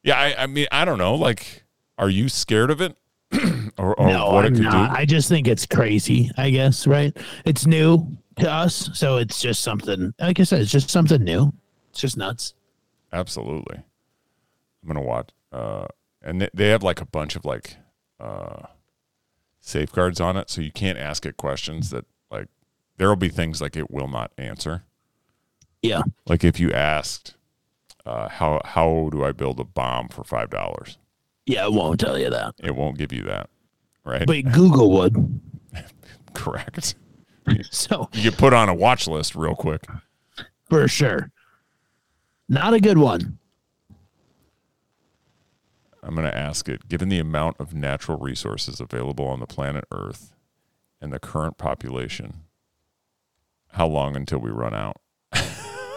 [0.03, 1.15] Yeah, I, I mean, I don't know.
[1.15, 1.63] Like,
[1.97, 2.97] are you scared of it,
[3.77, 4.91] or, or no, what I'm it could not.
[4.91, 4.95] do?
[4.97, 6.29] I just think it's crazy.
[6.37, 7.15] I guess right.
[7.45, 10.13] It's new to us, so it's just something.
[10.19, 11.51] Like I said, it's just something new.
[11.91, 12.53] It's just nuts.
[13.11, 13.77] Absolutely.
[13.77, 15.29] I'm gonna watch.
[15.51, 15.87] Uh,
[16.21, 17.75] and they, they have like a bunch of like
[18.19, 18.63] uh,
[19.59, 22.47] safeguards on it, so you can't ask it questions that like
[22.97, 24.83] there will be things like it will not answer.
[25.81, 26.03] Yeah.
[26.25, 27.35] Like if you asked,
[28.05, 30.97] uh, how how do I build a bomb for five dollars?
[31.45, 33.49] Yeah, it won't tell you that, It won't give you that,
[34.05, 34.25] right?
[34.25, 35.41] but Google would.
[36.33, 36.95] Correct.
[37.71, 39.85] So You get put on a watch list real quick.
[40.69, 41.29] for sure,
[42.47, 43.37] not a good one.
[46.01, 49.85] I'm going to ask it given the amount of natural resources available on the planet
[49.91, 50.33] Earth
[51.01, 52.41] and the current population,
[53.71, 54.97] how long until we run out?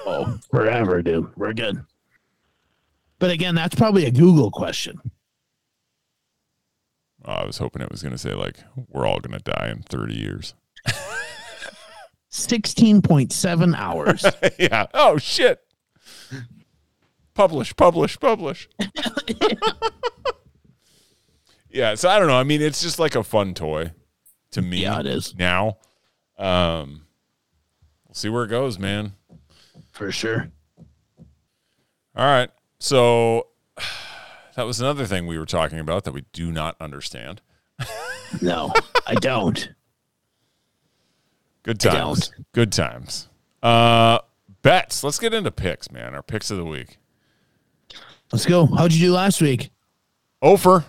[0.09, 1.29] Oh, forever, dude.
[1.37, 1.85] We're good.
[3.19, 5.01] But again, that's probably a Google question.
[7.27, 8.59] Oh, I was hoping it was going to say, like,
[8.89, 10.55] we're all going to die in 30 years.
[12.31, 14.25] 16.7 hours.
[14.59, 14.87] yeah.
[14.95, 15.61] Oh, shit.
[17.35, 18.69] Publish, publish, publish.
[21.71, 21.95] yeah.
[21.97, 22.39] So I don't know.
[22.39, 23.91] I mean, it's just like a fun toy
[24.53, 24.83] to me.
[24.83, 25.35] Yeah, it is.
[25.37, 25.79] Now,
[26.39, 27.07] um,
[28.07, 29.15] we'll see where it goes, man.
[29.93, 30.51] for sure.
[32.15, 32.51] All right.
[32.79, 33.49] So
[34.57, 37.41] that was another thing we were talking about that we do not understand.
[38.43, 38.73] No,
[39.07, 39.71] I don't.
[41.63, 42.29] Good I times.
[42.29, 42.45] don't.
[42.53, 43.29] Good times.
[43.63, 44.19] Uh,
[44.63, 45.05] bets.
[45.05, 46.15] Let's get into picks, man.
[46.15, 46.99] Our picks of the week.
[48.33, 48.67] Let's go.
[48.67, 49.71] How'd you do last week?
[50.43, 50.85] Ofer.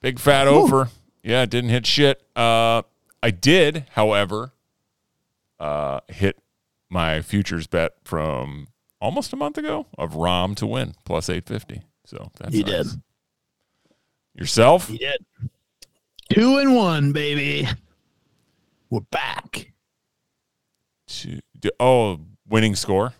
[0.00, 0.88] Big fat Ofer.
[1.22, 2.22] Yeah, didn't hit shit.
[2.36, 2.82] Uh,
[3.22, 4.52] I did, however,
[5.58, 6.38] uh, hit
[6.88, 8.68] my futures bet from
[9.00, 11.82] almost a month ago of Rahm to win plus 850.
[12.10, 12.72] So that's You nice.
[12.92, 13.02] did.
[14.34, 14.90] Yourself?
[14.90, 15.24] You did.
[16.30, 17.68] Two and one, baby.
[18.90, 19.70] We're back.
[21.06, 21.38] Two,
[21.78, 22.18] oh,
[22.48, 23.12] winning score.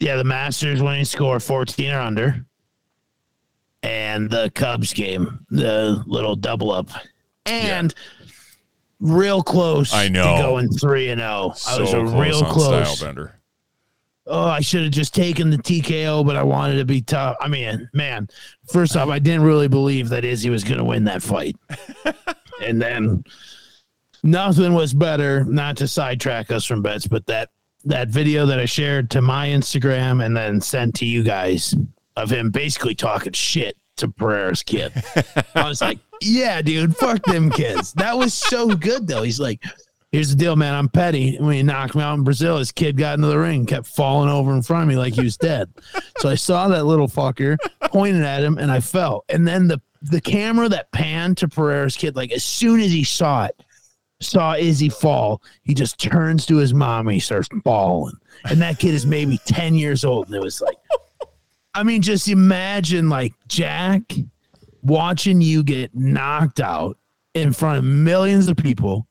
[0.00, 2.44] Yeah, the Masters winning score 14 or under.
[3.82, 6.90] And the Cubs game, the little double up.
[7.46, 7.94] And
[9.00, 10.36] real close I know.
[10.36, 11.30] to going 3 and 0.
[11.30, 11.46] I
[11.80, 13.00] was So a real close.
[13.02, 13.32] Stylebender.
[14.26, 17.36] Oh, I should have just taken the TKO, but I wanted to be tough.
[17.40, 18.28] I mean, man,
[18.72, 21.56] first off, I didn't really believe that Izzy was going to win that fight.
[22.62, 23.24] and then
[24.22, 27.50] nothing was better, not to sidetrack us from bets, but that
[27.84, 31.74] that video that I shared to my Instagram and then sent to you guys
[32.16, 34.92] of him basically talking shit to Pereira's kid.
[35.54, 37.92] I was like, yeah, dude, fuck them kids.
[37.94, 39.22] That was so good though.
[39.22, 39.64] He's like,
[40.12, 40.74] here's the deal, man.
[40.74, 41.36] I'm petty.
[41.38, 44.30] When he knocked me out in Brazil, his kid got into the ring, kept falling
[44.30, 45.70] over in front of me like he was dead.
[46.18, 47.56] so I saw that little fucker
[47.86, 49.24] pointed at him and I fell.
[49.28, 53.04] And then the the camera that panned to Pereira's kid, like as soon as he
[53.04, 53.62] saw it,
[54.20, 58.16] saw Izzy fall, he just turns to his mom and he starts bawling.
[58.44, 60.26] And that kid is maybe 10 years old.
[60.26, 60.76] And it was like,
[61.74, 64.02] I mean, just imagine like Jack
[64.82, 66.98] watching you get knocked out
[67.34, 69.06] in front of millions of people.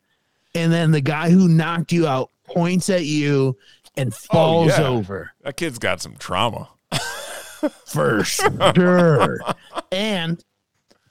[0.54, 3.58] And then the guy who knocked you out points at you
[3.96, 4.88] and oh, falls yeah.
[4.88, 6.70] over That kid's got some trauma.
[7.86, 9.40] for sure.
[9.92, 10.44] and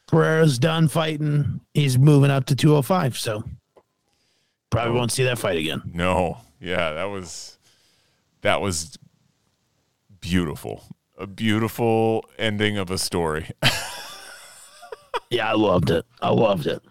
[0.08, 1.60] Pereira's done fighting.
[1.74, 3.16] He's moving up to 205.
[3.16, 3.44] So
[4.68, 5.82] probably won't see that fight again.
[5.92, 6.38] No.
[6.60, 7.58] Yeah, that was
[8.42, 8.98] that was
[10.20, 10.84] beautiful.
[11.18, 13.50] A beautiful ending of a story.
[15.30, 16.04] Yeah, I loved it.
[16.20, 16.82] I loved it.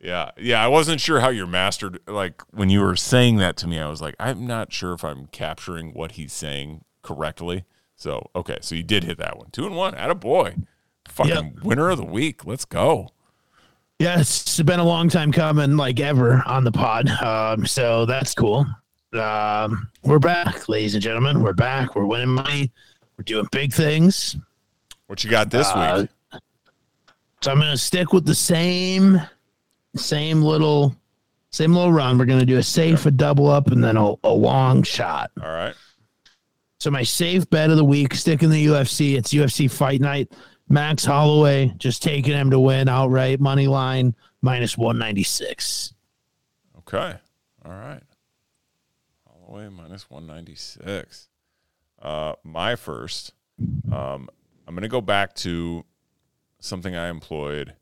[0.00, 0.30] Yeah.
[0.38, 3.78] Yeah, I wasn't sure how you're mastered like when you were saying that to me,
[3.78, 7.64] I was like, I'm not sure if I'm capturing what he's saying correctly.
[7.96, 9.48] So, okay, so you did hit that one.
[9.50, 9.94] 2 and 1.
[9.94, 10.54] At a boy.
[11.08, 11.64] Fucking Yep.
[11.64, 12.44] winner of the week.
[12.44, 13.08] Let's go.
[13.98, 17.08] Yeah, it's been a long time coming, like ever on the pod.
[17.10, 18.64] Um, so that's cool.
[19.12, 21.42] Um, we're back, ladies and gentlemen.
[21.42, 21.96] We're back.
[21.96, 22.70] We're winning money.
[23.16, 24.36] We're doing big things.
[25.08, 26.40] What you got this Uh, week?
[27.42, 29.20] So I'm gonna stick with the same,
[29.96, 30.94] same little,
[31.50, 32.18] same little run.
[32.18, 35.30] We're gonna do a safe, a double up, and then a, a long shot.
[35.42, 35.74] All right.
[36.80, 39.16] So my safe bet of the week, stick in the UFC.
[39.16, 40.32] It's UFC Fight Night.
[40.68, 45.94] Max Holloway just taking him to win outright money line minus 196.
[46.78, 47.16] Okay.
[47.64, 48.02] All right.
[49.26, 51.28] Holloway minus 196.
[52.00, 53.32] Uh, my first,
[53.90, 54.28] um,
[54.66, 55.84] I'm going to go back to
[56.60, 57.74] something I employed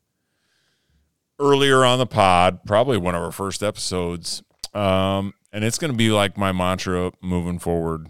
[1.39, 4.43] earlier on the pod, probably one of our first episodes.
[4.73, 8.09] Um, and it's going to be like my mantra moving forward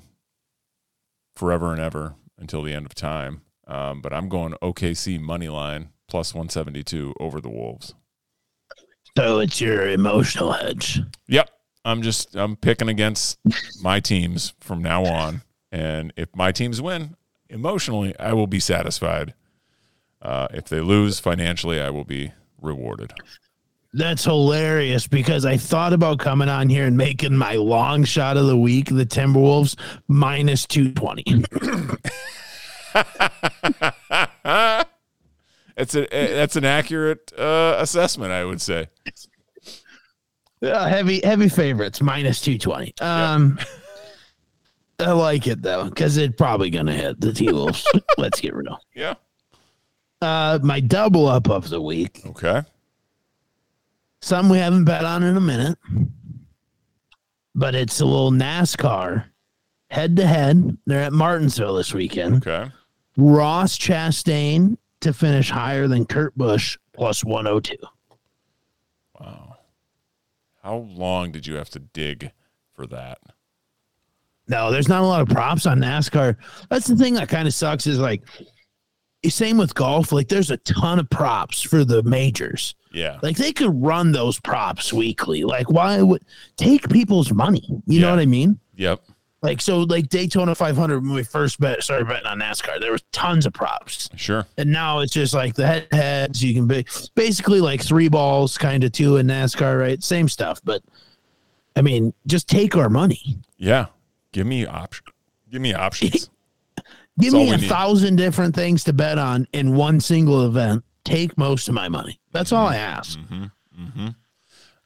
[1.36, 3.42] forever and ever until the end of time.
[3.68, 7.94] Um, but I'm going OKC money line plus 172 over the Wolves.
[9.18, 11.00] So it's your emotional hedge.
[11.28, 11.50] Yep.
[11.84, 13.40] I'm just I'm picking against
[13.82, 15.42] my teams from now on.
[15.72, 17.16] And if my teams win,
[17.50, 19.34] emotionally, I will be satisfied.
[20.22, 22.32] Uh, if they lose financially, I will be
[22.62, 23.14] rewarded.
[23.94, 28.46] That's hilarious because I thought about coming on here and making my long shot of
[28.48, 29.76] the week, the Timberwolves
[30.08, 31.46] minus 220.
[35.78, 38.90] It's a that's an accurate uh, assessment, I would say.
[40.62, 42.96] Uh, heavy, heavy favorites minus 220.
[43.00, 43.60] Um,
[45.00, 47.86] I like it though because it's probably going to hit the T Wolves.
[48.18, 48.80] Let's get real.
[48.96, 49.14] Yeah.
[50.22, 52.64] Uh, my double up of the week, Okay.
[54.22, 55.78] some we haven't bet on in a minute,
[57.54, 59.26] but it's a little NASCAR
[59.90, 60.78] head to head.
[60.86, 62.48] They're at Martinsville this weekend.
[62.48, 62.72] Okay.
[63.16, 67.76] Ross Chastain to finish higher than Kurt Busch plus 102.
[69.20, 69.58] Wow.
[70.64, 72.32] How long did you have to dig
[72.74, 73.20] for that?
[74.48, 76.36] No, there's not a lot of props on NASCAR.
[76.70, 78.24] That's the thing that kind of sucks is like,
[79.30, 80.12] same with golf.
[80.12, 82.76] Like, there's a ton of props for the majors.
[82.92, 83.20] Yeah.
[83.22, 85.44] Like, they could run those props weekly.
[85.44, 86.24] Like, why would
[86.56, 87.68] take people's money?
[87.86, 88.60] You know what I mean?
[88.76, 89.02] Yep.
[89.44, 93.04] Like so, like Daytona 500 when we first bet started betting on NASCAR, there was
[93.12, 94.48] tons of props, Sure.
[94.58, 96.44] and now it's just like the head heads.
[96.44, 96.84] You can be
[97.14, 100.02] basically like three balls, kind of two in NASCAR, right?
[100.04, 100.82] Same stuff, but
[101.76, 103.38] I mean, just take our money.
[103.58, 103.86] Yeah.
[104.32, 105.06] Give me option.
[105.52, 106.32] Give me options.
[107.20, 107.70] Give That's me a need.
[107.70, 110.84] thousand different things to bet on in one single event.
[111.04, 112.20] Take most of my money.
[112.32, 113.18] That's all I ask.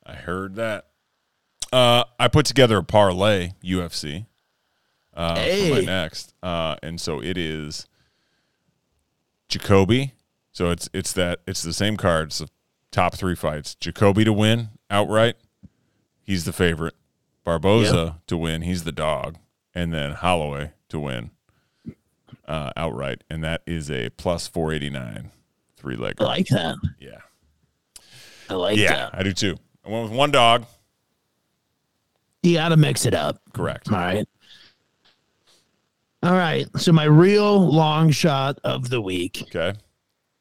[0.06, 0.88] I heard that.
[1.74, 4.26] Uh, I put together a parlay UFC
[5.14, 7.88] uh, for my next, uh, and so it is
[9.50, 10.14] Jacoby.
[10.52, 12.50] So it's it's that it's the same cards, the
[12.92, 13.76] top three fights.
[13.76, 15.36] Jacoby to win outright,
[16.22, 16.96] he's the favorite.
[17.44, 19.38] Barboza to win, he's the dog,
[19.74, 21.32] and then Holloway to win
[22.52, 25.32] uh, outright, and that is a plus four eighty nine,
[25.78, 26.16] three leg.
[26.20, 26.76] I like that.
[27.00, 27.20] Yeah,
[28.50, 29.16] I like yeah, that.
[29.16, 29.56] I do too.
[29.86, 30.66] I went with one dog.
[32.44, 33.40] You got to mix it up.
[33.54, 33.90] Correct.
[33.92, 34.28] All right.
[36.24, 36.68] All right.
[36.78, 39.44] So my real long shot of the week.
[39.44, 39.78] Okay.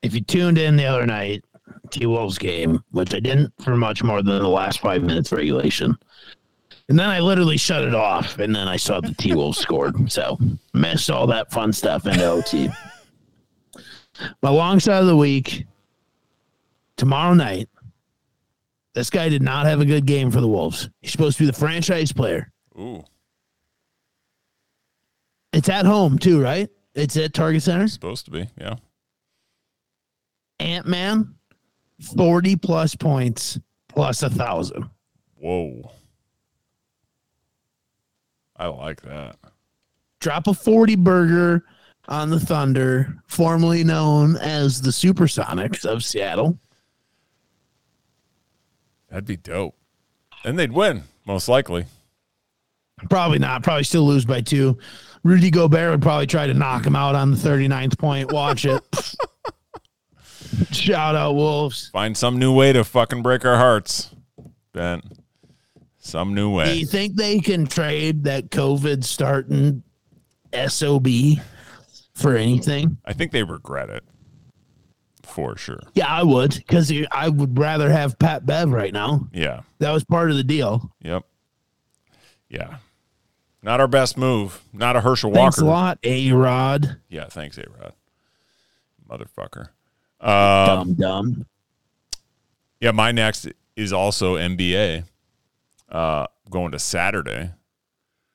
[0.02, 1.44] If you tuned in the other night,
[1.90, 5.96] T Wolves game, which I didn't for much more than the last five minutes regulation.
[6.90, 10.10] And then I literally shut it off, and then I saw the T Wolves scored.
[10.10, 10.36] So
[10.74, 12.68] missed all that fun stuff into OT.
[14.42, 15.66] My long shot of the week
[16.96, 17.68] tomorrow night.
[18.92, 20.90] This guy did not have a good game for the Wolves.
[21.00, 22.50] He's supposed to be the franchise player.
[22.76, 23.04] Ooh,
[25.52, 26.68] It's at home too, right?
[26.94, 27.86] It's at Target Center.
[27.86, 28.48] supposed to be.
[28.60, 28.74] Yeah.
[30.58, 31.36] Ant Man,
[32.16, 34.90] forty plus points plus a thousand.
[35.36, 35.92] Whoa.
[38.60, 39.36] I like that.
[40.20, 41.64] Drop a forty burger
[42.08, 46.58] on the Thunder, formerly known as the Supersonics of Seattle.
[49.08, 49.76] That'd be dope.
[50.44, 51.86] And they'd win, most likely.
[53.08, 53.62] Probably not.
[53.62, 54.76] Probably still lose by two.
[55.24, 58.30] Rudy Gobert would probably try to knock him out on the 39th point.
[58.30, 58.82] Watch it.
[60.70, 61.88] Shout out Wolves.
[61.88, 64.10] Find some new way to fucking break our hearts.
[64.72, 65.00] Ben.
[66.10, 66.64] Some new way.
[66.72, 69.82] Do you think they can trade that COVID starting
[70.52, 71.06] SOB
[72.14, 72.98] for anything?
[73.04, 74.04] I think they regret it.
[75.22, 75.80] For sure.
[75.94, 79.28] Yeah, I would, because I would rather have Pat Bev right now.
[79.32, 79.60] Yeah.
[79.78, 80.90] That was part of the deal.
[81.02, 81.22] Yep.
[82.48, 82.78] Yeah.
[83.62, 84.60] Not our best move.
[84.72, 85.66] Not a Herschel Thanks Walker.
[85.66, 86.96] a lot, A Rod.
[87.08, 87.92] Yeah, thanks, A Rod.
[89.08, 89.68] Motherfucker.
[90.20, 91.46] Uh, Dumb dumb.
[92.80, 93.46] Yeah, my next
[93.76, 95.04] is also NBA.
[95.90, 97.52] Uh, going to Saturday,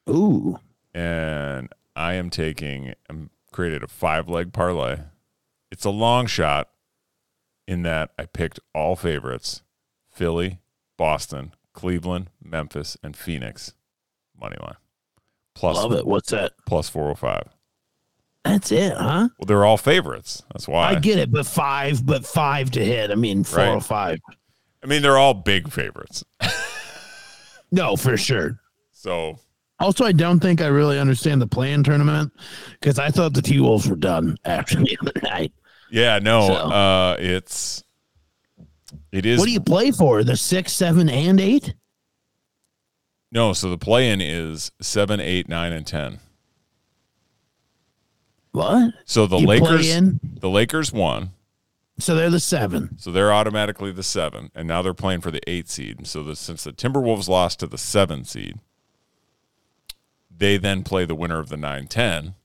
[0.10, 0.60] Ooh.
[0.94, 2.94] and I am taking.
[3.10, 5.00] I'm created a five leg parlay.
[5.72, 6.70] It's a long shot,
[7.68, 9.64] in that I picked all favorites:
[10.12, 10.60] Philly,
[10.98, 13.74] Boston, Cleveland, Memphis, and Phoenix.
[14.38, 14.76] Money line
[15.56, 16.06] plus Love it.
[16.06, 16.54] What's that?
[16.68, 17.50] plus four hundred five.
[18.44, 19.30] That's it, huh?
[19.40, 20.44] Well, they're all favorites.
[20.54, 20.90] That's why.
[20.90, 23.10] I get it, but five, but five to hit.
[23.10, 24.20] I mean, four or five.
[24.84, 26.24] I mean, they're all big favorites.
[27.76, 28.60] No, for sure.
[28.94, 29.38] So
[29.80, 32.32] Also, I don't think I really understand the play-in tournament
[32.80, 35.52] because I thought the T Wolves were done after the other night.
[35.92, 37.84] yeah, no, So- uh, it's
[39.12, 40.24] it is What do you play for?
[40.24, 41.74] The six, seven, and eight?
[43.32, 43.52] no.
[43.54, 46.20] So the play-in is seven, eight, nine, and ten.
[48.52, 48.94] What?
[49.06, 50.20] So the You play Lakers, in?
[50.40, 51.32] the Lakers won,
[51.98, 52.98] So they're the seven.
[52.98, 56.06] so they're automatically the seven, and now they're playing for the eight seed.
[56.08, 58.60] So the, since the Timberwolves lost to the seven seed,
[60.30, 62.36] they then play the winner of the nine ten.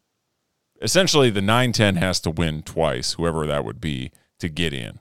[0.80, 5.00] Essentially, the nine ten has to win twice, whoever that would be, to get in,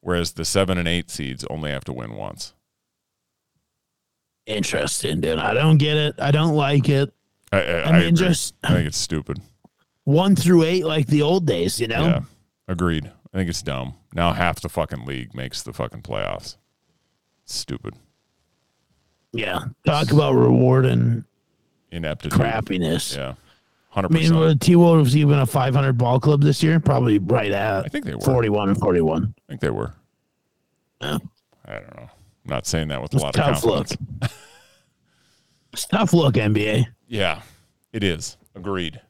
[0.00, 2.54] whereas the seven and eight seeds only have to win once.
[4.46, 5.38] Interesting, dude.
[5.38, 6.14] I don't get it.
[6.18, 7.12] I don't like it.
[7.52, 9.40] I, I, I mean, just- I think it's stupid.
[10.04, 12.04] One through eight, like the old days, you know?
[12.06, 12.20] Yeah,
[12.68, 13.10] agreed.
[13.32, 13.94] I think it's dumb.
[14.14, 16.56] Now half the fucking league makes the fucking playoffs.
[17.44, 17.94] Stupid.
[19.32, 19.60] Yeah.
[19.84, 21.24] Talk about rewarding
[21.90, 22.38] Ineptitude.
[22.38, 23.16] crappiness.
[23.16, 23.34] Yeah.
[23.94, 24.04] 100%.
[24.04, 24.36] I mean, percent.
[24.38, 26.78] were T Wolves even a 500 ball club this year?
[26.80, 28.20] Probably right at I think they were.
[28.20, 29.34] 41 and 41.
[29.36, 29.94] I think they were.
[31.00, 31.18] Yeah.
[31.64, 32.02] I don't know.
[32.44, 33.88] I'm not saying that with a It's lot tough of look.
[35.72, 36.86] It's tough look, NBA.
[37.08, 37.42] Yeah,
[37.92, 38.36] it is.
[38.54, 39.00] Agreed.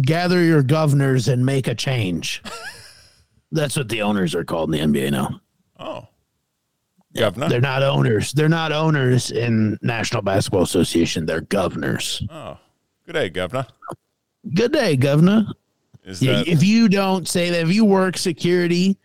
[0.00, 2.42] Gather your governors and make a change.
[3.52, 5.40] That's what the owners are called in the NBA now.
[5.78, 6.06] Oh.
[7.16, 7.48] Governor.
[7.48, 8.32] They're not owners.
[8.32, 11.26] They're not owners in National Basketball Association.
[11.26, 12.22] They're governors.
[12.30, 12.58] Oh.
[13.06, 13.66] Good day, Governor.
[14.54, 15.46] Good day, governor.
[16.04, 18.96] Is that if you don't say that, if you work security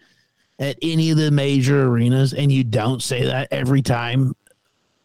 [0.60, 4.34] at any of the major arenas and you don't say that every time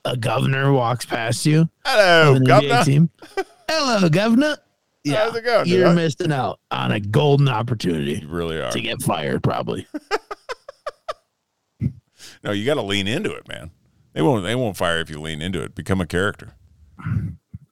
[0.05, 2.85] a governor walks past you, Hello, of an NBA Governor.
[2.85, 3.11] team,
[3.69, 4.57] Hello, governor.
[5.05, 8.70] Yeah, How's it going, you're missing out on a golden opportunity You really are.
[8.70, 9.86] to get fired, probably.
[12.43, 13.70] No, you got to lean into it, man.
[14.14, 14.44] They won't.
[14.44, 15.74] They won't fire if you lean into it.
[15.74, 16.52] Become a character.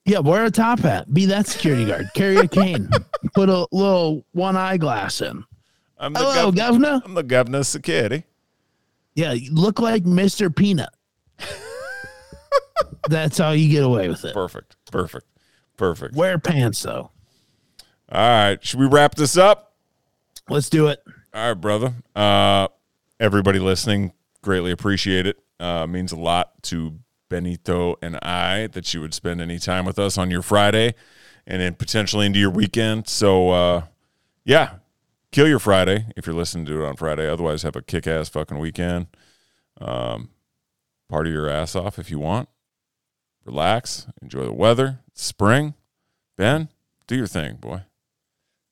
[0.05, 1.13] Yeah, wear a top hat.
[1.13, 2.11] Be that security guard.
[2.15, 2.89] Carry a cane.
[3.35, 5.43] Put a little one eyeglass in.
[5.99, 7.01] I'm the Hello, gov- governor.
[7.05, 8.25] I'm the governor of security.
[9.15, 10.55] Yeah, you look like Mr.
[10.55, 10.91] Peanut.
[13.09, 14.35] That's how you get away with it.
[14.35, 14.77] Perfect.
[14.93, 15.27] Perfect.
[15.79, 16.15] Perfect.
[16.15, 17.11] Wear pants though.
[18.11, 18.65] All right.
[18.65, 19.75] Should we wrap this up?
[20.49, 21.03] Let's do it.
[21.35, 21.95] All right, brother.
[22.17, 22.69] Uh,
[23.21, 24.13] everybody listening,
[24.43, 25.39] greatly appreciate it.
[25.61, 26.99] Uh, means a lot to
[27.29, 30.95] Benito and I that you would spend any time with us on your Friday
[31.47, 33.09] and then potentially into your weekend.
[33.09, 33.83] So, uh,
[34.45, 34.77] yeah,
[35.33, 37.29] kill your Friday if you're listening to it on Friday.
[37.29, 39.09] Otherwise, have a kick ass fucking weekend.
[39.81, 40.31] Um,
[41.09, 42.49] party your ass off if you want.
[43.45, 45.01] Relax, enjoy the weather.
[45.09, 45.75] It's spring.
[46.37, 46.69] Ben,
[47.07, 47.83] do your thing, boy.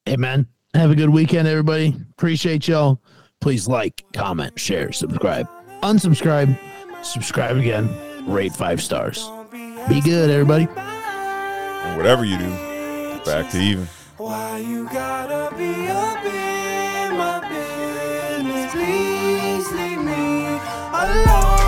[0.09, 1.93] Hey man, have a good weekend, everybody.
[2.13, 3.03] Appreciate y'all.
[3.41, 5.49] Please like, comment, share, subscribe,
[5.83, 6.57] unsubscribe,
[7.03, 7.89] subscribe again,
[8.25, 9.29] rate five stars.
[9.89, 10.69] Be good, everybody.
[10.77, 13.89] And whatever you do, get back to even.
[14.17, 18.73] Why you gotta be up in my business?
[18.73, 20.47] Please leave me
[20.95, 21.66] alone.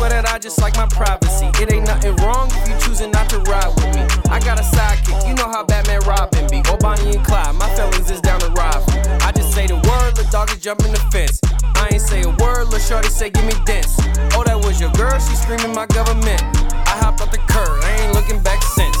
[0.00, 1.52] Swear that I just like my privacy.
[1.60, 4.00] It ain't nothing wrong if you choosing not to ride with me.
[4.32, 6.64] I got a sidekick, you know how Batman Robin be.
[6.72, 8.88] Or Bonnie and Clyde, my feelings is down to rival.
[9.20, 11.38] I just say the word, the dog is jumping the fence.
[11.76, 13.92] I ain't say a word, lil' shorty say give me dents.
[14.32, 16.40] Oh, that was your girl, she screaming my government.
[16.88, 18.96] I hopped off the curb, I ain't looking back since.